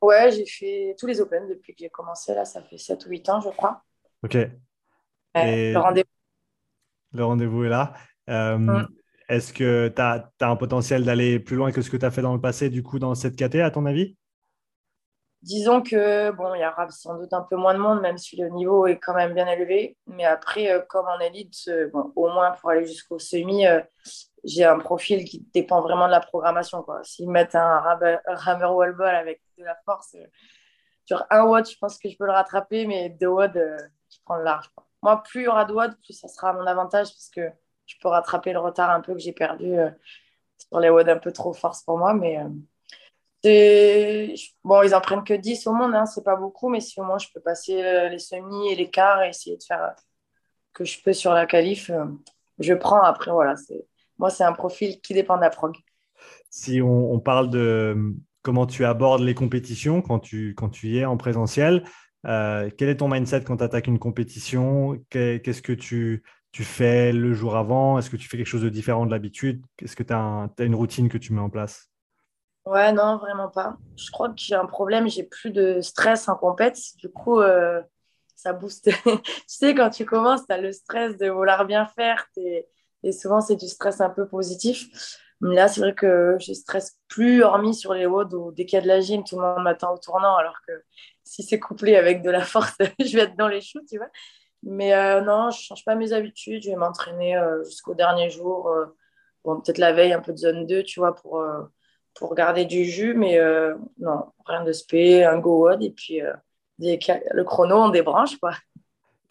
Ouais, 0.02 0.30
j'ai 0.30 0.46
fait 0.46 0.94
tous 0.98 1.06
les 1.06 1.20
Open 1.20 1.48
depuis 1.48 1.72
que 1.74 1.80
j'ai 1.80 1.88
commencé. 1.88 2.34
Là, 2.34 2.44
ça 2.44 2.62
fait 2.62 2.78
7 2.78 3.06
ou 3.06 3.08
8 3.08 3.28
ans, 3.30 3.40
je 3.40 3.48
crois. 3.48 3.82
Ok. 4.22 4.36
et... 4.36 5.72
Le 5.72 5.78
rendez-vous. 5.78 6.21
Le 7.12 7.24
rendez-vous 7.24 7.64
est 7.64 7.68
là. 7.68 7.94
Euh, 8.28 8.58
mm. 8.58 8.88
Est-ce 9.28 9.52
que 9.52 9.88
tu 9.88 10.02
as, 10.02 10.30
un 10.40 10.56
potentiel 10.56 11.04
d'aller 11.04 11.38
plus 11.38 11.56
loin 11.56 11.72
que 11.72 11.80
ce 11.80 11.90
que 11.90 11.96
tu 11.96 12.04
as 12.04 12.10
fait 12.10 12.22
dans 12.22 12.34
le 12.34 12.40
passé, 12.40 12.68
du 12.68 12.82
coup, 12.82 12.98
dans 12.98 13.14
cette 13.14 13.36
KT, 13.36 13.56
à 13.56 13.70
ton 13.70 13.86
avis? 13.86 14.16
Disons 15.42 15.82
que, 15.82 16.30
bon, 16.30 16.54
il 16.54 16.60
y 16.60 16.66
aura 16.66 16.88
sans 16.90 17.18
doute 17.18 17.32
un 17.32 17.42
peu 17.42 17.56
moins 17.56 17.74
de 17.74 17.78
monde, 17.78 18.00
même 18.00 18.16
si 18.16 18.36
le 18.36 18.48
niveau 18.50 18.86
est 18.86 18.98
quand 18.98 19.14
même 19.14 19.34
bien 19.34 19.48
élevé. 19.48 19.96
Mais 20.06 20.24
après, 20.24 20.70
euh, 20.70 20.80
comme 20.88 21.06
en 21.06 21.18
élite, 21.18 21.56
euh, 21.66 21.90
au 22.14 22.28
moins 22.28 22.52
pour 22.52 22.70
aller 22.70 22.86
jusqu'au 22.86 23.18
semi, 23.18 23.66
euh, 23.66 23.80
j'ai 24.44 24.64
un 24.64 24.78
profil 24.78 25.24
qui 25.24 25.44
dépend 25.52 25.80
vraiment 25.80 26.06
de 26.06 26.12
la 26.12 26.20
programmation. 26.20 26.84
S'ils 27.02 27.28
mettent 27.28 27.56
un 27.56 27.82
hammer 28.26 28.66
wall 28.66 28.94
ball 28.94 29.14
avec 29.14 29.42
de 29.58 29.64
la 29.64 29.76
force, 29.84 30.14
sur 31.04 31.24
un 31.30 31.44
watt, 31.44 31.68
je 31.68 31.76
pense 31.78 31.98
que 31.98 32.08
je 32.08 32.16
peux 32.16 32.26
le 32.26 32.32
rattraper, 32.32 32.86
mais 32.86 33.08
deux 33.10 33.26
watts, 33.26 33.54
je 33.54 34.18
prends 34.24 34.36
le 34.36 34.44
large. 34.44 34.70
Moi, 35.02 35.22
plus 35.22 35.42
il 35.42 35.44
y 35.44 35.48
aura 35.48 35.64
de 35.64 35.72
watts, 35.72 35.96
plus 36.02 36.12
ça 36.12 36.28
sera 36.28 36.50
à 36.50 36.52
mon 36.52 36.66
avantage, 36.66 37.08
parce 37.08 37.30
que 37.30 37.50
je 37.86 37.96
peux 38.00 38.08
rattraper 38.08 38.52
le 38.52 38.60
retard 38.60 38.90
un 38.90 39.00
peu 39.00 39.12
que 39.14 39.18
j'ai 39.18 39.32
perdu 39.32 39.78
euh, 39.78 39.90
sur 40.58 40.80
les 40.80 40.90
WOD 40.90 41.08
un 41.08 41.18
peu 41.18 41.32
trop 41.32 41.52
force 41.52 41.82
pour 41.82 41.98
moi. 41.98 42.14
Mais 42.14 42.38
euh, 42.38 44.34
bon, 44.64 44.82
ils 44.82 44.94
en 44.94 45.00
prennent 45.00 45.24
que 45.24 45.34
10 45.34 45.66
au 45.66 45.72
monde, 45.72 45.94
hein, 45.94 46.06
c'est 46.06 46.24
pas 46.24 46.36
beaucoup, 46.36 46.68
mais 46.68 46.80
si 46.80 47.00
au 47.00 47.04
moins 47.04 47.18
je 47.18 47.28
peux 47.34 47.40
passer 47.40 47.82
euh, 47.82 48.08
les 48.08 48.18
semis 48.18 48.70
et 48.70 48.76
les 48.76 48.90
quarts 48.90 49.22
et 49.22 49.30
essayer 49.30 49.56
de 49.56 49.62
faire 49.62 49.94
que 50.72 50.84
je 50.84 51.02
peux 51.02 51.12
sur 51.12 51.32
la 51.32 51.46
qualif, 51.46 51.90
je 52.58 52.74
prends. 52.74 53.02
Après, 53.02 53.30
voilà, 53.30 53.54
moi, 54.18 54.30
c'est 54.30 54.44
un 54.44 54.52
profil 54.52 55.00
qui 55.00 55.12
dépend 55.14 55.36
de 55.36 55.42
la 55.42 55.50
prog. 55.50 55.76
Si 56.48 56.80
on, 56.80 57.18
parle 57.18 57.50
de 57.50 58.14
comment 58.42 58.66
tu 58.66 58.84
abordes 58.84 59.22
les 59.22 59.34
compétitions 59.34 60.00
quand 60.00 60.20
tu, 60.20 60.54
quand 60.54 60.68
tu 60.68 60.88
y 60.88 60.98
es 60.98 61.04
en 61.04 61.16
présentiel, 61.16 61.84
quel 62.24 62.88
est 62.88 62.96
ton 62.96 63.08
mindset 63.08 63.42
quand 63.42 63.56
tu 63.56 63.64
attaques 63.64 63.86
une 63.86 63.98
compétition? 63.98 65.02
Qu'est-ce 65.10 65.62
que 65.62 65.72
tu 65.72 66.22
tu 66.52 66.64
fais 66.64 67.12
le 67.12 67.32
jour 67.32 67.56
avant? 67.56 67.98
Est-ce 67.98 68.10
que 68.10 68.16
tu 68.16 68.28
fais 68.28 68.36
quelque 68.36 68.46
chose 68.46 68.62
de 68.62 68.68
différent 68.68 69.06
de 69.06 69.10
l'habitude? 69.10 69.64
Est-ce 69.80 69.96
que 69.96 70.02
tu 70.02 70.12
as, 70.12 70.50
une 70.58 70.74
routine 70.74 71.08
que 71.08 71.18
tu 71.18 71.32
mets 71.32 71.40
en 71.40 71.50
place? 71.50 71.90
Ouais, 72.66 72.92
non, 72.92 73.16
vraiment 73.16 73.48
pas. 73.48 73.76
Je 73.96 74.10
crois 74.10 74.28
que 74.28 74.36
j'ai 74.36 74.54
un 74.54 74.66
problème, 74.66 75.08
j'ai 75.08 75.24
plus 75.24 75.50
de 75.50 75.80
stress 75.80 76.28
en 76.28 76.36
compète. 76.36 76.78
Du 76.98 77.08
coup, 77.08 77.40
euh, 77.40 77.82
ça 78.36 78.52
booste. 78.52 78.90
tu 79.04 79.32
sais, 79.46 79.74
quand 79.74 79.90
tu 79.90 80.04
commences, 80.04 80.46
tu 80.46 80.52
as 80.52 80.58
le 80.58 80.72
stress 80.72 81.16
de 81.16 81.28
vouloir 81.28 81.64
bien 81.64 81.86
faire. 81.86 82.26
Et 83.02 83.12
souvent, 83.12 83.40
c'est 83.40 83.56
du 83.56 83.66
stress 83.66 84.00
un 84.00 84.10
peu 84.10 84.28
positif. 84.28 85.18
Mais 85.42 85.56
là, 85.56 85.66
c'est 85.66 85.80
vrai 85.80 85.92
que 85.92 86.36
je 86.40 86.52
stresse 86.52 86.98
plus, 87.08 87.42
hormis 87.42 87.74
sur 87.74 87.94
les 87.94 88.06
WOD 88.06 88.32
ou 88.34 88.52
dès 88.52 88.64
qu'il 88.64 88.76
y 88.76 88.78
a 88.78 88.82
de 88.82 88.86
la 88.86 89.00
gym, 89.00 89.24
tout 89.24 89.34
le 89.36 89.42
monde 89.42 89.64
m'attend 89.64 89.92
au 89.92 89.98
tournant. 89.98 90.36
Alors 90.36 90.54
que 90.66 90.72
si 91.24 91.42
c'est 91.42 91.58
couplé 91.58 91.96
avec 91.96 92.22
de 92.22 92.30
la 92.30 92.42
force, 92.42 92.76
je 93.00 93.16
vais 93.16 93.24
être 93.24 93.36
dans 93.36 93.48
les 93.48 93.60
choux, 93.60 93.80
tu 93.88 93.98
vois. 93.98 94.06
Mais 94.62 94.94
euh, 94.94 95.20
non, 95.20 95.50
je 95.50 95.58
ne 95.58 95.62
change 95.62 95.84
pas 95.84 95.96
mes 95.96 96.12
habitudes. 96.12 96.62
Je 96.62 96.70
vais 96.70 96.76
m'entraîner 96.76 97.36
euh, 97.36 97.64
jusqu'au 97.64 97.94
dernier 97.94 98.30
jour. 98.30 98.68
Euh, 98.68 98.86
bon, 99.44 99.60
peut-être 99.60 99.78
la 99.78 99.92
veille, 99.92 100.12
un 100.12 100.20
peu 100.20 100.32
de 100.32 100.38
zone 100.38 100.64
2, 100.64 100.84
tu 100.84 101.00
vois, 101.00 101.12
pour, 101.12 101.44
pour 102.14 102.34
garder 102.36 102.64
du 102.64 102.84
jus. 102.84 103.14
Mais 103.14 103.36
non, 103.98 104.26
rien 104.46 104.62
de 104.62 104.72
spé, 104.72 105.24
un 105.24 105.38
go 105.38 105.68
wod. 105.68 105.82
Et 105.82 105.90
puis, 105.90 106.20
le 106.78 107.42
chrono, 107.42 107.76
on 107.78 107.88
débranche, 107.88 108.36
quoi. 108.36 108.52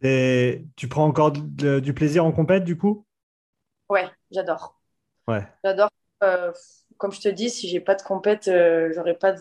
Et 0.01 0.65
tu 0.75 0.89
prends 0.89 1.05
encore 1.05 1.31
du 1.31 1.93
plaisir 1.93 2.25
en 2.25 2.33
compète, 2.33 2.65
du 2.65 2.77
coup? 2.77 3.05
Ouais, 3.87 4.09
j'adore. 4.29 4.77
Ouais. 5.25 5.47
J'adore. 5.63 5.89
Comme 6.97 7.11
je 7.11 7.19
te 7.19 7.29
dis, 7.29 7.49
si 7.49 7.67
j'ai 7.67 7.79
pas 7.79 7.95
de 7.95 8.01
compète, 8.01 8.45
j'aurai 8.45 9.15
pas 9.15 9.33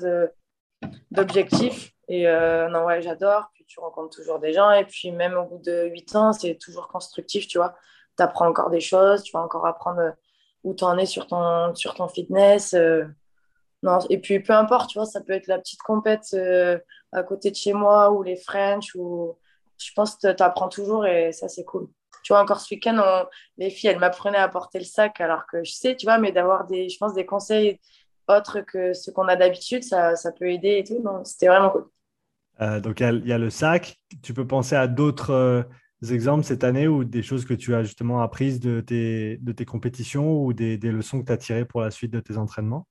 d'objectif. 1.11 1.93
Et 2.09 2.25
non, 2.25 2.85
ouais, 2.85 3.03
j'adore 3.03 3.51
tu 3.71 3.81
rencontres 3.81 4.17
toujours 4.17 4.41
des 4.41 4.53
gens. 4.53 4.73
Et 4.73 4.85
puis, 4.85 5.13
même 5.13 5.35
au 5.35 5.45
bout 5.45 5.59
de 5.59 5.87
8 5.87 6.17
ans, 6.17 6.33
c'est 6.33 6.57
toujours 6.57 6.89
constructif, 6.89 7.47
tu 7.47 7.59
vois. 7.59 7.77
Tu 8.19 8.23
apprends 8.23 8.49
encore 8.49 8.69
des 8.69 8.81
choses, 8.81 9.23
tu 9.23 9.33
vas 9.33 9.43
encore 9.43 9.65
apprendre 9.65 10.01
euh, 10.01 10.11
où 10.65 10.75
tu 10.75 10.85
en 10.85 10.99
es 10.99 11.07
sur 11.07 11.27
ton, 11.29 11.75
sur 11.75 11.95
ton 11.95 12.09
fitness. 12.09 12.75
Euh. 12.75 13.05
non, 13.85 14.01
et 14.11 14.19
puis, 14.19 14.41
peu 14.41 14.53
importe, 14.53 14.91
tu 14.91 14.99
vois, 14.99 15.07
ça 15.07 15.21
peut 15.21 15.33
être 15.33 15.47
la 15.47 15.59
petite 15.59 15.83
compète 15.83 16.35
euh, 16.35 16.79
à 17.13 17.23
côté 17.23 17.51
de 17.51 17.57
chez 17.57 17.73
moi 17.73 18.11
ou 18.11 18.23
les 18.25 18.37
French. 18.37 18.95
Ou... 18.97 19.39
Je 19.79 19.93
pense 19.95 20.17
que 20.17 20.33
tu 20.33 20.43
apprends 20.43 20.69
toujours 20.69 21.07
et 21.07 21.33
ça, 21.33 21.49
c'est 21.49 21.65
cool. 21.65 21.89
Tu 22.23 22.33
vois, 22.33 22.43
encore 22.43 22.61
ce 22.61 22.75
week-end, 22.75 23.27
les 23.57 23.71
filles, 23.71 23.91
elles 23.91 23.99
m'apprenaient 23.99 24.39
à 24.39 24.49
porter 24.49 24.79
le 24.79 24.85
sac 24.85 25.21
alors 25.21 25.47
que 25.47 25.65
je 25.65 25.73
sais, 25.73 25.97
tu 25.97 26.07
vois, 26.07 26.19
mais 26.19 26.33
d'avoir 26.33 26.67
des, 26.67 26.89
je 26.89 26.99
pense, 26.99 27.15
des 27.15 27.27
conseils 27.27 27.81
autres 28.29 28.61
que 28.61 28.93
ce 28.93 29.11
qu'on 29.11 29.29
a 29.29 29.37
d'habitude, 29.37 29.83
ça, 29.83 30.17
ça 30.17 30.33
peut 30.33 30.51
aider 30.51 30.79
et 30.79 30.85
tout. 30.85 31.03
C'était 31.25 31.49
vraiment 31.49 31.71
cool. 31.71 31.89
Euh, 32.61 32.81
donc, 32.81 33.01
il 33.01 33.27
y, 33.27 33.33
a 33.33 33.39
le 33.39 33.51
sac. 33.51 33.99
Tu 34.23 34.35
peux 34.35 34.47
penser 34.47 34.77
à 34.77 34.87
d'autres, 34.87 35.31
euh, 35.31 35.63
exemples 36.11 36.45
cette 36.45 36.65
année 36.65 36.89
ou 36.89 37.05
des 37.05 37.23
choses 37.23 37.45
que 37.45 37.55
tu 37.55 37.75
as 37.75 37.83
justement 37.83 38.23
apprises 38.23 38.61
de 38.61 38.81
tes, 38.81 39.39
de 39.39 39.53
tes 39.53 39.65
compétitions 39.65 40.43
ou 40.43 40.53
des, 40.53 40.79
des 40.79 40.91
leçons 40.91 41.21
que 41.21 41.27
tu 41.27 41.33
as 41.33 41.37
tirées 41.37 41.65
pour 41.65 41.81
la 41.81 41.91
suite 41.91 42.11
de 42.11 42.21
tes 42.21 42.37
entraînements? 42.37 42.87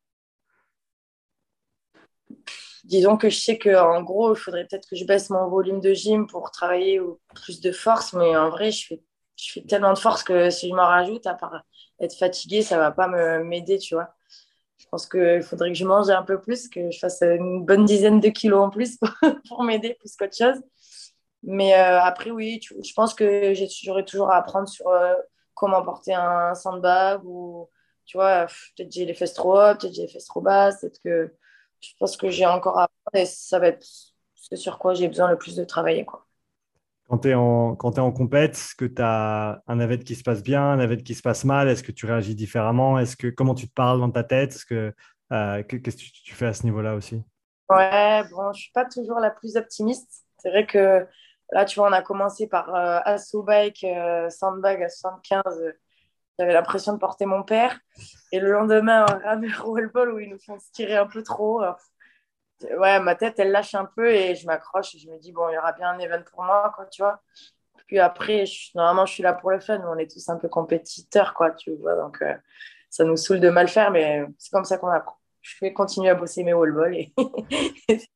Disons 2.83 3.17
que 3.17 3.29
je 3.29 3.37
sais 3.37 3.59
qu'en 3.59 4.01
gros, 4.01 4.33
il 4.33 4.39
faudrait 4.39 4.65
peut-être 4.65 4.87
que 4.89 4.95
je 4.95 5.05
baisse 5.05 5.29
mon 5.29 5.47
volume 5.47 5.79
de 5.79 5.93
gym 5.93 6.27
pour 6.27 6.49
travailler 6.51 6.99
plus 7.35 7.61
de 7.61 7.71
force, 7.71 8.13
mais 8.13 8.35
en 8.35 8.49
vrai, 8.49 8.71
je 8.71 8.87
fais, 8.87 9.01
je 9.39 9.53
fais 9.53 9.61
tellement 9.61 9.93
de 9.93 9.97
force 9.97 10.23
que 10.23 10.49
si 10.49 10.69
je 10.69 10.75
m'en 10.75 10.85
rajoute, 10.85 11.25
à 11.27 11.33
part 11.33 11.63
être 11.99 12.15
fatiguée, 12.15 12.61
ça 12.61 12.75
ne 12.75 12.81
va 12.81 12.91
pas 12.91 13.07
m'aider, 13.07 13.77
tu 13.77 13.95
vois. 13.95 14.13
Je 14.77 14.85
pense 14.91 15.07
qu'il 15.07 15.43
faudrait 15.43 15.69
que 15.69 15.77
je 15.77 15.85
mange 15.85 16.09
un 16.09 16.23
peu 16.23 16.39
plus, 16.39 16.67
que 16.69 16.91
je 16.91 16.99
fasse 16.99 17.21
une 17.21 17.65
bonne 17.65 17.85
dizaine 17.85 18.19
de 18.19 18.29
kilos 18.29 18.61
en 18.61 18.69
plus 18.69 18.97
pour, 19.47 19.63
m'aider 19.63 19.95
plus 19.99 20.15
qu'autre 20.15 20.35
chose. 20.35 20.61
Mais 21.43 21.73
euh, 21.75 22.01
après, 22.01 22.31
oui, 22.31 22.59
je 22.61 22.93
pense 22.93 23.13
que 23.13 23.53
j'aurais 23.83 24.05
toujours 24.05 24.31
à 24.31 24.37
apprendre 24.37 24.67
sur 24.67 24.87
euh, 24.89 25.15
comment 25.53 25.81
porter 25.83 26.13
un 26.13 26.55
sandbag 26.55 27.21
ou, 27.23 27.69
tu 28.05 28.17
vois, 28.17 28.47
peut-être 28.75 28.91
j'ai 28.91 29.05
les 29.05 29.13
fesses 29.13 29.33
trop 29.33 29.57
hautes, 29.57 29.81
peut-être 29.81 29.93
j'ai 29.93 30.03
les 30.03 30.07
fesses 30.07 30.25
trop 30.25 30.41
basses, 30.41 30.81
peut-être 30.81 31.01
que 31.03 31.33
je 31.81 31.89
pense 31.99 32.17
que 32.17 32.29
j'ai 32.29 32.45
encore 32.45 32.77
à 32.79 32.83
apprendre 32.83 33.23
et 33.23 33.25
ça 33.25 33.59
va 33.59 33.67
être 33.67 33.85
ce 34.35 34.55
sur 34.55 34.79
quoi 34.79 34.93
j'ai 34.93 35.07
besoin 35.07 35.29
le 35.29 35.37
plus 35.37 35.55
de 35.55 35.63
travailler. 35.63 36.05
Quoi. 36.05 36.25
Quand 37.09 37.17
tu 37.17 37.29
es 37.29 37.33
en, 37.33 37.75
compète, 37.75 38.51
est-ce 38.51 38.75
que 38.75 38.85
tu 38.85 39.01
as 39.01 39.63
un 39.65 39.75
navette 39.77 40.03
qui 40.03 40.13
se 40.13 40.21
passe 40.21 40.43
bien, 40.43 40.61
un 40.61 40.77
navette 40.77 41.03
qui 41.03 41.15
se 41.15 41.23
passe 41.23 41.43
mal? 41.43 41.67
Est-ce 41.67 41.81
que 41.81 41.91
tu 41.91 42.05
réagis 42.05 42.35
différemment? 42.35 42.99
Est-ce 42.99 43.17
que 43.17 43.27
Comment 43.27 43.55
tu 43.55 43.67
te 43.67 43.73
parles 43.73 43.99
dans 43.99 44.11
ta 44.11 44.23
tête? 44.23 44.55
Euh, 44.71 44.91
Qu'est-ce 45.31 45.97
que 45.97 46.23
tu 46.23 46.35
fais 46.35 46.45
à 46.45 46.53
ce 46.53 46.63
niveau-là 46.65 46.93
aussi? 46.93 47.23
Ouais, 47.69 48.23
bon, 48.29 48.53
je 48.53 48.61
suis 48.61 48.71
pas 48.71 48.85
toujours 48.85 49.19
la 49.19 49.31
plus 49.31 49.57
optimiste. 49.57 50.23
C'est 50.37 50.49
vrai 50.49 50.67
que 50.67 51.07
là, 51.51 51.65
tu 51.65 51.79
vois, 51.79 51.89
on 51.89 51.93
a 51.93 52.03
commencé 52.03 52.47
par 52.47 52.75
euh, 52.75 52.99
Asso 53.03 53.41
Bike, 53.41 53.83
euh, 53.83 54.29
Sandbag 54.29 54.83
à 54.83 54.89
75 54.89 55.41
j'avais 56.37 56.53
l'impression 56.53 56.93
de 56.93 56.99
porter 56.99 57.25
mon 57.25 57.43
père. 57.43 57.77
Et 58.31 58.39
le 58.39 58.51
lendemain, 58.51 59.05
un 59.09 59.19
rameur 59.19 59.63
roll-ball 59.65 60.13
où 60.13 60.19
ils 60.19 60.29
nous 60.29 60.39
font 60.39 60.57
se 60.57 60.71
tirer 60.71 60.95
un 60.95 61.05
peu 61.05 61.21
trop. 61.21 61.61
Ouais, 62.77 62.99
ma 62.99 63.15
tête, 63.15 63.39
elle 63.39 63.51
lâche 63.51 63.75
un 63.75 63.85
peu 63.85 64.09
et 64.11 64.35
je 64.35 64.45
m'accroche 64.45 64.95
et 64.95 64.99
je 64.99 65.09
me 65.09 65.17
dis, 65.17 65.31
bon, 65.31 65.49
il 65.49 65.55
y 65.55 65.57
aura 65.57 65.71
bien 65.71 65.89
un 65.89 65.99
event 65.99 66.23
pour 66.31 66.43
moi, 66.43 66.71
quoi, 66.75 66.85
tu 66.87 67.01
vois. 67.01 67.21
Puis 67.87 67.99
après, 67.99 68.43
normalement, 68.75 69.05
je 69.05 69.13
suis 69.13 69.23
là 69.23 69.33
pour 69.33 69.51
le 69.51 69.59
fun. 69.59 69.81
On 69.87 69.97
est 69.97 70.11
tous 70.11 70.29
un 70.29 70.37
peu 70.37 70.47
compétiteurs, 70.47 71.33
quoi, 71.33 71.51
tu 71.51 71.75
vois. 71.75 71.95
Donc, 71.95 72.21
euh, 72.21 72.35
ça 72.89 73.03
nous 73.03 73.17
saoule 73.17 73.39
de 73.39 73.49
mal 73.49 73.67
faire, 73.67 73.91
mais 73.91 74.25
c'est 74.37 74.51
comme 74.51 74.65
ça 74.65 74.77
qu'on 74.77 74.89
apprend. 74.89 75.17
Je 75.41 75.55
vais 75.61 75.73
continuer 75.73 76.09
à 76.09 76.15
bosser 76.15 76.43
mes 76.43 76.53
wall-ball. 76.53 76.95
Et... 76.95 77.13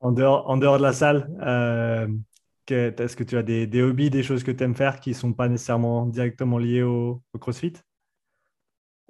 en, 0.00 0.12
dehors, 0.12 0.48
en 0.48 0.56
dehors 0.56 0.78
de 0.78 0.82
la 0.82 0.92
salle, 0.92 1.28
euh, 1.42 2.08
est-ce 2.70 3.16
que 3.16 3.24
tu 3.24 3.36
as 3.36 3.42
des, 3.42 3.82
hobbies, 3.82 4.10
des 4.10 4.22
choses 4.22 4.44
que 4.44 4.50
tu 4.50 4.64
aimes 4.64 4.74
faire 4.74 5.00
qui 5.00 5.10
ne 5.10 5.14
sont 5.14 5.32
pas 5.32 5.48
nécessairement 5.48 6.06
directement 6.06 6.58
liées 6.58 6.82
au, 6.82 7.22
crossfit? 7.40 7.74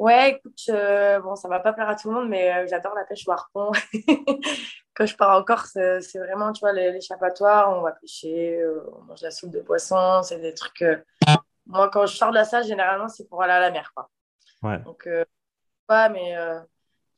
Ouais, 0.02 0.32
écoute, 0.32 0.58
euh, 0.70 1.20
bon, 1.20 1.36
ça 1.36 1.46
va 1.46 1.60
pas 1.60 1.72
plaire 1.72 1.88
à 1.88 1.94
tout 1.94 2.08
le 2.08 2.16
monde, 2.16 2.28
mais 2.28 2.52
euh, 2.52 2.66
j'adore 2.68 2.92
la 2.92 3.04
pêche 3.04 3.22
au 3.28 3.30
harpon. 3.30 3.70
Quand 4.96 5.06
je 5.06 5.14
pars 5.14 5.38
en 5.38 5.44
Corse, 5.44 5.76
euh, 5.76 6.00
c'est 6.00 6.18
vraiment, 6.18 6.52
tu 6.52 6.58
vois, 6.58 6.72
l'échappatoire, 6.72 7.78
on 7.78 7.82
va 7.82 7.92
pêcher, 7.92 8.60
on 8.96 9.02
mange 9.04 9.22
la 9.22 9.30
soupe 9.30 9.52
de 9.52 9.60
poisson, 9.60 10.24
c'est 10.24 10.40
des 10.40 10.54
trucs. 10.54 10.84
Moi, 11.66 11.88
quand 11.88 12.06
je 12.06 12.16
sors 12.16 12.30
de 12.30 12.34
la 12.34 12.44
salle, 12.44 12.64
généralement, 12.64 13.06
c'est 13.06 13.28
pour 13.28 13.44
aller 13.44 13.52
à 13.52 13.60
la 13.60 13.70
mer, 13.70 13.92
quoi. 13.94 14.10
Ouais. 14.64 14.80
Donc, 14.80 15.08
pas, 15.86 16.08
mais 16.08 16.34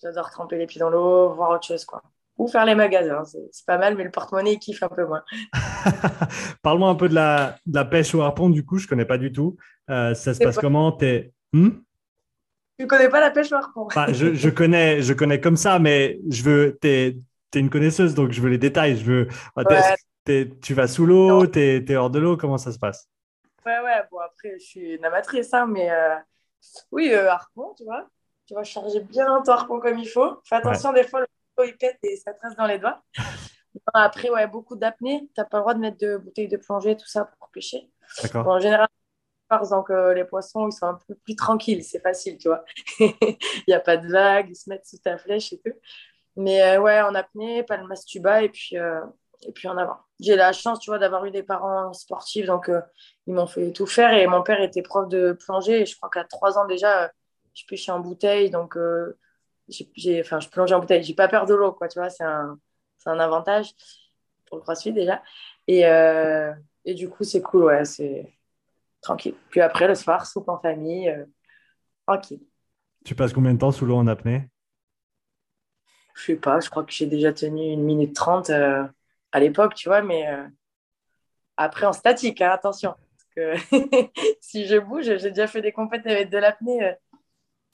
j'adore 0.03 0.31
tremper 0.31 0.59
les 0.59 0.67
pieds 0.67 0.79
dans 0.79 0.91
l'eau, 0.91 1.33
voir 1.33 1.53
autre 1.53 1.67
chose, 1.67 1.87
quoi 1.87 2.03
ou 2.37 2.49
faire 2.49 2.67
les 2.67 2.75
magasins. 2.75 3.23
C'est 3.25 3.65
pas 3.65 3.79
mal, 3.79 3.97
mais 3.97 4.03
le 4.03 4.11
porte-monnaie, 4.11 4.59
kiffe 4.59 4.83
un 4.83 4.89
peu 4.89 5.07
moins. 5.07 5.23
Parle-moi 6.63 6.91
un 6.91 6.97
peu 6.97 7.09
de 7.09 7.15
la, 7.15 7.57
de 7.65 7.77
la, 7.77 7.85
pêche 7.85 8.13
au 8.13 8.23
harpon, 8.23 8.51
du 8.51 8.67
coup, 8.67 8.77
je 8.77 8.87
ne 8.87 8.89
connais 8.89 9.05
pas 9.05 9.19
du 9.19 9.33
tout. 9.33 9.57
Ça 9.89 10.15
se 10.15 10.39
passe 10.45 10.59
comment? 10.59 10.99
Hmm? 11.53 11.71
Tu 12.79 12.87
connais 12.87 13.09
pas 13.09 13.21
la 13.21 13.31
pêche 13.31 13.53
au 13.53 13.57
harpon 13.57 13.89
je, 14.13 14.35
je, 14.35 14.51
connais, 14.51 15.03
je 15.03 15.13
connais 15.13 15.41
comme 15.41 15.57
ça, 15.57 15.79
mais 15.79 16.21
je 16.29 16.43
veux. 16.43 16.79
Tu 16.81 16.89
es, 16.89 17.17
une 17.55 17.71
connaisseuse, 17.71 18.15
donc 18.15 18.33
je 18.33 18.41
veux 18.41 18.51
les 18.51 18.59
détails. 18.59 18.97
Je 18.97 19.05
veux. 19.05 19.29
tu 20.61 20.75
vas 20.75 20.89
sous 20.89 21.07
l'eau, 21.07 21.47
tu 21.47 21.61
es, 21.61 21.97
hors 21.97 22.11
de 22.11 22.19
l'eau, 22.19 22.37
comment 22.37 22.59
ça 22.59 22.73
se 22.73 22.79
passe? 22.79 23.09
Ouais, 23.65 23.79
ouais, 23.79 24.03
bon, 24.11 24.19
après, 24.19 24.59
je 24.59 24.65
suis 24.65 24.95
une 24.97 25.05
amatrice, 25.05 25.55
hein, 25.55 25.67
mais 25.67 25.91
euh, 25.91 26.17
oui, 26.91 27.11
euh, 27.13 27.31
harpon, 27.31 27.75
tu 27.77 27.85
vois. 27.85 28.09
Tu 28.47 28.55
vas 28.55 28.65
charger 28.65 29.01
bien 29.01 29.41
ton 29.43 29.53
harpon 29.53 29.81
comme 29.81 29.99
il 29.99 30.09
faut. 30.09 30.41
Fais 30.45 30.57
attention, 30.57 30.93
des 30.93 31.05
fois, 31.05 31.21
le 31.21 31.27
il 31.67 31.77
pète 31.77 31.99
et 32.03 32.17
ça 32.17 32.33
trace 32.35 32.57
dans 32.57 32.67
les 32.67 32.79
doigts. 32.79 33.03
Après, 33.95 34.29
ouais, 34.31 34.47
beaucoup 34.47 34.77
d'apnée. 34.77 35.21
Tu 35.35 35.41
n'as 35.41 35.45
pas 35.45 35.59
le 35.59 35.63
droit 35.63 35.75
de 35.75 35.81
mettre 35.81 35.99
de 35.99 36.17
bouteilles 36.17 36.49
de 36.49 36.57
plongée, 36.57 36.97
tout 36.97 37.07
ça 37.07 37.25
pour 37.25 37.49
pêcher. 37.51 37.91
en 38.35 38.59
général, 38.59 38.89
donc 39.71 39.91
les 39.91 40.25
poissons, 40.25 40.69
ils 40.69 40.73
sont 40.73 40.87
un 40.87 40.99
peu 41.07 41.15
plus 41.15 41.37
tranquilles, 41.37 41.85
c'est 41.85 42.01
facile, 42.01 42.39
tu 42.39 42.49
vois. 42.49 42.65
Il 42.99 43.65
n'y 43.69 43.75
a 43.75 43.81
pas 43.81 43.97
de 43.97 44.09
vagues, 44.09 44.49
ils 44.51 44.57
se 44.57 44.69
mettent 44.69 44.87
sous 44.87 44.99
ta 44.99 45.17
flèche 45.17 45.53
et 45.53 45.59
tout. 45.59 45.73
Mais 46.37 46.63
euh, 46.63 46.81
ouais, 46.81 47.01
en 47.01 47.15
apnée, 47.15 47.63
pas 47.63 47.77
le 47.77 47.87
mastuba 47.87 48.43
et 48.43 48.49
puis, 48.49 48.77
euh, 48.77 49.01
et 49.47 49.53
puis 49.53 49.69
en 49.69 49.77
avant. 49.77 49.97
J'ai 50.21 50.37
la 50.37 50.53
chance, 50.53 50.81
tu 50.81 50.91
vois, 50.91 50.99
d'avoir 50.99 51.25
eu 51.25 51.31
des 51.31 51.43
parents 51.43 51.93
sportifs, 51.93 52.47
donc 52.47 52.69
euh, 52.69 52.81
ils 53.27 53.35
m'ont 53.35 53.47
fait 53.47 53.73
tout 53.73 53.87
faire. 53.87 54.13
Et 54.15 54.27
mon 54.27 54.43
père 54.43 54.61
était 54.61 54.83
prof 54.83 55.09
de 55.09 55.33
plongée 55.33 55.87
je 55.87 55.97
crois 55.97 56.11
qu'à 56.11 56.25
trois 56.25 56.59
ans 56.59 56.67
déjà, 56.67 57.13
je 57.55 57.65
pêchais 57.69 57.93
en 57.93 58.01
bouteille, 58.01 58.51
donc 58.51 58.77
j'ai, 59.69 60.21
enfin, 60.21 60.41
je 60.41 60.49
plonge 60.49 60.73
en 60.73 60.81
bouteille. 60.81 61.03
J'ai 61.05 61.15
pas 61.15 61.29
peur 61.29 61.47
de 61.47 61.55
l'eau, 61.55 61.73
quoi. 61.73 61.89
Tu 61.89 61.99
vois, 61.99 62.11
c'est 62.11 62.25
un, 62.25 62.59
un 63.07 63.19
avantage 63.21 63.73
pour 64.47 64.59
le 64.59 64.63
crossfit 64.63 64.93
déjà. 64.93 65.23
Et, 65.67 65.87
euh, 65.87 66.53
et 66.85 66.95
du 66.95 67.09
coup, 67.09 67.25
c'est 67.25 67.43
cool, 67.43 67.65
ouais, 67.65 67.85
c'est 67.85 68.33
tranquille. 69.05 69.35
Puis 69.51 69.61
après, 69.61 69.87
le 69.87 69.95
soir, 69.95 70.27
soupe 70.27 70.49
en 70.49 70.59
famille, 70.59 71.09
euh, 71.09 71.25
tranquille. 72.07 72.43
Tu 73.05 73.15
passes 73.15 73.33
combien 73.33 73.55
de 73.55 73.59
temps 73.59 73.73
sous 73.73 73.87
l'eau 73.87 73.97
en 73.97 74.07
apnée? 74.07 74.49
Je 76.15 76.23
sais 76.23 76.37
pas, 76.37 76.61
je 76.61 76.71
crois 76.71 76.85
que 76.85 76.93
j'ai 76.93 77.07
déjà 77.07 77.33
tenu 77.33 77.73
une 77.73 77.83
minute 77.83 78.15
trente 78.15 78.51
euh, 78.51 78.85
à 79.33 79.41
l'époque, 79.41 79.75
tu 79.75 79.89
vois, 79.89 80.01
mais 80.01 80.27
après 81.57 81.87
en 81.87 81.93
statique, 81.93 82.41
hein, 82.41 82.51
attention. 82.51 82.95
Parce 83.11 83.59
que 83.69 84.11
si 84.41 84.67
je 84.67 84.79
bouge, 84.79 85.05
j'ai 85.05 85.31
déjà 85.31 85.47
fait 85.47 85.61
des 85.61 85.73
compétitions 85.73 86.13
avec 86.13 86.31
de 86.31 86.39
l'apnée 86.39 86.97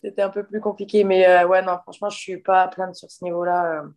c'était 0.02 0.22
un 0.22 0.30
peu 0.30 0.44
plus 0.44 0.60
compliqué. 0.60 1.04
Mais 1.04 1.26
euh, 1.26 1.46
ouais, 1.46 1.62
non, 1.62 1.78
franchement, 1.78 2.10
je 2.10 2.18
suis 2.18 2.38
pas 2.38 2.62
à 2.62 2.68
plaindre 2.68 2.94
sur 2.94 3.10
ce 3.10 3.24
niveau-là. 3.24 3.82
Euh, 3.82 3.88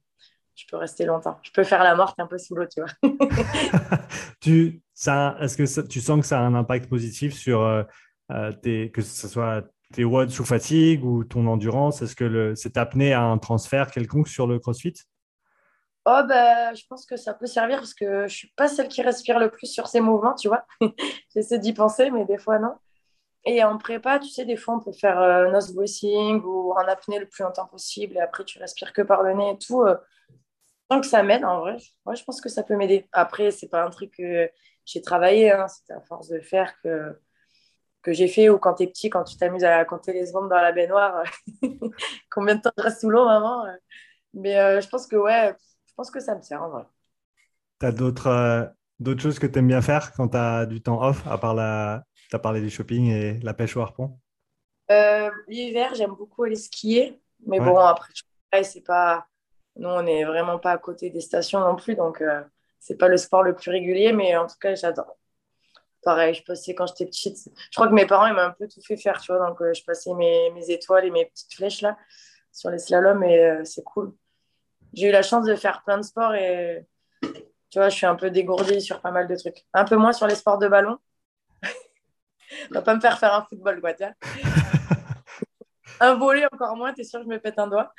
je 0.56 0.65
peux 0.69 0.78
rester 0.78 1.06
longtemps. 1.06 1.39
Je 1.41 1.52
peux 1.52 1.63
faire 1.63 1.84
la 1.84 1.96
morte 1.96 2.19
un 2.19 2.28
peu 2.28 2.38
sous 2.38 2.56
l'eau, 2.56 2.65
tu 2.67 2.82
vois. 2.82 2.91
tu, 4.39 4.82
est-ce 5.07 5.57
que 5.57 5.87
tu 5.87 6.01
sens 6.01 6.19
que 6.19 6.25
ça 6.25 6.39
a 6.39 6.43
un 6.43 6.55
impact 6.55 6.89
positif 6.89 7.33
sur 7.33 7.61
euh, 7.61 8.51
tes, 8.61 8.91
que 8.91 9.01
ce 9.01 9.27
soit 9.27 9.63
tes 9.93 10.03
watts 10.03 10.31
sous 10.31 10.45
fatigue 10.45 11.03
ou 11.03 11.23
ton 11.23 11.47
endurance? 11.47 12.01
Est-ce 12.01 12.15
que 12.15 12.23
le, 12.23 12.55
c'est 12.55 12.77
apnée 12.77 13.13
à 13.13 13.21
un 13.21 13.37
transfert 13.37 13.91
quelconque 13.91 14.27
sur 14.27 14.47
le 14.47 14.59
CrossFit? 14.59 14.93
Oh 16.05 16.21
bah, 16.27 16.73
je 16.73 16.83
pense 16.89 17.05
que 17.05 17.15
ça 17.15 17.33
peut 17.33 17.45
servir 17.45 17.77
parce 17.77 17.93
que 17.93 18.27
je 18.27 18.35
suis 18.35 18.51
pas 18.57 18.67
celle 18.67 18.89
qui 18.89 19.01
respire 19.01 19.39
le 19.39 19.49
plus 19.49 19.67
sur 19.67 19.87
ces 19.87 20.01
mouvements, 20.01 20.35
tu 20.35 20.49
vois. 20.49 20.65
J'essaie 21.33 21.59
d'y 21.59 21.73
penser, 21.73 22.11
mais 22.11 22.25
des 22.25 22.37
fois 22.37 22.59
non. 22.59 22.75
Et 23.45 23.63
en 23.63 23.77
prépa, 23.77 24.19
tu 24.19 24.29
sais, 24.29 24.45
des 24.45 24.55
fois, 24.57 24.75
on 24.75 24.79
peut 24.79 24.93
faire 24.93 25.19
euh, 25.19 25.51
nose 25.51 25.73
voicing 25.73 26.41
ou 26.43 26.71
en 26.73 26.87
apnée 26.87 27.19
le 27.19 27.27
plus 27.27 27.43
longtemps 27.43 27.67
possible 27.67 28.17
et 28.17 28.19
après, 28.19 28.43
tu 28.45 28.59
respires 28.59 28.93
que 28.93 29.01
par 29.01 29.23
le 29.23 29.33
nez 29.33 29.51
et 29.51 29.57
tout. 29.57 29.81
Euh, 29.83 29.95
tant 30.89 31.01
que 31.01 31.07
ça 31.07 31.23
m'aide, 31.23 31.45
en 31.45 31.59
vrai, 31.59 31.77
moi, 32.05 32.15
je 32.15 32.23
pense 32.23 32.41
que 32.41 32.49
ça 32.49 32.63
peut 32.63 32.75
m'aider. 32.75 33.07
Après, 33.13 33.51
c'est 33.51 33.69
pas 33.69 33.83
un 33.83 33.89
truc 33.89 34.21
j'ai 34.86 35.02
travaillé, 35.02 35.52
hein, 35.52 35.67
c'est 35.67 35.93
à 35.93 36.02
force 36.02 36.30
de 36.30 36.39
faire 36.39 36.80
que, 36.82 37.19
que 38.02 38.13
j'ai 38.13 38.28
fait 38.28 38.50
ou 38.50 38.58
quand 38.58 38.76
tu 38.76 38.84
es 38.84 38.88
petit, 38.88 39.10
quand 39.10 39.24
tu 39.24 39.38
t'amuses 39.38 39.63
à 39.63 39.84
compter 39.86 40.13
les 40.13 40.26
secondes 40.26 40.50
dans 40.50 40.62
la 40.62 40.72
baignoire, 40.72 41.24
combien 42.30 42.56
de 42.56 42.62
temps 42.62 42.72
je 42.78 42.84
reste 42.84 43.02
sous 43.02 43.10
l'eau, 43.10 43.26
maman? 43.26 43.65
Euh. 43.65 43.72
Mais 44.34 44.58
euh, 44.58 44.82
je 44.82 44.89
pense 44.89 45.08
que, 45.08 45.15
ouais, 45.15 45.54
je 45.88 45.93
pense 45.96 46.10
que 46.12 46.19
ça 46.19 46.36
me 46.36 46.41
sert, 46.41 46.62
en 46.62 46.69
vrai. 46.69 46.84
Tu 47.80 47.86
as 47.86 47.91
d'autres 47.91 48.74
d'autres 49.00 49.22
choses 49.22 49.39
que 49.39 49.48
tu 49.48 49.60
aimes 49.60 49.67
bien 49.67 49.82
faire 49.82 50.13
quand 50.13 50.30
tu 50.30 50.38
as 50.38 50.65
du 50.65 50.82
temps 50.82 51.02
off, 51.02 51.26
à 51.28 51.38
part 51.38 51.54
la, 51.54 52.04
tu 52.30 52.36
as 52.36 52.39
parlé 52.39 52.62
du 52.62 52.69
shopping 52.69 53.08
et 53.12 53.39
la 53.41 53.54
pêche 53.54 53.78
au 53.78 53.82
harpon? 53.82 54.17
Euh, 54.91 55.30
L'hiver, 55.48 55.93
j'aime 55.96 56.15
beaucoup 56.15 56.43
aller 56.43 56.56
skier. 56.56 57.22
Mais 57.46 57.60
bon, 57.60 57.78
après, 57.78 58.13
c'est 58.63 58.84
pas. 58.84 59.28
Nous, 59.76 59.89
on 59.89 60.04
n'est 60.04 60.24
vraiment 60.24 60.60
pas 60.60 60.72
à 60.72 60.78
côté 60.78 61.10
des 61.10 61.22
stations 61.22 61.60
non 61.60 61.76
plus. 61.76 61.96
Donc, 61.96 62.22
euh, 62.22 62.41
c'est 62.84 62.98
pas 62.98 63.08
le 63.08 63.15
sport 63.15 63.43
le 63.43 63.56
plus 63.56 63.72
régulier. 63.72 64.12
Mais 64.12 64.36
en 64.36 64.46
tout 64.46 64.58
cas, 64.60 64.76
j'adore. 64.76 65.17
Pareil, 66.04 66.34
je 66.34 66.43
passais 66.43 66.76
quand 66.76 66.86
j'étais 66.86 67.06
petite. 67.06 67.38
Je 67.38 67.76
crois 67.76 67.88
que 67.88 67.93
mes 67.93 68.06
parents, 68.06 68.28
ils 68.28 68.34
m'ont 68.34 68.41
un 68.41 68.52
peu 68.52 68.67
tout 68.67 68.82
fait 68.82 68.98
faire. 68.98 69.22
Tu 69.22 69.32
vois, 69.32 69.48
donc, 69.48 69.62
euh, 69.62 69.74
je 69.74 69.84
passais 69.86 70.13
mes, 70.13 70.52
mes, 70.52 70.69
étoiles 70.69 71.06
et 71.06 71.12
mes 71.12 71.26
petites 71.26 71.54
flèches 71.54 71.82
là 71.82 71.98
sur 72.52 72.69
les 72.69 72.78
slaloms. 72.78 73.24
Et 73.24 73.63
c'est 73.63 73.84
cool. 73.84 74.13
J'ai 74.93 75.08
eu 75.08 75.12
la 75.12 75.22
chance 75.22 75.46
de 75.46 75.56
faire 75.56 75.82
plein 75.84 75.98
de 75.98 76.04
sports. 76.04 76.36
Et 76.36 76.86
tu 77.22 77.80
vois, 77.80 77.88
je 77.88 77.96
suis 77.96 78.06
un 78.06 78.15
peu 78.15 78.30
dégourdie 78.30 78.82
sur 78.82 79.00
pas 79.00 79.12
mal 79.12 79.28
de 79.28 79.36
trucs. 79.36 79.65
Un 79.74 79.86
peu 79.86 79.96
moins 79.96 80.12
sur 80.12 80.28
les 80.28 80.36
sports 80.36 80.58
de 80.58 80.67
ballon. 80.67 80.98
On 82.69 82.74
va 82.74 82.82
pas 82.82 82.96
me 82.96 83.00
faire 83.00 83.17
faire 83.17 83.34
un 83.34 83.46
football, 83.46 83.80
quoi, 83.80 83.93
tiens. 83.93 84.13
un 86.02 86.15
volet, 86.15 86.46
encore 86.52 86.76
moins, 86.76 86.93
t'es 86.93 87.06
sûr 87.06 87.22
que 87.22 87.26
je 87.26 87.30
me 87.30 87.39
pète 87.39 87.58
un 87.60 87.67
doigt 87.67 87.93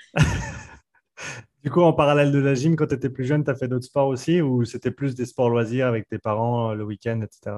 Du 1.65 1.71
coup, 1.71 1.81
en 1.81 1.95
parallèle 1.95 2.31
de 2.31 2.39
la 2.39 2.55
gym, 2.55 2.77
quand 2.77 2.89
tu 2.89 2.95
étais 2.95 3.09
plus 3.09 3.25
jeune, 3.25 3.43
tu 3.43 3.51
as 3.51 3.55
fait 3.55 3.69
d'autres 3.69 3.87
sports 3.87 4.09
aussi 4.09 4.43
ou 4.43 4.67
c'était 4.67 4.91
plus 4.91 5.15
des 5.15 5.25
sports 5.25 5.49
loisirs 5.49 5.87
avec 5.87 6.07
tes 6.07 6.19
parents 6.19 6.71
euh, 6.71 6.75
le 6.75 6.85
week-end, 6.85 7.23
etc. 7.23 7.57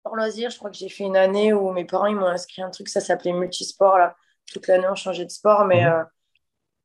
Sport 0.00 0.16
loisirs, 0.16 0.48
je 0.48 0.56
crois 0.56 0.70
que 0.70 0.78
j'ai 0.78 0.88
fait 0.88 1.04
une 1.04 1.16
année 1.16 1.52
où 1.52 1.70
mes 1.72 1.84
parents 1.84 2.06
ils 2.06 2.16
m'ont 2.16 2.26
inscrit 2.26 2.62
un 2.62 2.70
truc, 2.70 2.88
ça 2.88 3.02
s'appelait 3.02 3.34
multisport. 3.34 3.98
Là. 3.98 4.16
Toute 4.50 4.66
l'année, 4.66 4.88
on 4.88 4.94
changeait 4.94 5.26
de 5.26 5.30
sport, 5.30 5.66
mais, 5.66 5.84
mhm. 5.84 5.92
euh, 5.92 6.04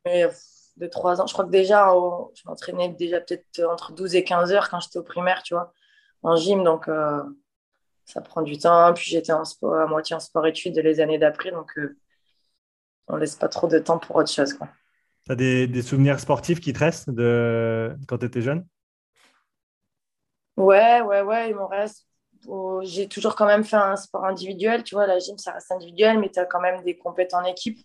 mais 0.04 0.28
de 0.76 0.88
3 0.88 1.22
ans, 1.22 1.28
je 1.28 1.34
crois 1.34 1.46
que 1.46 1.50
déjà, 1.50 1.88
je 2.34 2.42
m'entraînais 2.46 2.90
déjà 2.90 3.22
peut-être 3.22 3.62
entre 3.70 3.94
12 3.94 4.16
et 4.16 4.26
15 4.26 4.52
heures 4.52 4.70
quand 4.70 4.82
j'étais 4.82 5.00
au 5.00 5.04
primaire, 5.04 5.44
tu 5.44 5.54
vois, 5.54 5.72
en 6.24 6.36
gym. 6.36 6.62
Donc, 6.66 6.90
euh, 6.90 7.24
ça 8.04 8.20
prend 8.20 8.42
du 8.42 8.58
temps. 8.58 8.94
Puis 8.94 9.06
j'étais 9.10 9.32
en 9.32 9.46
sport, 9.46 9.76
à 9.76 9.88
moitié 9.88 10.14
en 10.14 10.20
sport-études 10.20 10.78
les 10.78 11.00
années 11.00 11.20
d'après. 11.20 11.52
Donc, 11.52 11.72
on 11.78 13.14
on 13.14 13.16
laisse 13.16 13.36
pas 13.36 13.48
trop 13.48 13.68
de 13.68 13.80
temps 13.80 13.98
pour 13.98 14.18
autre 14.18 14.32
chose. 14.32 14.54
Quoi. 14.54 14.68
Tu 15.26 15.32
as 15.32 15.36
des, 15.36 15.82
souvenirs 15.82 16.20
sportifs 16.20 16.60
qui 16.60 16.74
te 16.74 16.80
restent 16.80 17.10
de 17.10 17.96
quand 18.08 18.18
tu 18.18 18.26
étais 18.26 18.42
jeune? 18.42 18.66
Ouais, 20.58 21.02
ouais, 21.02 21.22
ouais, 21.22 21.50
il 21.50 21.56
m'en 21.56 21.68
reste. 21.68 22.08
J'ai 22.82 23.08
toujours 23.08 23.36
quand 23.36 23.46
même 23.46 23.64
fait 23.64 23.78
un 23.78 23.96
sport 23.96 24.26
individuel. 24.26 24.84
Tu 24.84 24.96
vois, 24.96 25.08
la 25.08 25.20
gym, 25.20 25.38
ça 25.38 25.54
reste 25.54 25.72
individuel, 25.72 26.20
mais 26.20 26.30
tu 26.30 26.40
as 26.40 26.46
quand 26.46 26.60
même 26.60 26.84
des 26.84 26.98
compétences 26.98 27.42
en 27.42 27.46
équipe. 27.46 27.80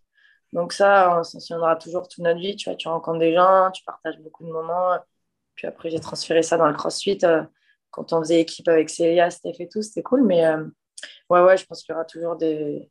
Donc 0.52 0.72
ça, 0.72 1.18
on 1.18 1.22
s'en 1.22 1.40
souviendra 1.40 1.76
toujours 1.76 2.08
toute 2.08 2.24
notre 2.24 2.40
vie. 2.40 2.56
Tu 2.56 2.70
vois, 2.70 2.76
tu 2.76 2.88
rencontres 2.88 3.18
des 3.18 3.34
gens, 3.34 3.70
tu 3.72 3.84
partages 3.84 4.18
beaucoup 4.20 4.44
de 4.44 4.50
moments. 4.52 4.96
Puis 5.54 5.66
après, 5.66 5.90
j'ai 5.90 6.00
transféré 6.00 6.42
ça 6.42 6.56
dans 6.56 6.68
le 6.68 6.74
crossfit. 6.74 7.18
Euh, 7.24 7.42
quand 7.90 8.12
on 8.12 8.20
faisait 8.20 8.40
équipe 8.40 8.68
avec 8.68 8.90
Célia, 8.90 9.30
Steph 9.30 9.56
et 9.58 9.68
tout, 9.68 9.82
c'était 9.82 10.02
cool. 10.02 10.22
Mais 10.24 10.46
euh, 10.46 10.64
ouais, 11.30 11.42
ouais, 11.42 11.56
je 11.56 11.66
pense 11.66 11.82
qu'il 11.82 11.92
y 11.92 11.96
aura 11.96 12.04
toujours 12.04 12.36
des, 12.36 12.90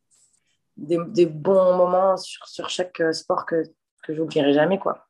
des, 0.78 1.26
bons 1.26 1.78
moments 1.78 2.18
sur, 2.18 2.48
sur 2.48 2.70
chaque 2.70 3.00
euh, 3.02 3.14
sport 3.14 3.46
que, 3.46 3.64
que 4.06 4.16
j'oublierai 4.16 4.54
jamais, 4.54 4.80
quoi. 4.80 5.08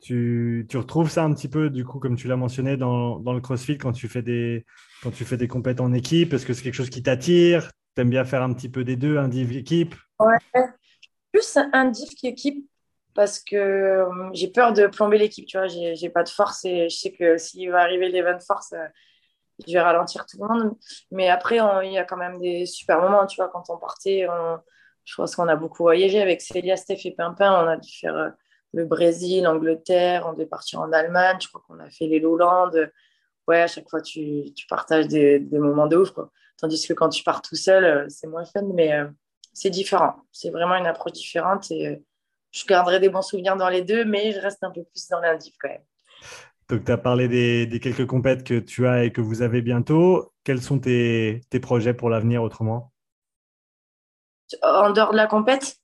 Tu, 0.00 0.66
tu, 0.68 0.76
retrouves 0.78 1.10
ça 1.10 1.22
un 1.22 1.32
petit 1.32 1.48
peu, 1.48 1.70
du 1.70 1.84
coup, 1.84 2.00
comme 2.00 2.16
tu 2.16 2.26
l'as 2.26 2.36
mentionné, 2.36 2.76
dans, 2.76 3.20
dans, 3.20 3.32
le 3.32 3.40
CrossFit, 3.40 3.78
quand 3.78 3.92
tu 3.92 4.08
fais 4.08 4.22
des, 4.22 4.66
quand 5.02 5.12
tu 5.12 5.24
fais 5.24 5.36
des 5.36 5.46
compétitions 5.46 5.84
en 5.84 5.92
équipe 5.92 6.32
Est-ce 6.32 6.44
que 6.44 6.54
c'est 6.54 6.64
quelque 6.64 6.74
chose 6.74 6.90
qui 6.90 7.04
t'attire? 7.04 7.70
Tu 7.94 8.02
aimes 8.02 8.10
bien 8.10 8.24
faire 8.24 8.42
un 8.42 8.52
petit 8.52 8.68
peu 8.68 8.82
des 8.82 8.96
deux, 8.96 9.18
un 9.18 9.28
div 9.28 9.56
équipe? 9.56 9.94
Ouais, 10.18 10.38
plus 11.32 11.56
un 11.72 11.84
div 11.86 12.08
équipe 12.24 12.66
parce 13.14 13.38
que 13.38 13.56
euh, 13.56 14.30
j'ai 14.32 14.48
peur 14.48 14.72
de 14.72 14.86
plomber 14.86 15.18
l'équipe, 15.18 15.46
tu 15.46 15.58
vois, 15.58 15.68
j'ai 15.68 16.10
pas 16.10 16.22
de 16.22 16.28
force 16.28 16.64
et 16.64 16.88
je 16.88 16.96
sais 16.96 17.12
que 17.12 17.36
s'il 17.36 17.70
va 17.70 17.82
arriver 17.82 18.08
l'event 18.08 18.38
force, 18.40 18.72
euh, 18.72 18.86
je 19.66 19.72
vais 19.72 19.80
ralentir 19.80 20.26
tout 20.26 20.38
le 20.40 20.48
monde. 20.48 20.76
Mais 21.10 21.28
après, 21.28 21.58
il 21.84 21.92
y 21.92 21.98
a 21.98 22.04
quand 22.04 22.16
même 22.16 22.40
des 22.40 22.66
super 22.66 23.00
moments, 23.00 23.26
tu 23.26 23.36
vois, 23.36 23.48
quand 23.48 23.64
on 23.68 23.76
partait, 23.76 24.26
je 25.04 25.14
pense 25.16 25.34
qu'on 25.36 25.48
a 25.48 25.56
beaucoup 25.56 25.82
voyagé 25.82 26.20
avec 26.20 26.40
Célia, 26.40 26.76
Steph 26.76 27.00
et 27.04 27.12
Pimpin. 27.12 27.64
On 27.64 27.68
a 27.68 27.76
dû 27.76 27.90
faire 27.90 28.16
euh, 28.16 28.30
le 28.72 28.84
Brésil, 28.84 29.44
l'Angleterre, 29.44 30.30
on 30.32 30.38
est 30.38 30.46
partir 30.46 30.80
en 30.80 30.92
Allemagne. 30.92 31.38
Je 31.40 31.48
crois 31.48 31.62
qu'on 31.66 31.78
a 31.80 31.90
fait 31.90 32.06
les 32.06 32.20
Lowlands. 32.20 32.70
Ouais, 33.48 33.60
à 33.60 33.66
chaque 33.66 33.88
fois, 33.90 34.00
tu, 34.00 34.52
partages 34.68 35.08
des, 35.08 35.40
moments 35.52 35.86
de 35.86 35.96
ouf. 35.96 36.12
Tandis 36.58 36.86
que 36.86 36.94
quand 36.94 37.08
tu 37.08 37.24
pars 37.24 37.42
tout 37.42 37.56
seul, 37.56 37.84
euh, 37.84 38.06
c'est 38.08 38.28
moins 38.28 38.44
fun, 38.44 38.62
mais 38.74 38.92
euh, 38.92 39.08
c'est 39.52 39.70
différent. 39.70 40.14
C'est 40.30 40.50
vraiment 40.50 40.76
une 40.76 40.86
approche 40.86 41.12
différente 41.12 41.70
je 42.52 42.64
garderai 42.66 43.00
des 43.00 43.08
bons 43.08 43.22
souvenirs 43.22 43.56
dans 43.56 43.68
les 43.68 43.82
deux, 43.82 44.04
mais 44.04 44.32
je 44.32 44.38
reste 44.38 44.62
un 44.62 44.70
peu 44.70 44.84
plus 44.84 45.08
dans 45.08 45.20
l'indiv 45.20 45.54
quand 45.60 45.68
même. 45.68 45.82
Donc, 46.68 46.84
tu 46.84 46.92
as 46.92 46.98
parlé 46.98 47.28
des, 47.28 47.80
quelques 47.80 48.06
compètes 48.06 48.44
que 48.44 48.58
tu 48.58 48.86
as 48.86 49.04
et 49.04 49.12
que 49.12 49.20
vous 49.20 49.42
avez 49.42 49.62
bientôt. 49.62 50.32
Quels 50.44 50.62
sont 50.62 50.78
tes 50.78 51.40
projets 51.60 51.94
pour 51.94 52.08
l'avenir 52.08 52.42
autrement? 52.42 52.91
En 54.62 54.90
dehors 54.90 55.12
de 55.12 55.16
la 55.16 55.26
compète 55.26 55.76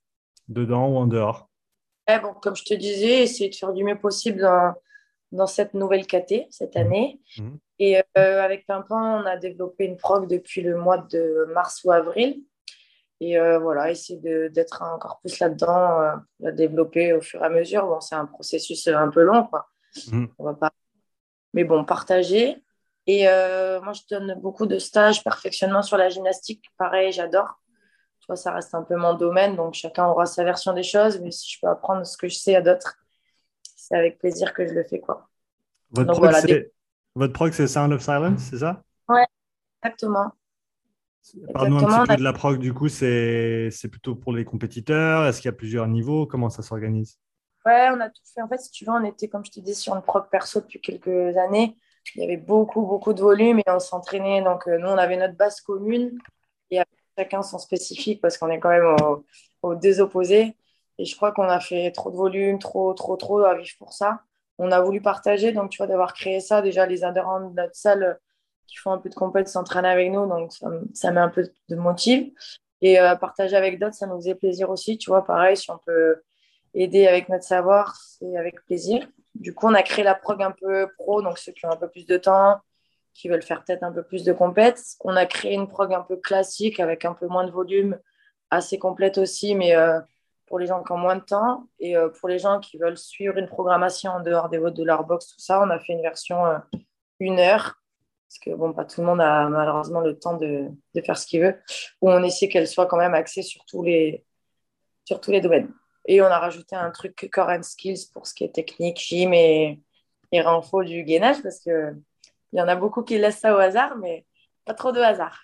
Dedans 0.49 0.89
ou 0.89 0.97
en 0.97 1.07
dehors 1.07 1.49
bon, 2.23 2.35
Comme 2.41 2.57
je 2.57 2.65
te 2.65 2.75
disais, 2.75 3.23
essayer 3.23 3.51
de 3.51 3.55
faire 3.55 3.73
du 3.73 3.85
mieux 3.85 3.99
possible 3.99 4.41
dans, 5.31 5.47
cette 5.47 5.75
nouvelle 5.75 6.07
KT 6.07 6.47
cette 6.51 6.75
mmh. 6.75 6.79
année. 6.79 7.21
Mmh. 7.37 7.57
Et 7.81 7.99
euh, 8.17 8.43
avec 8.43 8.67
Pimpin, 8.67 9.23
on 9.23 9.27
a 9.27 9.37
développé 9.37 9.85
une 9.85 9.97
prog 9.97 10.29
depuis 10.29 10.63
le 10.63 10.77
mois 10.77 10.99
de 10.99 11.47
mars 11.53 11.85
ou 11.85 11.93
avril. 11.93 12.43
Et 13.21 13.39
euh, 13.39 13.59
voilà, 13.59 13.91
essayer 13.91 14.19
d'être 14.49 14.83
encore 14.83 15.19
plus 15.21 15.39
là-dedans, 15.39 16.01
euh, 16.01 16.13
la 16.41 16.53
développer 16.53 17.13
au 17.13 17.21
fur 17.21 17.43
et 17.43 17.47
à 17.47 17.51
mesure. 17.51 17.87
Bon, 17.87 18.01
c'est 18.01 18.15
un 18.15 18.27
processus 18.27 18.89
un 18.89 19.09
peu 19.09 19.23
long, 19.23 19.45
quoi. 19.45 19.67
Mmh. 20.11 20.27
On 20.39 20.45
va 20.45 20.55
pas... 20.55 20.71
Mais 21.53 21.65
bon, 21.65 21.85
partager. 21.85 22.63
Et 23.07 23.25
moi, 23.25 23.93
je 23.95 24.03
donne 24.11 24.35
beaucoup 24.35 24.67
de 24.67 24.79
stages, 24.79 25.25
perfectionnement 25.25 25.83
sur 25.83 25.97
la 25.97 26.11
gymnastique. 26.11 26.63
Pareil, 26.77 27.11
j'adore 27.11 27.59
ça 28.37 28.53
reste 28.53 28.75
un 28.75 28.83
peu 28.83 28.97
mon 28.97 29.15
domaine, 29.15 29.57
donc 29.57 29.75
chacun 29.75 30.07
aura 30.07 30.27
sa 30.27 30.45
version 30.45 30.73
des 30.73 30.83
choses, 30.83 31.21
mais 31.21 31.31
si 31.31 31.51
je 31.51 31.61
peux 31.61 31.69
apprendre 31.69 32.05
ce 32.05 32.17
que 32.17 32.29
je 32.29 32.37
sais 32.37 32.55
à 32.55 32.63
d'autres, 32.63 32.99
c'est 33.63 33.97
avec 33.97 34.19
plaisir 34.19 34.53
que 34.53 34.67
je 34.67 34.75
le 34.75 34.85
fais. 34.85 35.01
Quoi. 35.01 35.29
Votre, 35.91 36.13
prog, 36.13 36.33
c'est... 36.33 36.73
Votre 37.15 37.51
c'est 37.51 37.67
Sound 37.67 37.93
of 37.93 38.03
Silence, 38.03 38.41
c'est 38.51 38.59
ça? 38.59 38.83
Ouais, 39.09 39.25
exactement. 39.83 40.33
Parle-nous 41.53 41.79
un 41.79 42.05
petit 42.05 42.09
peu 42.09 42.17
de 42.17 42.25
la 42.25 42.33
prog, 42.33 42.59
du 42.59 42.73
coup, 42.73 42.89
c'est, 42.89 43.71
c'est 43.71 43.89
plutôt 43.89 44.15
pour 44.15 44.33
les 44.33 44.45
compétiteurs 44.45 45.27
Est-ce 45.27 45.41
qu'il 45.41 45.49
y 45.49 45.55
a 45.55 45.57
plusieurs 45.57 45.87
niveaux? 45.87 46.27
Comment 46.27 46.49
ça 46.49 46.63
s'organise? 46.63 47.19
Ouais, 47.67 47.89
on 47.93 48.01
a 48.01 48.09
tout 48.09 48.23
fait. 48.35 48.41
En 48.41 48.49
fait, 48.49 48.59
si 48.59 48.71
tu 48.71 48.85
veux, 48.85 48.93
on 48.93 49.05
était, 49.05 49.29
comme 49.29 49.45
je 49.45 49.51
te 49.51 49.61
dis, 49.61 49.75
sur 49.75 49.95
une 49.95 50.03
prog 50.03 50.29
perso 50.31 50.61
depuis 50.61 50.81
quelques 50.81 51.37
années. 51.37 51.77
Il 52.15 52.23
y 52.23 52.25
avait 52.25 52.39
beaucoup, 52.39 52.83
beaucoup 52.83 53.13
de 53.13 53.21
volume 53.21 53.59
et 53.59 53.65
on 53.67 53.81
s'entraînait. 53.81 54.43
Donc, 54.43 54.67
euh, 54.69 54.79
nous, 54.79 54.89
on 54.89 54.97
avait 54.97 55.17
notre 55.17 55.37
base 55.37 55.61
commune. 55.61 56.19
Chacun 57.19 57.43
son 57.43 57.59
spécifique 57.59 58.21
parce 58.21 58.39
qu'on 58.39 58.49
est 58.49 58.61
quand 58.61 58.69
même 58.69 58.95
aux, 59.63 59.75
deux 59.75 60.01
opposés. 60.01 60.57
Et 60.99 61.05
je 61.05 61.17
crois 61.17 61.33
qu'on 61.33 61.49
a 61.49 61.59
fait 61.59 61.91
trop 61.91 62.13
de 62.13 62.17
volume, 62.17 62.61
trop, 62.61 62.95
trop, 62.95 63.17
trop 63.17 63.41
à 63.41 63.57
vivre 63.57 63.77
pour 63.77 63.93
ça. 63.93 64.21
On 64.59 64.71
a 64.71 64.81
voulu 64.81 65.01
partager, 65.01 65.51
donc 65.51 65.71
tu 65.71 65.79
vois, 65.79 65.89
d'avoir 65.89 66.15
créé 66.15 66.39
ça, 66.39 66.63
déjà 66.63 66.87
les 66.87 67.03
adhérents 67.03 67.41
de 67.41 67.55
notre 67.55 67.75
salle 67.75 68.21
qui 68.69 68.77
font 68.77 68.93
un 68.93 68.99
peu 68.99 69.09
de 69.09 69.17
compète 69.17 69.49
s'entraînent 69.49 69.85
avec 69.85 70.13
nous, 70.13 70.27
donc 70.27 70.53
ça, 70.95 71.11
met 71.11 71.21
un 71.21 71.29
peu 71.29 71.51
de 71.69 71.77
motive. 71.77 72.31
Et 72.83 73.01
euh, 73.01 73.17
partager 73.17 73.57
avec 73.57 73.81
d'autres, 73.81 73.97
ça 73.97 74.07
nous 74.07 74.17
faisait 74.17 74.37
plaisir 74.37 74.71
aussi, 74.71 74.97
tu 74.97 75.11
vois, 75.11 75.25
pareil, 75.25 75.57
si 75.57 75.69
on 75.73 75.79
peut 75.79 76.23
aider 76.75 77.09
avec 77.09 77.29
notre 77.29 77.43
savoir, 77.43 77.97
c'est 77.97 78.37
avec 78.37 78.65
plaisir. 78.67 79.09
Du 79.35 79.55
coup, 79.55 79.67
on 79.67 79.75
a 79.75 79.83
créé 79.83 80.05
la 80.05 80.15
prog 80.15 80.41
un 80.41 80.53
peu 80.53 80.89
pro, 80.97 81.23
donc 81.23 81.39
ceux 81.39 81.51
qui 81.51 81.67
ont 81.67 81.73
un 81.73 81.77
peu 81.77 81.89
plus 81.89 82.07
de 82.07 82.17
temps, 82.17 82.59
qui 83.19 83.29
veulent 83.29 83.43
faire 83.43 83.65
peut-être 83.65 83.83
un 83.83 83.91
peu 83.91 84.05
plus 84.05 84.23
de 84.23 84.33
compètes. 84.33 84.81
On 85.01 85.17
a 85.17 85.27
créé 85.27 85.55
une 85.55 85.67
prog 85.67 85.93
un 85.93 86.03
peu 86.03 86.17
classique 86.17 86.79
avec 86.79 87.05
un 87.05 87.15
peu 87.15 87.27
moins 87.27 87.45
de 87.45 87.51
volume, 87.51 87.99
assez 88.51 88.79
complète 88.79 89.19
aussi, 89.19 89.57
mais 89.57 89.75
euh, 89.75 90.01
pour 90.47 90.61
les 90.61 90.69
gens 90.69 90.85
qui 90.85 90.93
ont 90.93 90.99
moins 90.99 91.17
de 91.17 91.25
temps. 91.25 91.67
Et 91.81 91.97
euh, 91.97 92.09
pour 92.11 92.29
les 92.29 92.39
gens 92.39 92.61
qui 92.61 92.79
veulent 92.79 92.97
suivre 92.97 93.37
une 93.37 93.49
programmation 93.49 94.13
en 94.13 94.21
dehors 94.21 94.49
des 94.49 94.59
votes 94.59 94.77
de 94.77 94.85
leur 94.85 95.05
box, 95.05 95.35
tout 95.35 95.41
ça, 95.41 95.61
on 95.61 95.69
a 95.69 95.81
fait 95.81 95.95
une 95.95 96.01
version 96.01 96.47
euh, 96.47 96.59
une 97.19 97.41
heure. 97.41 97.83
Parce 98.29 98.39
que 98.39 98.55
bon, 98.55 98.73
pas 98.73 98.85
tout 98.85 99.01
le 99.01 99.09
monde 99.09 99.21
a 99.21 99.49
malheureusement 99.49 100.01
le 100.01 100.17
temps 100.17 100.37
de, 100.37 100.69
faire 101.05 101.19
ce 101.19 101.27
qu'il 101.27 101.41
veut. 101.41 101.57
Où 102.01 102.11
on 102.11 102.23
essaie 102.23 102.49
qu'elle 102.49 102.69
soit 102.69 102.87
quand 102.87 102.99
même 102.99 103.15
axée 103.15 103.43
sur 103.43 103.65
tous 103.65 103.83
les, 103.83 104.25
sur 105.05 105.21
tous 105.21 105.33
les 105.33 105.41
domaines. 105.41 105.73
Et 106.07 106.23
on 106.23 106.27
a 106.27 106.39
rajouté 106.39 106.77
un 106.77 106.91
truc 106.93 107.29
core 107.33 107.49
and 107.49 107.65
skills 107.65 108.11
pour 108.13 108.29
ce 108.29 108.35
qui 108.35 108.45
est 108.45 108.55
technique, 108.55 109.01
gym 109.01 109.35
et, 109.35 109.81
et 110.31 110.43
du 110.85 111.03
gainage 111.03 111.43
parce 111.43 111.59
que 111.59 111.95
il 112.53 112.59
y 112.59 112.63
en 112.63 112.69
a 112.69 112.77
beaucoup 112.77 113.03
qui 113.03 113.19
laissent 113.19 113.41
ça 113.41 113.55
au 113.55 113.59
hasard, 113.59 113.97
mais 113.97 114.25
pas 114.65 114.75
trop 114.75 114.93
de 114.93 115.01
hasard. 115.01 115.41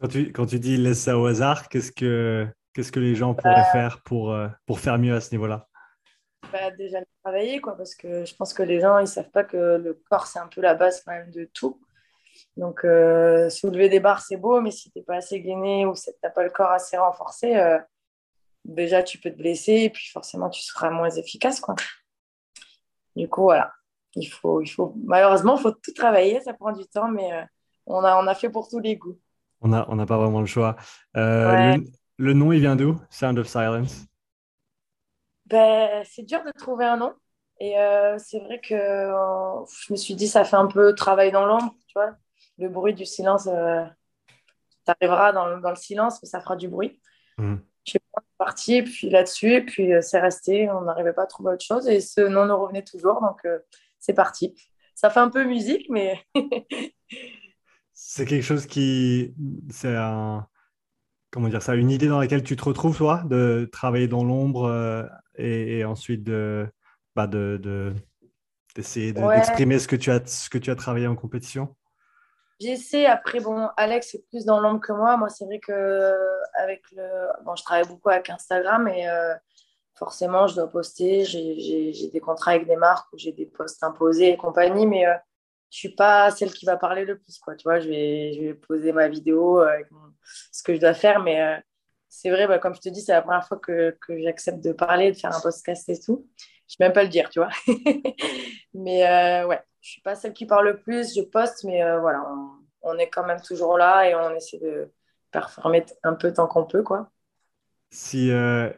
Quand 0.00 0.08
tu, 0.08 0.32
quand 0.32 0.46
tu 0.46 0.58
dis 0.58 0.76
laisse 0.76 1.00
ça 1.00 1.18
au 1.18 1.26
hasard, 1.26 1.68
qu'est-ce 1.68 1.92
que, 1.92 2.46
qu'est-ce 2.72 2.92
que 2.92 3.00
les 3.00 3.14
gens 3.14 3.34
pourraient 3.34 3.60
euh, 3.60 3.72
faire 3.72 4.02
pour, 4.02 4.32
euh, 4.32 4.48
pour 4.66 4.80
faire 4.80 4.98
mieux 4.98 5.14
à 5.14 5.20
ce 5.20 5.30
niveau-là? 5.32 5.68
Bah, 6.52 6.70
Déjà 6.72 6.98
travailler, 7.22 7.60
quoi, 7.60 7.76
parce 7.76 7.94
que 7.94 8.24
je 8.24 8.34
pense 8.34 8.52
que 8.54 8.62
les 8.62 8.80
gens, 8.80 8.98
ils 8.98 9.02
ne 9.02 9.06
savent 9.06 9.30
pas 9.30 9.44
que 9.44 9.76
le 9.76 10.00
corps, 10.08 10.26
c'est 10.26 10.38
un 10.38 10.48
peu 10.48 10.60
la 10.60 10.74
base 10.74 11.02
quand 11.04 11.12
même 11.12 11.30
de 11.30 11.44
tout. 11.52 11.80
Donc, 12.56 12.84
euh, 12.84 13.50
soulever 13.50 13.88
des 13.88 14.00
barres, 14.00 14.20
c'est 14.20 14.36
beau, 14.36 14.60
mais 14.60 14.70
si 14.70 14.90
tu 14.90 14.98
n'es 14.98 15.04
pas 15.04 15.16
assez 15.16 15.40
gainé 15.40 15.86
ou 15.86 15.94
si 15.94 16.12
tu 16.12 16.18
n'as 16.22 16.30
pas 16.30 16.44
le 16.44 16.50
corps 16.50 16.70
assez 16.70 16.96
renforcé, 16.96 17.78
déjà, 18.64 19.02
tu 19.02 19.18
peux 19.18 19.30
te 19.30 19.36
blesser 19.36 19.72
et 19.72 19.90
puis 19.90 20.08
forcément, 20.12 20.48
tu 20.50 20.62
seras 20.62 20.90
moins 20.90 21.10
efficace. 21.10 21.60
Quoi. 21.60 21.74
Du 23.16 23.28
coup, 23.28 23.42
voilà 23.42 23.72
il 24.20 24.26
faut, 24.26 24.60
il 24.60 24.68
faut, 24.68 24.94
malheureusement, 25.04 25.56
il 25.56 25.62
faut 25.62 25.70
tout 25.70 25.92
travailler, 25.94 26.40
ça 26.40 26.52
prend 26.52 26.72
du 26.72 26.86
temps, 26.86 27.08
mais 27.08 27.32
euh, 27.32 27.42
on, 27.86 28.04
a, 28.04 28.16
on 28.22 28.26
a 28.26 28.34
fait 28.34 28.50
pour 28.50 28.68
tous 28.68 28.80
les 28.80 28.96
goûts. 28.96 29.18
On 29.60 29.68
n'a 29.68 29.86
on 29.88 29.98
a 29.98 30.06
pas 30.06 30.18
vraiment 30.18 30.40
le 30.40 30.46
choix. 30.46 30.76
Euh, 31.16 31.76
le, 32.16 32.32
nom, 32.32 32.52
il 32.52 32.60
vient 32.60 32.76
d'où? 32.76 33.00
Sound 33.10 33.38
of 33.38 33.48
Silence 33.48 34.06
ben, 35.46 36.04
C'est 36.04 36.22
dur 36.22 36.42
de 36.44 36.52
trouver 36.52 36.84
un 36.84 36.96
nom. 36.96 37.12
Et 37.60 37.78
euh, 37.78 38.16
c'est 38.18 38.38
vrai 38.38 38.60
que 38.60 38.74
je 38.74 39.92
me 39.92 39.96
suis 39.96 40.14
dit, 40.14 40.28
ça 40.28 40.44
fait 40.44 40.56
un 40.56 40.66
peu 40.66 40.94
travail 40.94 41.32
dans 41.32 41.44
l'ombre, 41.44 41.74
tu 41.88 41.94
vois. 41.94 42.14
Le 42.58 42.68
bruit 42.68 42.94
du 42.94 43.04
silence, 43.04 43.44
ça 43.44 43.94
arrivera 45.00 45.32
dans, 45.32 45.58
dans, 45.58 45.70
le 45.70 45.76
silence, 45.76 46.22
mais 46.22 46.28
ça 46.28 46.40
fera 46.40 46.54
du 46.54 46.68
bruit. 46.68 47.00
Mmh. 47.38 47.56
Je 47.84 47.90
suis 47.90 48.00
parti, 48.36 48.82
puis 48.82 49.10
là-dessus, 49.10 49.64
puis 49.64 49.90
c'est 50.02 50.20
resté. 50.20 50.70
On 50.70 50.82
n'arrivait 50.82 51.12
pas 51.12 51.22
à 51.22 51.26
trouver 51.26 51.54
autre 51.54 51.64
chose. 51.64 51.88
Et 51.88 52.00
ce 52.00 52.20
nom 52.20 52.46
nous 52.46 52.56
revenait 52.56 52.84
toujours. 52.84 53.20
Donc, 53.20 53.44
c'est 53.98 54.14
parti. 54.14 54.54
Ça 54.94 55.10
fait 55.10 55.20
un 55.20 55.30
peu 55.30 55.44
musique, 55.44 55.86
mais. 55.90 56.20
c'est 57.92 58.26
quelque 58.26 58.42
chose 58.42 58.66
qui. 58.66 59.34
C'est 59.70 59.94
un. 59.94 60.46
Comment 61.30 61.48
dire 61.48 61.62
ça 61.62 61.74
Une 61.74 61.90
idée 61.90 62.08
dans 62.08 62.18
laquelle 62.18 62.42
tu 62.42 62.56
te 62.56 62.64
retrouves, 62.64 62.96
toi, 62.96 63.22
de 63.26 63.68
travailler 63.70 64.08
dans 64.08 64.24
l'ombre 64.24 64.64
euh, 64.64 65.04
et, 65.36 65.84
ensuite 65.84 66.24
de, 66.24 66.66
Pas 67.14 67.26
de, 67.26 67.94
d'essayer 68.74 69.12
d'exprimer 69.12 69.78
ce, 69.78 69.86
que 69.86 69.96
tu 69.96 70.10
as, 70.10 70.26
ce 70.26 70.48
que 70.48 70.58
tu 70.58 70.70
as 70.70 70.74
travaillé 70.74 71.06
en 71.06 71.16
compétition? 71.16 71.76
J'essaie. 72.60 73.06
Après, 73.06 73.40
bon, 73.40 73.68
Alex 73.76 74.14
est 74.14 74.24
plus 74.30 74.44
dans 74.44 74.58
l'ombre 74.58 74.80
que 74.80 74.92
moi. 74.92 75.16
Moi, 75.16 75.28
c'est 75.28 75.44
vrai 75.44 75.60
que 75.60 76.14
avec 76.58 76.82
le... 76.92 77.28
bon, 77.44 77.54
je 77.54 77.62
travaille 77.62 77.86
beaucoup 77.86 78.08
avec 78.08 78.30
Instagram 78.30 78.88
et 78.88 79.08
euh, 79.08 79.34
forcément, 79.98 80.46
je 80.46 80.54
dois 80.54 80.68
poster. 80.68 81.24
J'ai 81.24 82.10
des 82.12 82.20
contrats 82.20 82.52
avec 82.52 82.66
des 82.66 82.76
marques 82.76 83.12
où 83.12 83.18
j'ai 83.18 83.32
des 83.32 83.46
posts 83.46 83.82
imposés 83.82 84.30
et 84.30 84.36
compagnie, 84.36 84.86
mais 84.86 85.06
euh, 85.06 85.14
je 85.70 85.78
suis 85.78 85.94
pas 85.94 86.30
celle 86.30 86.52
qui 86.52 86.66
va 86.66 86.76
parler 86.76 87.04
le 87.04 87.18
plus. 87.18 87.38
Quoi. 87.38 87.54
Tu 87.56 87.64
vois, 87.64 87.80
je 87.80 87.88
vais, 87.88 88.32
je 88.34 88.40
vais 88.40 88.54
poser 88.54 88.92
ma 88.92 89.08
vidéo 89.08 89.58
avec 89.60 89.88
ce 90.52 90.62
que 90.62 90.74
je 90.74 90.80
dois 90.80 90.94
faire, 90.94 91.20
mais 91.20 91.40
euh, 91.42 91.56
c'est 92.08 92.30
vrai, 92.30 92.46
bah, 92.46 92.58
comme 92.58 92.74
je 92.74 92.80
te 92.80 92.88
dis, 92.88 93.02
c'est 93.02 93.12
la 93.12 93.22
première 93.22 93.46
fois 93.46 93.58
que, 93.58 93.96
que 94.06 94.20
j'accepte 94.22 94.60
de 94.64 94.72
parler, 94.72 95.12
de 95.12 95.16
faire 95.16 95.34
un 95.34 95.40
podcast 95.40 95.88
et 95.88 95.98
tout. 95.98 96.26
Je 96.68 96.76
ne 96.78 96.84
vais 96.84 96.88
même 96.88 96.92
pas 96.94 97.02
le 97.02 97.08
dire, 97.08 97.30
tu 97.30 97.40
vois. 97.40 97.50
mais 98.74 99.44
ouais, 99.44 99.60
je 99.88 99.90
suis 99.92 100.02
pas 100.02 100.14
celle 100.14 100.32
qui 100.32 100.46
parle 100.46 100.66
le 100.66 100.78
plus, 100.78 101.14
je 101.14 101.22
poste, 101.22 101.64
mais 101.64 101.82
euh, 101.82 101.98
voilà, 102.00 102.22
on, 102.82 102.98
est 102.98 103.08
quand 103.08 103.24
même 103.24 103.40
toujours 103.40 103.78
là 103.78 104.08
et 104.08 104.14
on 104.14 104.34
essaie 104.34 104.58
de 104.58 104.92
performer 105.30 105.84
un 106.02 106.14
peu 106.14 106.32
tant 106.32 106.46
qu'on 106.46 106.64
peut, 106.64 106.82
quoi. 106.82 107.10
Si, 107.90 108.30
euh, 108.30 108.70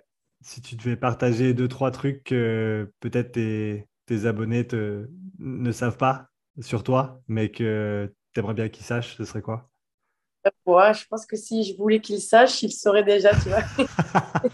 si 0.42 0.60
tu 0.62 0.76
devais 0.76 0.96
partager 0.96 1.54
deux, 1.54 1.68
trois 1.68 1.90
trucs 1.90 2.24
que 2.24 2.90
peut-être 3.00 3.32
tes, 3.32 3.86
tes, 4.06 4.26
abonnés 4.26 4.66
te, 4.66 5.08
ne 5.38 5.72
savent 5.72 5.96
pas 5.96 6.28
sur 6.60 6.82
toi, 6.82 7.20
mais 7.28 7.50
que 7.50 8.12
tu 8.32 8.40
aimerais 8.40 8.54
bien 8.54 8.68
qu'ils 8.68 8.84
sachent, 8.84 9.16
ce 9.16 9.24
serait 9.24 9.42
quoi? 9.42 9.68
Ouais, 10.64 10.94
je 10.94 11.06
pense 11.06 11.26
que 11.26 11.36
si 11.36 11.64
je 11.64 11.76
voulais 11.76 12.00
qu'ils 12.00 12.20
sachent, 12.20 12.62
ils 12.62 12.68
le 12.68 12.72
sauraient 12.72 13.04
déjà, 13.04 13.30
tu 13.34 13.50
vois. 13.50 13.62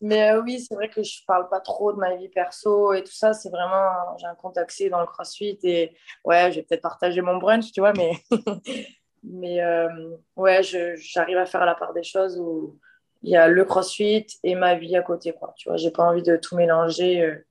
Mais 0.00 0.30
euh, 0.30 0.42
oui, 0.42 0.60
c'est 0.60 0.74
vrai 0.74 0.90
que 0.90 1.02
je 1.02 1.24
parle 1.26 1.48
pas 1.48 1.60
trop 1.60 1.92
de 1.92 1.98
ma 1.98 2.14
vie 2.16 2.28
perso 2.28 2.92
et 2.92 3.02
tout 3.02 3.12
ça. 3.12 3.32
C'est 3.32 3.48
vraiment, 3.48 4.16
j'ai 4.18 4.26
un 4.26 4.34
compte 4.34 4.58
accès 4.58 4.90
dans 4.90 5.00
le 5.00 5.06
CrossFit 5.06 5.58
et 5.62 5.96
ouais, 6.24 6.52
je 6.52 6.56
vais 6.56 6.62
peut-être 6.62 6.82
partager 6.82 7.22
mon 7.22 7.38
brunch, 7.38 7.72
tu 7.72 7.80
vois, 7.80 7.94
mais, 7.94 8.12
mais 9.22 9.62
euh, 9.62 10.16
ouais, 10.36 10.60
j'arrive 10.62 11.38
à 11.38 11.46
faire 11.46 11.64
la 11.64 11.74
part 11.74 11.94
des 11.94 12.02
choses 12.02 12.38
où 12.38 12.78
il 13.26 13.32
y 13.32 13.36
a 13.36 13.48
le 13.48 13.64
CrossFit 13.64 14.26
et 14.42 14.54
ma 14.54 14.76
vie 14.76 14.96
à 14.96 15.02
côté, 15.02 15.32
quoi. 15.32 15.52
Tu 15.56 15.68
vois, 15.68 15.76
j'ai 15.76 15.90
pas 15.90 16.04
envie 16.04 16.22
de 16.22 16.36
tout 16.36 16.56
mélanger. 16.56 17.22
Euh. 17.22 17.44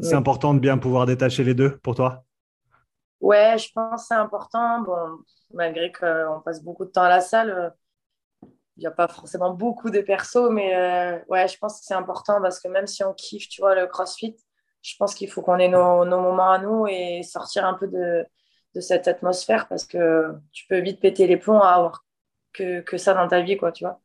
C'est 0.00 0.14
important 0.14 0.54
de 0.54 0.58
bien 0.58 0.76
pouvoir 0.76 1.06
détacher 1.06 1.42
les 1.42 1.54
deux 1.54 1.78
pour 1.78 1.94
toi? 1.94 2.24
Ouais, 3.20 3.56
je 3.58 3.70
pense 3.72 4.02
que 4.02 4.08
c'est 4.08 4.14
important. 4.14 4.82
Bon, 4.82 5.18
malgré 5.54 5.90
qu'on 5.90 6.42
passe 6.44 6.62
beaucoup 6.62 6.84
de 6.84 6.90
temps 6.90 7.02
à 7.02 7.08
la 7.08 7.20
salle 7.20 7.74
il 8.76 8.80
n'y 8.80 8.86
a 8.86 8.90
pas 8.90 9.08
forcément 9.08 9.54
beaucoup 9.54 9.90
de 9.90 10.00
persos, 10.00 10.50
mais 10.50 10.76
euh, 10.76 11.18
ouais, 11.28 11.48
je 11.48 11.56
pense 11.58 11.80
que 11.80 11.86
c'est 11.86 11.94
important 11.94 12.40
parce 12.42 12.60
que 12.60 12.68
même 12.68 12.86
si 12.86 13.02
on 13.02 13.14
kiffe, 13.14 13.48
tu 13.48 13.62
vois, 13.62 13.74
le 13.74 13.86
CrossFit, 13.86 14.36
je 14.82 14.94
pense 14.98 15.14
qu'il 15.14 15.30
faut 15.30 15.40
qu'on 15.42 15.58
ait 15.58 15.68
nos, 15.68 16.04
moments 16.04 16.50
à 16.50 16.58
nous 16.58 16.86
et 16.86 17.22
sortir 17.22 17.64
un 17.64 17.74
peu 17.74 17.88
de, 17.88 18.26
de, 18.74 18.80
cette 18.80 19.08
atmosphère 19.08 19.66
parce 19.68 19.86
que 19.86 20.34
tu 20.52 20.66
peux 20.68 20.78
vite 20.80 21.00
péter 21.00 21.26
les 21.26 21.38
plombs 21.38 21.60
à 21.60 21.70
avoir 21.70 22.05
que, 22.56 22.80
que 22.80 22.96
ça 22.96 23.14
dans 23.14 23.28
ta 23.28 23.40
vie, 23.40 23.56
quoi, 23.56 23.72
tu 23.72 23.84
vois. 23.84 24.00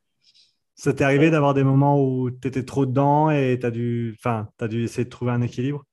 Ça 0.74 0.92
t'est 0.92 1.04
arrivé 1.04 1.30
d'avoir 1.30 1.54
des 1.54 1.64
moments 1.64 2.02
où 2.02 2.30
tu 2.30 2.48
étais 2.48 2.64
trop 2.64 2.86
dedans 2.86 3.30
et 3.30 3.58
tu 3.60 3.66
as, 3.66 3.70
dû, 3.70 4.16
as 4.24 4.68
dû 4.68 4.84
essayer 4.84 5.04
de 5.04 5.10
trouver 5.10 5.32
un 5.32 5.42
équilibre? 5.42 5.84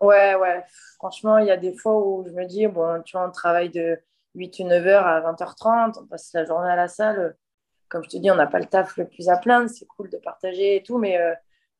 Ouais, 0.00 0.34
ouais. 0.34 0.64
Franchement, 0.96 1.38
il 1.38 1.46
y 1.46 1.50
a 1.50 1.56
des 1.56 1.76
fois 1.76 1.96
où 1.98 2.24
je 2.26 2.32
me 2.32 2.46
dis, 2.46 2.66
bon, 2.66 3.02
tu 3.04 3.16
vois, 3.16 3.28
on 3.28 3.30
travaille 3.30 3.70
de 3.70 3.98
8 4.34 4.58
ou 4.60 4.64
9 4.64 4.84
h 4.84 4.96
à 4.96 5.20
20h30, 5.20 5.98
on 6.00 6.06
passe 6.06 6.32
la 6.34 6.44
journée 6.44 6.70
à 6.70 6.76
la 6.76 6.88
salle 6.88 7.36
comme 7.88 8.04
je 8.04 8.08
te 8.08 8.16
dis, 8.16 8.30
on 8.30 8.34
n'a 8.34 8.46
pas 8.46 8.58
le 8.58 8.66
taf 8.66 8.96
le 8.96 9.06
plus 9.08 9.28
à 9.28 9.36
plaindre, 9.36 9.70
c'est 9.70 9.86
cool 9.86 10.10
de 10.10 10.18
partager 10.18 10.76
et 10.76 10.82
tout, 10.82 10.98
mais 10.98 11.18
euh, 11.18 11.34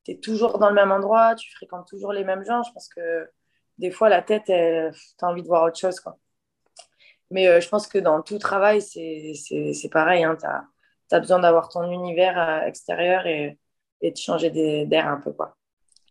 tu 0.04 0.12
es 0.12 0.16
toujours 0.18 0.58
dans 0.58 0.68
le 0.68 0.74
même 0.74 0.92
endroit, 0.92 1.34
tu 1.34 1.50
fréquentes 1.52 1.88
toujours 1.88 2.12
les 2.12 2.24
mêmes 2.24 2.44
gens. 2.44 2.62
Je 2.62 2.72
pense 2.72 2.88
que 2.88 3.28
des 3.78 3.90
fois, 3.90 4.08
la 4.08 4.22
tête, 4.22 4.44
tu 4.46 4.52
as 4.52 5.28
envie 5.28 5.42
de 5.42 5.48
voir 5.48 5.64
autre 5.64 5.78
chose. 5.78 6.00
Quoi. 6.00 6.16
Mais 7.30 7.48
euh, 7.48 7.60
je 7.60 7.68
pense 7.68 7.86
que 7.86 7.98
dans 7.98 8.22
tout 8.22 8.38
travail, 8.38 8.80
c'est 8.82 9.88
pareil. 9.90 10.24
Hein, 10.24 10.36
tu 10.38 11.14
as, 11.14 11.20
besoin 11.20 11.38
d'avoir 11.38 11.68
ton 11.68 11.90
univers 11.90 12.38
euh, 12.38 12.66
extérieur 12.66 13.26
et, 13.26 13.58
et, 14.00 14.10
de 14.12 14.16
changer 14.16 14.50
d'air 14.86 15.08
un 15.08 15.18
peu. 15.18 15.32
Quoi. 15.32 15.56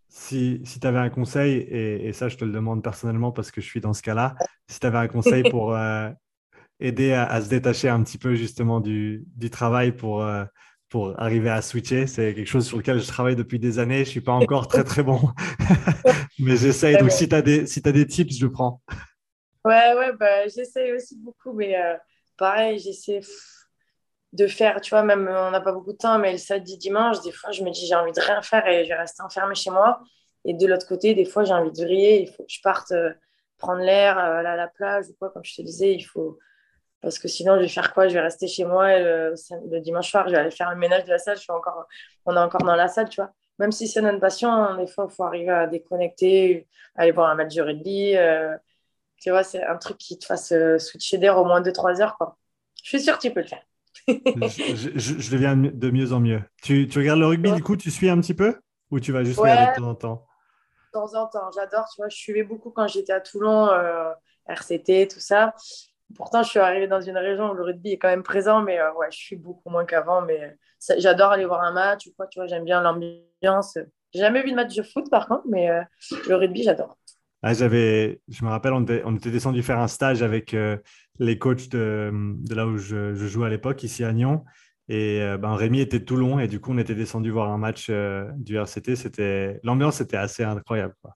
Si, 0.09 0.61
si 0.63 0.79
tu 0.79 0.87
avais 0.87 0.99
un 0.99 1.09
conseil, 1.09 1.57
et, 1.57 2.07
et, 2.07 2.13
ça, 2.13 2.29
je 2.29 2.37
te 2.37 2.45
le 2.45 2.51
demande 2.51 2.83
personnellement 2.83 3.31
parce 3.31 3.51
que 3.51 3.61
je 3.61 3.65
suis 3.65 3.81
dans 3.81 3.93
ce 3.93 4.01
cas-là, 4.01 4.35
si 4.67 4.79
tu 4.79 4.87
avais 4.87 4.97
un 4.97 5.07
conseil 5.07 5.43
pour 5.49 5.73
aider 6.79 7.13
à, 7.13 7.41
se 7.41 7.49
détacher 7.49 7.89
un 7.89 8.03
petit 8.03 8.17
peu 8.17 8.35
justement 8.35 8.79
du, 8.79 9.25
du 9.35 9.49
travail 9.49 9.95
pour, 9.95 10.23
euh, 10.23 10.45
pour 10.89 11.19
arriver 11.19 11.49
à 11.49 11.61
switcher. 11.61 12.07
C'est 12.07 12.33
quelque 12.33 12.47
chose 12.47 12.67
sur 12.67 12.77
lequel 12.77 12.99
je 12.99 13.07
travaille 13.07 13.35
depuis 13.35 13.59
des 13.59 13.79
années. 13.79 13.97
Je 13.97 14.09
ne 14.09 14.11
suis 14.11 14.21
pas 14.21 14.33
encore 14.33 14.67
très 14.67 14.83
très 14.83 15.03
bon, 15.03 15.29
mais 16.39 16.57
j'essaye. 16.57 16.97
Donc 16.97 17.11
si 17.11 17.29
tu 17.29 17.35
as, 17.35 17.41
des, 17.41 17.65
si 17.65 17.81
as 17.85 17.91
des 17.91 18.07
tips, 18.07 18.37
je 18.37 18.47
prends. 18.47 18.81
Ouais, 19.65 19.93
ouais, 19.95 20.13
bah, 20.13 20.47
j'essaye 20.47 20.93
aussi 20.93 21.17
beaucoup, 21.17 21.51
mais 21.51 21.75
euh, 21.75 21.97
pareil, 22.37 22.79
j'essaie 22.79 23.21
de 24.33 24.47
faire, 24.47 24.79
tu 24.81 24.91
vois, 24.91 25.03
même 25.03 25.27
on 25.27 25.51
n'a 25.51 25.61
pas 25.61 25.71
beaucoup 25.71 25.93
de 25.93 25.97
temps, 25.97 26.19
mais 26.19 26.33
le 26.33 26.37
samedi, 26.37 26.77
dimanche, 26.77 27.21
des 27.21 27.31
fois, 27.31 27.51
je 27.51 27.63
me 27.63 27.71
dis 27.71 27.87
j'ai 27.87 27.95
envie 27.95 28.11
de 28.11 28.21
rien 28.21 28.41
faire 28.41 28.67
et 28.67 28.83
je 28.85 28.89
vais 28.89 28.95
rester 28.95 29.23
enfermée 29.23 29.55
chez 29.55 29.71
moi. 29.71 30.01
Et 30.45 30.53
de 30.53 30.67
l'autre 30.67 30.87
côté, 30.87 31.15
des 31.15 31.25
fois, 31.25 31.43
j'ai 31.45 31.53
envie 31.53 31.71
de 31.71 31.83
vriller, 31.83 32.21
il 32.21 32.27
faut 32.27 32.43
que 32.43 32.51
je 32.51 32.61
parte 32.61 32.91
euh, 32.91 33.11
prendre 33.57 33.81
l'air 33.81 34.17
à 34.19 34.43
la 34.43 34.67
plage 34.67 35.07
ou 35.09 35.15
quoi, 35.17 35.31
comme 35.31 35.43
je 35.43 35.55
te 35.55 35.61
disais, 35.63 35.93
il 35.93 36.03
faut, 36.03 36.37
parce 37.01 37.19
que 37.19 37.27
sinon, 37.27 37.55
je 37.57 37.61
vais 37.61 37.67
faire 37.67 37.93
quoi? 37.93 38.07
Je 38.07 38.13
vais 38.15 38.21
rester 38.21 38.47
chez 38.47 38.65
moi 38.65 38.93
et 38.93 39.03
le, 39.03 39.79
dimanche 39.79 40.11
soir, 40.11 40.27
je 40.27 40.33
vais 40.33 40.39
aller 40.39 40.51
faire 40.51 40.71
le 40.71 40.77
ménage 40.77 41.05
de 41.05 41.09
la 41.11 41.19
salle. 41.19 41.37
Je 41.37 41.43
suis 41.43 41.51
encore, 41.51 41.85
on 42.25 42.35
est 42.35 42.39
encore 42.39 42.63
dans 42.63 42.75
la 42.75 42.87
salle, 42.87 43.09
tu 43.09 43.21
vois. 43.21 43.31
Même 43.59 43.71
si 43.71 43.87
c'est 43.87 44.01
notre 44.01 44.19
passion, 44.19 44.75
des 44.77 44.87
fois, 44.87 45.07
il 45.09 45.15
faut 45.15 45.23
arriver 45.23 45.51
à 45.51 45.67
déconnecter, 45.67 46.67
aller 46.95 47.11
voir 47.11 47.29
un 47.29 47.35
match 47.35 47.53
de 47.55 47.61
rugby. 47.61 48.17
Euh, 48.17 48.57
tu 49.19 49.29
vois, 49.29 49.43
c'est 49.43 49.63
un 49.63 49.77
truc 49.77 49.97
qui 49.97 50.17
te 50.19 50.25
fasse 50.25 50.51
euh, 50.51 50.77
switcher 50.77 51.17
d'air 51.17 51.37
au 51.37 51.45
moins 51.45 51.61
2-3 51.61 52.01
heures. 52.01 52.17
Quoi. 52.17 52.37
Je 52.83 52.89
suis 52.89 53.01
sûre 53.01 53.17
que 53.17 53.27
tu 53.27 53.31
peux 53.31 53.41
le 53.41 53.47
faire. 53.47 53.63
je, 54.07 54.91
je, 54.95 55.31
deviens 55.31 55.55
de 55.55 55.89
mieux 55.89 56.13
en 56.13 56.19
mieux. 56.19 56.41
Tu, 56.61 56.87
tu 56.87 56.99
regardes 56.99 57.19
le 57.19 57.27
rugby, 57.27 57.51
du 57.53 57.63
coup, 57.63 57.75
tu 57.75 57.89
suis 57.89 58.09
un 58.09 58.19
petit 58.19 58.33
peu? 58.33 58.55
Ou 58.91 58.99
tu 58.99 59.11
vas 59.11 59.23
juste 59.23 59.39
regarder 59.39 59.71
de 59.71 59.83
temps 59.83 59.89
en 59.89 59.95
temps? 59.95 60.25
De 60.87 60.99
temps 60.99 61.13
en 61.15 61.27
temps, 61.27 61.49
j'adore. 61.55 61.85
Tu 61.93 62.01
vois, 62.01 62.09
je 62.09 62.15
suivais 62.15 62.43
beaucoup 62.43 62.71
quand 62.71 62.87
j'étais 62.87 63.13
à 63.13 63.21
Toulon, 63.21 63.69
euh, 63.69 64.11
RCT, 64.47 65.07
tout 65.07 65.19
ça. 65.19 65.55
Pourtant, 66.15 66.43
je 66.43 66.49
suis 66.49 66.59
arrivée 66.59 66.87
dans 66.87 67.01
une 67.01 67.17
région 67.17 67.49
où 67.51 67.53
le 67.55 67.63
rugby 67.63 67.93
est 67.93 67.97
quand 67.97 68.09
même 68.09 68.23
présent, 68.23 68.61
mais 68.61 68.79
euh, 68.79 68.93
ouais, 68.93 69.07
je 69.11 69.17
suis 69.17 69.35
beaucoup 69.35 69.69
moins 69.69 69.85
qu'avant. 69.85 70.21
Mais 70.21 70.55
j'adore 70.97 71.31
aller 71.31 71.45
voir 71.45 71.63
un 71.63 71.71
match 71.71 72.05
ou 72.05 72.13
quoi, 72.15 72.27
tu 72.27 72.39
vois, 72.39 72.47
j'aime 72.47 72.63
bien 72.63 72.81
l'ambiance. 72.81 73.77
J'ai 74.13 74.19
jamais 74.19 74.43
vu 74.43 74.51
de 74.51 74.55
match 74.55 74.75
de 74.75 74.83
foot, 74.83 75.09
par 75.09 75.27
contre, 75.27 75.45
mais 75.49 75.69
euh, 75.69 75.81
le 76.27 76.35
rugby, 76.35 76.63
j'adore. 76.63 76.97
Ah, 77.47 77.53
j'avais, 77.53 78.21
je 78.27 78.43
me 78.43 78.49
rappelle, 78.49 78.73
on 78.73 78.81
était, 78.81 79.03
on 79.05 79.15
était 79.15 79.29
descendu 79.29 79.61
faire 79.61 79.79
un 79.79 79.87
stage 79.87 80.23
avec 80.23 80.55
euh, 80.55 80.77
les 81.19 81.37
coachs 81.37 81.69
de, 81.69 82.09
de, 82.11 82.55
là 82.55 82.65
où 82.65 82.77
je, 82.77 83.13
je 83.13 83.27
jouais 83.27 83.45
à 83.45 83.49
l'époque, 83.49 83.83
ici 83.83 84.03
à 84.03 84.11
Nyon. 84.11 84.43
Et 84.89 85.19
ben, 85.39 85.53
Rémi 85.53 85.79
était 85.79 85.99
de 85.99 86.05
Toulon 86.05 86.39
et 86.39 86.47
du 86.47 86.59
coup, 86.59 86.71
on 86.71 86.77
était 86.79 86.95
descendu 86.95 87.29
voir 87.29 87.51
un 87.51 87.57
match 87.57 87.91
du 88.35 88.57
RCT. 88.57 88.95
C'était, 88.95 89.59
l'ambiance 89.63 90.01
était 90.01 90.17
assez 90.17 90.43
incroyable. 90.43 90.95
Quoi. 91.01 91.15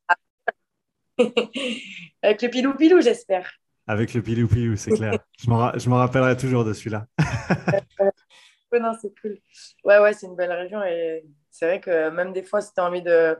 avec 2.22 2.42
le 2.44 2.50
pilou-pilou, 2.50 3.02
j'espère. 3.02 3.52
Avec 3.88 4.14
le 4.14 4.22
pilou 4.22 4.48
pilou, 4.48 4.76
c'est 4.76 4.92
clair. 4.92 5.18
je 5.40 5.50
m'en 5.50 5.98
rappellerai 5.98 6.38
toujours 6.38 6.64
de 6.64 6.74
celui-là. 6.74 7.08
non, 8.80 8.94
c'est 9.02 9.12
cool. 9.20 9.40
Ouais, 9.84 9.98
ouais, 9.98 10.14
c'est 10.14 10.28
une 10.28 10.36
belle 10.36 10.52
région 10.52 10.84
et 10.84 11.26
c'est 11.50 11.66
vrai 11.66 11.80
que 11.80 12.12
même 12.12 12.32
des 12.32 12.44
fois, 12.44 12.62
si 12.62 12.72
tu 12.72 12.80
as 12.80 12.86
envie 12.86 13.02
de, 13.02 13.36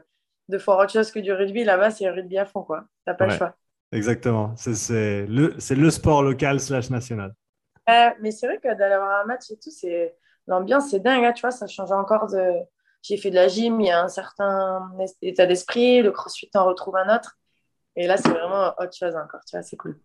de 0.50 0.58
faire 0.58 0.76
autre 0.76 0.92
chose 0.92 1.10
que 1.10 1.18
du 1.18 1.32
rugby, 1.32 1.64
là-bas, 1.64 1.90
c'est 1.90 2.08
rugby 2.10 2.38
à 2.38 2.44
fond, 2.44 2.62
quoi. 2.62 2.84
T'as 3.04 3.14
pas 3.14 3.26
le 3.26 3.32
choix. 3.36 3.54
Exactement. 3.92 4.54
C'est 4.56 5.26
le, 5.26 5.56
le 5.70 5.90
sport 5.90 6.22
local 6.22 6.60
slash 6.60 6.90
national. 6.90 7.34
mais 8.20 8.30
c'est 8.30 8.46
vrai 8.46 8.58
que 8.58 8.74
d'aller 8.76 8.96
voir 8.96 9.22
un 9.22 9.24
match 9.24 9.50
et 9.50 9.56
tout, 9.56 9.70
c'est 9.70 10.14
l'ambiance, 10.46 10.90
c'est 10.90 11.00
dingue. 11.00 11.24
Hein, 11.24 11.32
tu 11.32 11.40
vois, 11.40 11.50
ça 11.50 11.66
change 11.66 11.92
encore 11.92 12.26
de. 12.28 12.52
J'ai 13.02 13.16
fait 13.16 13.30
de 13.30 13.36
la 13.36 13.48
gym, 13.48 13.80
il 13.80 13.86
y 13.86 13.90
a 13.90 14.02
un 14.02 14.08
certain 14.08 14.90
état 15.22 15.46
d'esprit. 15.46 16.02
Le 16.02 16.10
crossfit 16.10 16.50
en 16.54 16.66
retrouve 16.66 16.96
un 16.96 17.14
autre. 17.14 17.38
Et 17.96 18.06
là, 18.06 18.16
c'est 18.18 18.28
vraiment 18.28 18.74
autre 18.78 18.94
chose 18.94 19.16
encore. 19.16 19.40
Tu 19.46 19.56
vois, 19.56 19.62
c'est 19.62 19.76
cool 19.76 19.98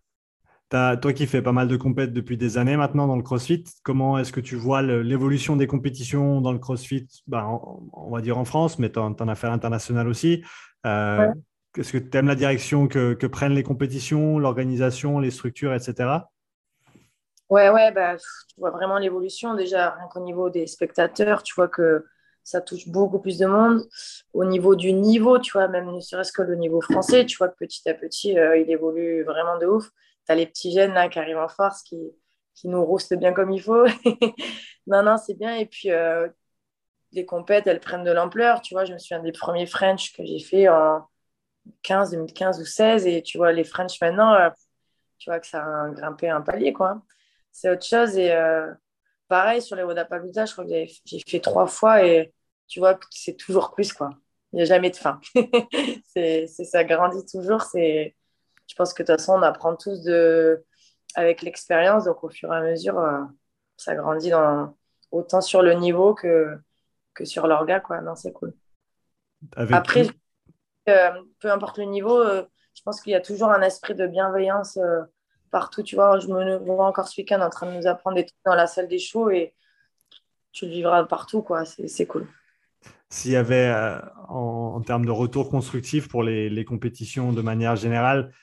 toi 0.70 1.14
qui 1.14 1.28
fais 1.28 1.42
pas 1.42 1.52
mal 1.52 1.68
de 1.68 1.78
compètes 1.78 2.14
depuis 2.14 2.38
des 2.38 2.58
années 2.58 2.78
maintenant 2.78 3.08
dans 3.08 3.16
le 3.16 3.24
CrossFit, 3.24 3.66
comment 3.84 4.18
est-ce 4.18 4.32
que 4.32 4.40
tu 4.40 4.56
vois 4.56 4.82
l'évolution 4.82 5.56
des 5.56 5.68
compétitions 5.68 6.42
dans 6.42 6.52
le 6.52 6.60
CrossFit 6.60 7.08
ben, 7.28 7.60
on, 7.94 8.12
va 8.12 8.22
dire 8.22 8.38
en 8.38 8.46
France, 8.46 8.80
mais 8.80 8.92
tu 8.92 9.00
en, 9.00 9.14
as 9.14 9.36
fait 9.36 9.48
l'international 9.48 10.08
aussi. 10.08 10.44
Euh, 10.86 11.32
est-ce 11.78 11.92
que 11.92 11.98
tu 11.98 12.18
aimes 12.18 12.28
la 12.28 12.36
direction 12.36 12.88
que, 12.88 13.26
prennent 13.28 13.54
les 13.54 13.64
compétitions, 13.64 14.40
l'organisation, 14.40 15.20
les 15.20 15.32
structures, 15.32 15.74
etc. 15.74 16.20
Ouais, 17.50 17.70
ouais, 17.70 17.92
bah, 17.92 18.16
tu 18.18 18.60
vois 18.60 18.72
vraiment 18.72 18.98
l'évolution 18.98 19.54
déjà, 19.54 19.92
rien 19.92 20.08
qu'au 20.08 20.22
niveau 20.22 20.50
des 20.50 20.66
spectateurs, 20.66 21.44
tu 21.44 21.54
vois 21.54 21.68
que 21.68 22.04
ça 22.44 22.62
touche 22.62 22.88
beaucoup 22.88 23.20
plus 23.20 23.38
de 23.38 23.46
monde. 23.46 23.84
Au 24.34 24.46
niveau 24.46 24.76
du 24.76 24.94
niveau, 24.94 25.38
tu 25.40 25.52
vois, 25.52 25.68
même 25.68 25.92
ne 25.92 26.00
serait-ce 26.00 26.32
que 26.32 26.42
le 26.42 26.56
niveau 26.56 26.82
français, 26.82 27.26
tu 27.26 27.38
vois 27.38 27.50
que 27.50 27.56
petit 27.58 27.88
à 27.90 27.94
petit, 27.94 28.38
euh, 28.38 28.58
il 28.58 28.70
évolue 28.72 29.24
vraiment 29.24 29.58
de 29.60 29.66
ouf 29.66 29.90
tu 30.26 30.32
as 30.32 30.36
les 30.36 30.48
petits 30.48 30.74
jeunes 30.74 30.94
là, 30.94 31.10
qui 31.10 31.20
arrivent 31.20 31.38
en 31.38 31.48
force, 31.48 31.84
qui, 31.84 31.98
qui 32.56 32.68
nous 32.68 32.84
roustent 32.84 33.16
bien 33.16 33.34
comme 33.34 33.52
il 33.52 33.62
faut. 33.62 33.86
non, 34.88 35.04
non, 35.04 35.18
c'est 35.18 35.36
bien. 35.36 35.56
Et 35.56 35.66
puis, 35.66 35.92
euh, 35.92 36.28
les 37.12 37.26
compètes, 37.26 37.68
elles 37.68 37.80
prennent 37.80 38.04
de 38.04 38.12
l'ampleur. 38.12 38.62
Tu 38.62 38.74
vois, 38.74 38.86
je 38.86 38.94
me 38.94 38.98
souviens 38.98 39.22
des 39.22 39.32
premiers 39.32 39.66
French 39.66 40.14
que 40.16 40.26
j'ai 40.26 40.40
fait 40.40 40.70
en 40.70 41.08
15, 41.84 42.12
2015 42.12 42.62
ou 42.62 42.66
16. 42.66 43.08
Et 43.08 43.22
tu 43.22 43.38
vois, 43.38 43.52
les 43.52 43.64
French 43.64 44.00
maintenant, 44.02 44.34
euh, 44.34 44.50
tu 45.18 45.30
vois 45.30 45.40
que 45.40 45.48
ça 45.48 45.64
a 45.64 45.90
grimpé 45.90 46.30
un 46.30 46.42
palier, 46.42 46.74
quoi. 46.74 47.02
C'est 47.52 47.70
autre 47.70 47.86
chose. 47.86 48.18
Et 48.18 48.32
euh, 48.32 48.72
pareil, 49.28 49.62
sur 49.62 49.76
les 49.76 49.84
Wodapalooza, 49.84 50.46
je 50.46 50.54
crois 50.54 50.66
que 50.66 50.72
j'ai 51.06 51.22
fait 51.28 51.40
trois 51.40 51.68
fois 51.68 52.06
et 52.06 52.34
tu 52.68 52.80
vois 52.80 53.00
c'est 53.12 53.38
toujours 53.38 53.74
plus, 53.74 53.94
quoi. 53.94 54.12
Il 54.52 54.58
n'y 54.58 54.62
a 54.62 54.66
jamais 54.66 54.90
de 54.90 54.96
fin. 54.96 55.20
c'est, 56.14 56.48
ça 56.48 56.84
grandit 56.84 57.26
toujours. 57.26 57.62
C'est, 57.64 58.16
je 58.68 58.76
pense 58.76 58.94
que 58.94 59.04
de 59.04 59.08
toute 59.08 59.20
façon, 59.20 59.34
on 59.34 59.42
apprend 59.42 59.76
tous 59.76 60.04
de, 60.04 60.64
avec 61.16 61.42
l'expérience. 61.42 62.06
Donc, 62.06 62.24
au 62.24 62.30
fur 62.30 62.54
et 62.54 62.58
à 62.58 62.62
mesure, 62.62 63.00
euh, 63.00 63.22
ça 63.78 63.96
grandit 63.96 64.30
dans, 64.30 64.76
autant 65.12 65.42
sur 65.42 65.62
le 65.62 65.74
niveau 65.74 66.14
que, 66.14 66.58
que 67.14 67.26
sur 67.26 67.48
l'orga, 67.48 67.80
quoi. 67.80 68.02
Non, 68.02 68.16
c'est 68.16 68.32
cool. 68.32 68.54
Après, 69.56 70.08
euh, 70.90 71.12
peu 71.40 71.52
importe 71.52 71.78
le 71.78 71.86
niveau, 71.86 72.18
euh, 72.18 72.44
je 72.74 72.82
pense 72.82 73.02
qu'il 73.02 73.12
y 73.12 73.16
a 73.16 73.22
toujours 73.22 73.52
un 73.52 73.62
esprit 73.62 73.96
de 73.96 74.08
bienveillance 74.08 74.80
partout. 75.52 75.84
Tu 75.84 75.96
vois, 75.96 76.20
je 76.20 76.28
me 76.28 76.58
vois 76.58 76.88
encore 76.88 77.08
ce 77.08 77.22
week-end 77.22 77.42
en 77.42 77.50
train 77.50 77.72
de 77.72 77.78
nous 77.78 77.88
apprendre 77.88 78.16
des 78.16 78.26
trucs 78.26 78.44
dans 78.46 78.56
la 78.56 78.68
salle 78.68 78.88
des 78.88 79.00
shows 79.00 79.30
et 79.30 79.54
tu 80.52 80.66
le 80.66 80.72
vivras 80.72 81.04
partout, 81.06 81.42
quoi. 81.42 81.66
C'est 81.66 82.06
cool. 82.06 82.28
S'il 83.10 83.32
y 83.32 83.36
avait, 83.36 83.68
euh, 83.68 84.00
en, 84.30 84.82
termes 84.82 85.06
de 85.06 85.12
retour 85.12 85.50
constructif 85.50 86.08
pour 86.08 86.24
les, 86.24 86.66
compétitions 86.66 87.34
de 87.34 87.42
manière 87.42 87.76
générale, 87.76 88.34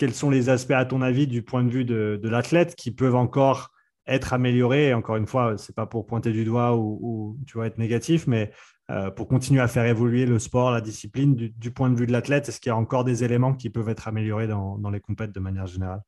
quels 0.00 0.14
sont 0.14 0.30
les 0.30 0.48
aspects, 0.48 0.70
à 0.70 0.86
ton 0.86 1.02
avis, 1.02 1.26
du 1.26 1.42
point 1.42 1.62
de 1.62 1.68
vue 1.68 1.84
de, 1.84 2.18
l'athlète 2.22 2.74
qui 2.74 2.90
peuvent 2.90 3.16
encore 3.16 3.70
être 4.06 4.32
améliorés? 4.32 4.94
Encore 4.94 5.16
une 5.16 5.26
fois, 5.26 5.58
ce 5.58 5.70
n'est 5.70 5.74
pas 5.74 5.84
pour 5.84 6.06
pointer 6.06 6.32
du 6.32 6.42
doigt 6.46 6.74
ou, 6.74 7.38
tu 7.46 7.58
vois, 7.58 7.66
être 7.66 7.76
négatif, 7.76 8.26
mais 8.26 8.50
euh, 8.90 9.10
pour 9.10 9.28
continuer 9.28 9.60
à 9.60 9.68
faire 9.68 9.84
évoluer 9.84 10.24
le 10.24 10.38
sport, 10.38 10.70
la 10.70 10.80
discipline, 10.80 11.34
du, 11.34 11.70
point 11.70 11.90
de 11.90 11.96
vue 11.96 12.06
de 12.06 12.12
l'athlète, 12.12 12.48
est-ce 12.48 12.62
qu'il 12.62 12.70
y 12.70 12.72
a 12.72 12.76
encore 12.76 13.04
des 13.04 13.24
éléments 13.24 13.52
qui 13.52 13.68
peuvent 13.68 13.90
être 13.90 14.08
améliorés 14.08 14.46
dans, 14.46 14.78
dans 14.78 14.88
les 14.88 15.00
compètes 15.00 15.32
de 15.32 15.40
manière 15.40 15.66
générale? 15.66 16.00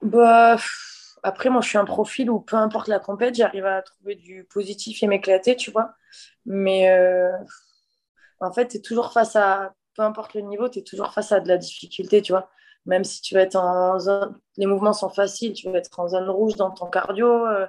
Bah, 0.00 0.56
après, 1.22 1.50
moi, 1.50 1.60
je 1.60 1.68
suis 1.68 1.76
un 1.76 1.84
profil 1.84 2.30
où 2.30 2.40
peu 2.40 2.56
importe 2.56 2.88
la 2.88 2.98
compète, 2.98 3.34
j'arrive 3.34 3.66
à 3.66 3.82
trouver 3.82 4.14
du 4.14 4.44
positif 4.44 5.02
et 5.02 5.06
m'éclater, 5.06 5.54
tu 5.54 5.70
vois. 5.70 5.92
Mais 6.46 6.88
euh, 6.88 7.30
en 8.40 8.50
fait, 8.54 8.68
tu 8.68 8.78
es 8.78 8.80
toujours 8.80 9.12
face 9.12 9.36
à, 9.36 9.74
peu 10.00 10.06
importe 10.06 10.32
le 10.32 10.40
niveau, 10.40 10.66
tu 10.70 10.78
es 10.78 10.82
toujours 10.82 11.12
face 11.12 11.30
à 11.30 11.40
de 11.40 11.48
la 11.48 11.58
difficulté, 11.58 12.22
tu 12.22 12.32
vois. 12.32 12.48
Même 12.86 13.04
si 13.04 13.20
tu 13.20 13.34
vas 13.34 13.42
être 13.42 13.56
en 13.56 13.98
zone, 13.98 14.40
les 14.56 14.64
mouvements 14.64 14.94
sont 14.94 15.10
faciles, 15.10 15.52
tu 15.52 15.70
vas 15.70 15.76
être 15.76 16.00
en 16.00 16.08
zone 16.08 16.30
rouge 16.30 16.56
dans 16.56 16.70
ton 16.70 16.86
cardio. 16.86 17.46
Euh, 17.46 17.66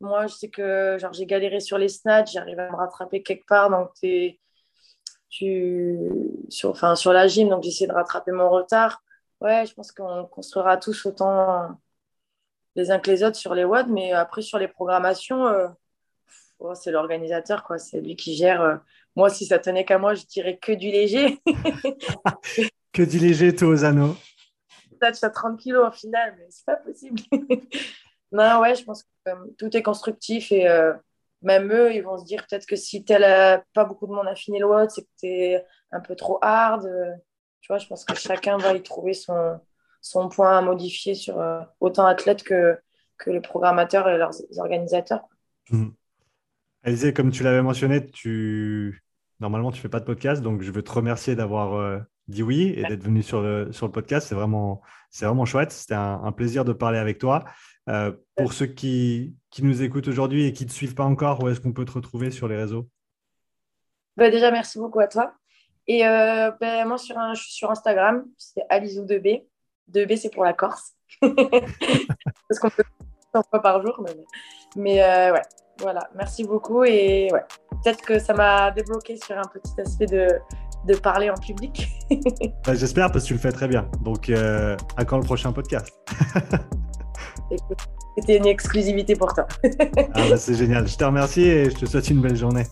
moi, 0.00 0.28
je 0.28 0.34
sais 0.34 0.48
que 0.48 0.96
genre, 1.00 1.12
j'ai 1.12 1.26
galéré 1.26 1.58
sur 1.58 1.78
les 1.78 1.88
snatchs, 1.88 2.34
j'arrive 2.34 2.60
à 2.60 2.70
me 2.70 2.76
rattraper 2.76 3.24
quelque 3.24 3.46
part. 3.46 3.68
Donc, 3.68 3.90
es, 4.04 4.38
tu, 5.28 5.98
sur, 6.50 6.70
enfin, 6.70 6.94
sur 6.94 7.12
la 7.12 7.26
gym, 7.26 7.48
donc 7.48 7.64
j'essaie 7.64 7.88
de 7.88 7.92
rattraper 7.92 8.30
mon 8.30 8.48
retard. 8.48 9.02
Ouais, 9.40 9.66
je 9.66 9.74
pense 9.74 9.90
qu'on 9.90 10.26
construira 10.26 10.76
tous 10.76 11.04
autant 11.06 11.76
les 12.76 12.92
uns 12.92 13.00
que 13.00 13.10
les 13.10 13.24
autres 13.24 13.36
sur 13.36 13.56
les 13.56 13.64
WOD, 13.64 13.88
mais 13.88 14.12
après 14.12 14.42
sur 14.42 14.58
les 14.58 14.68
programmations, 14.68 15.46
euh, 15.48 15.66
oh, 16.60 16.76
c'est 16.76 16.92
l'organisateur, 16.92 17.64
quoi. 17.64 17.78
C'est 17.78 18.00
lui 18.00 18.14
qui 18.14 18.36
gère. 18.36 18.80
Euh. 19.16 19.20
Moi, 19.20 19.30
si 19.30 19.46
ça 19.46 19.58
tenait 19.58 19.84
qu'à 19.84 19.98
moi, 19.98 20.14
je 20.14 20.24
dirais 20.24 20.58
que 20.58 20.72
du 20.72 20.90
léger. 20.90 21.40
que 22.92 23.02
du 23.02 23.18
léger, 23.18 23.54
toi, 23.54 23.68
aux 23.68 23.84
anneaux. 23.84 24.16
Ça, 25.00 25.12
tu 25.12 25.24
as 25.24 25.30
30 25.30 25.58
kilos 25.58 25.86
en 25.86 25.92
finale, 25.92 26.34
mais 26.38 26.46
c'est 26.50 26.64
pas 26.64 26.76
possible. 26.76 27.20
non, 28.32 28.60
ouais, 28.60 28.74
je 28.74 28.84
pense 28.84 29.02
que 29.02 29.08
euh, 29.28 29.34
tout 29.58 29.76
est 29.76 29.82
constructif 29.82 30.52
et 30.52 30.68
même 31.42 31.72
eux, 31.72 31.92
ils 31.92 32.02
vont 32.02 32.18
se 32.18 32.24
dire 32.24 32.46
peut-être 32.48 32.66
que 32.66 32.76
si 32.76 33.04
tel 33.04 33.22
pas 33.74 33.84
beaucoup 33.84 34.06
de 34.06 34.12
monde 34.12 34.28
a 34.28 34.36
fini 34.36 34.60
le 34.60 34.66
WOD, 34.66 34.90
c'est 34.90 35.02
que 35.02 35.08
tu 35.18 35.26
es 35.26 35.64
un 35.90 36.00
peu 36.00 36.14
trop 36.14 36.38
hard. 36.40 36.88
Tu 37.60 37.68
vois, 37.68 37.78
je 37.78 37.86
pense 37.86 38.04
que 38.04 38.14
chacun 38.14 38.58
va 38.58 38.74
y 38.74 38.82
trouver 38.82 39.12
son, 39.12 39.58
son 40.02 40.28
point 40.28 40.58
à 40.58 40.60
modifier 40.60 41.14
sur 41.14 41.40
euh, 41.40 41.60
autant 41.80 42.06
athlètes 42.06 42.42
que, 42.42 42.78
que 43.16 43.30
les 43.30 43.40
programmateurs 43.40 44.08
et 44.08 44.18
leurs 44.18 44.34
organisateurs. 44.58 45.24
Mmh. 45.70 45.90
Comme 47.14 47.30
tu 47.30 47.42
l'avais 47.42 47.62
mentionné, 47.62 48.04
tu... 48.06 49.02
normalement, 49.40 49.70
tu 49.70 49.78
ne 49.78 49.82
fais 49.82 49.88
pas 49.88 50.00
de 50.00 50.04
podcast, 50.04 50.42
donc 50.42 50.62
je 50.62 50.70
veux 50.70 50.82
te 50.82 50.92
remercier 50.92 51.34
d'avoir 51.34 51.74
euh, 51.74 51.98
dit 52.28 52.42
oui 52.42 52.74
et 52.76 52.82
d'être 52.84 53.02
venu 53.02 53.22
sur 53.22 53.42
le, 53.42 53.72
sur 53.72 53.86
le 53.86 53.92
podcast. 53.92 54.28
C'est 54.28 54.34
vraiment, 54.34 54.82
vraiment 55.20 55.44
chouette. 55.44 55.72
C'était 55.72 55.94
un, 55.94 56.32
plaisir 56.32 56.64
de 56.64 56.72
parler 56.72 56.98
avec 56.98 57.18
toi. 57.18 57.44
Euh, 57.88 58.12
pour 58.36 58.52
ceux 58.52 58.66
qui, 58.66 59.34
qui 59.50 59.64
nous 59.64 59.82
écoutent 59.82 60.08
aujourd'hui 60.08 60.46
et 60.46 60.52
qui 60.52 60.64
ne 60.64 60.68
te 60.68 60.74
suivent 60.74 60.94
pas 60.94 61.04
encore, 61.04 61.42
où 61.42 61.48
est-ce 61.48 61.60
qu'on 61.60 61.72
peut 61.72 61.84
te 61.84 61.92
retrouver 61.92 62.30
sur 62.30 62.48
les 62.48 62.56
réseaux? 62.56 62.88
Bah 64.16 64.30
Déjà, 64.30 64.50
merci 64.50 64.78
beaucoup 64.78 65.00
à 65.00 65.08
toi. 65.08 65.34
Et 65.86 66.02
ben, 66.02 66.86
moi, 66.86 66.98
sur 66.98 67.18
un, 67.18 67.34
je 67.34 67.42
suis 67.42 67.52
sur 67.52 67.70
Instagram, 67.70 68.24
c'est 68.36 68.62
Alizou2B. 68.70 69.44
2B, 69.92 70.16
c'est 70.16 70.30
pour 70.30 70.44
la 70.44 70.52
Corse. 70.52 70.94
Parce 71.20 72.60
qu'on 72.60 72.70
peut 72.70 72.84
100 73.34 73.42
fois 73.48 73.62
par 73.62 73.82
jour. 73.82 74.04
Mais, 74.76 75.02
euh, 75.02 75.32
ouais, 75.32 75.42
voilà. 75.82 76.08
Merci 76.16 76.44
beaucoup. 76.44 76.84
Et 76.84 77.28
ouais, 77.32 77.44
peut-être 77.82 78.00
que 78.02 78.18
ça 78.18 78.32
m'a 78.34 78.70
débloqué 78.70 79.16
sur 79.16 79.36
un 79.36 79.42
petit 79.52 79.80
aspect 79.80 80.06
de, 80.06 80.28
de 80.86 80.94
parler 80.96 81.30
en 81.30 81.36
public. 81.36 81.88
Bah, 82.66 82.74
j'espère 82.74 83.10
parce 83.10 83.24
que 83.24 83.28
tu 83.28 83.34
le 83.34 83.40
fais 83.40 83.52
très 83.52 83.66
bien. 83.66 83.88
Donc, 84.02 84.28
euh, 84.28 84.76
à 84.96 85.04
quand 85.04 85.16
le 85.16 85.24
prochain 85.24 85.52
podcast? 85.52 85.92
C'était 88.16 88.36
une 88.36 88.46
exclusivité 88.46 89.16
pour 89.16 89.32
toi. 89.32 89.46
ah 90.14 90.28
bah, 90.28 90.36
c'est 90.36 90.54
génial. 90.54 90.86
Je 90.86 90.96
te 90.96 91.04
remercie 91.04 91.42
et 91.42 91.70
je 91.70 91.76
te 91.76 91.86
souhaite 91.86 92.10
une 92.10 92.20
belle 92.20 92.36
journée. 92.36 92.66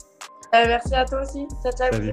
Euh, 0.55 0.65
merci 0.67 0.95
à 0.95 1.05
toi 1.05 1.23
aussi. 1.23 1.47
Ciao, 1.63 1.73
ciao. 1.73 1.93
Salut. 1.93 2.13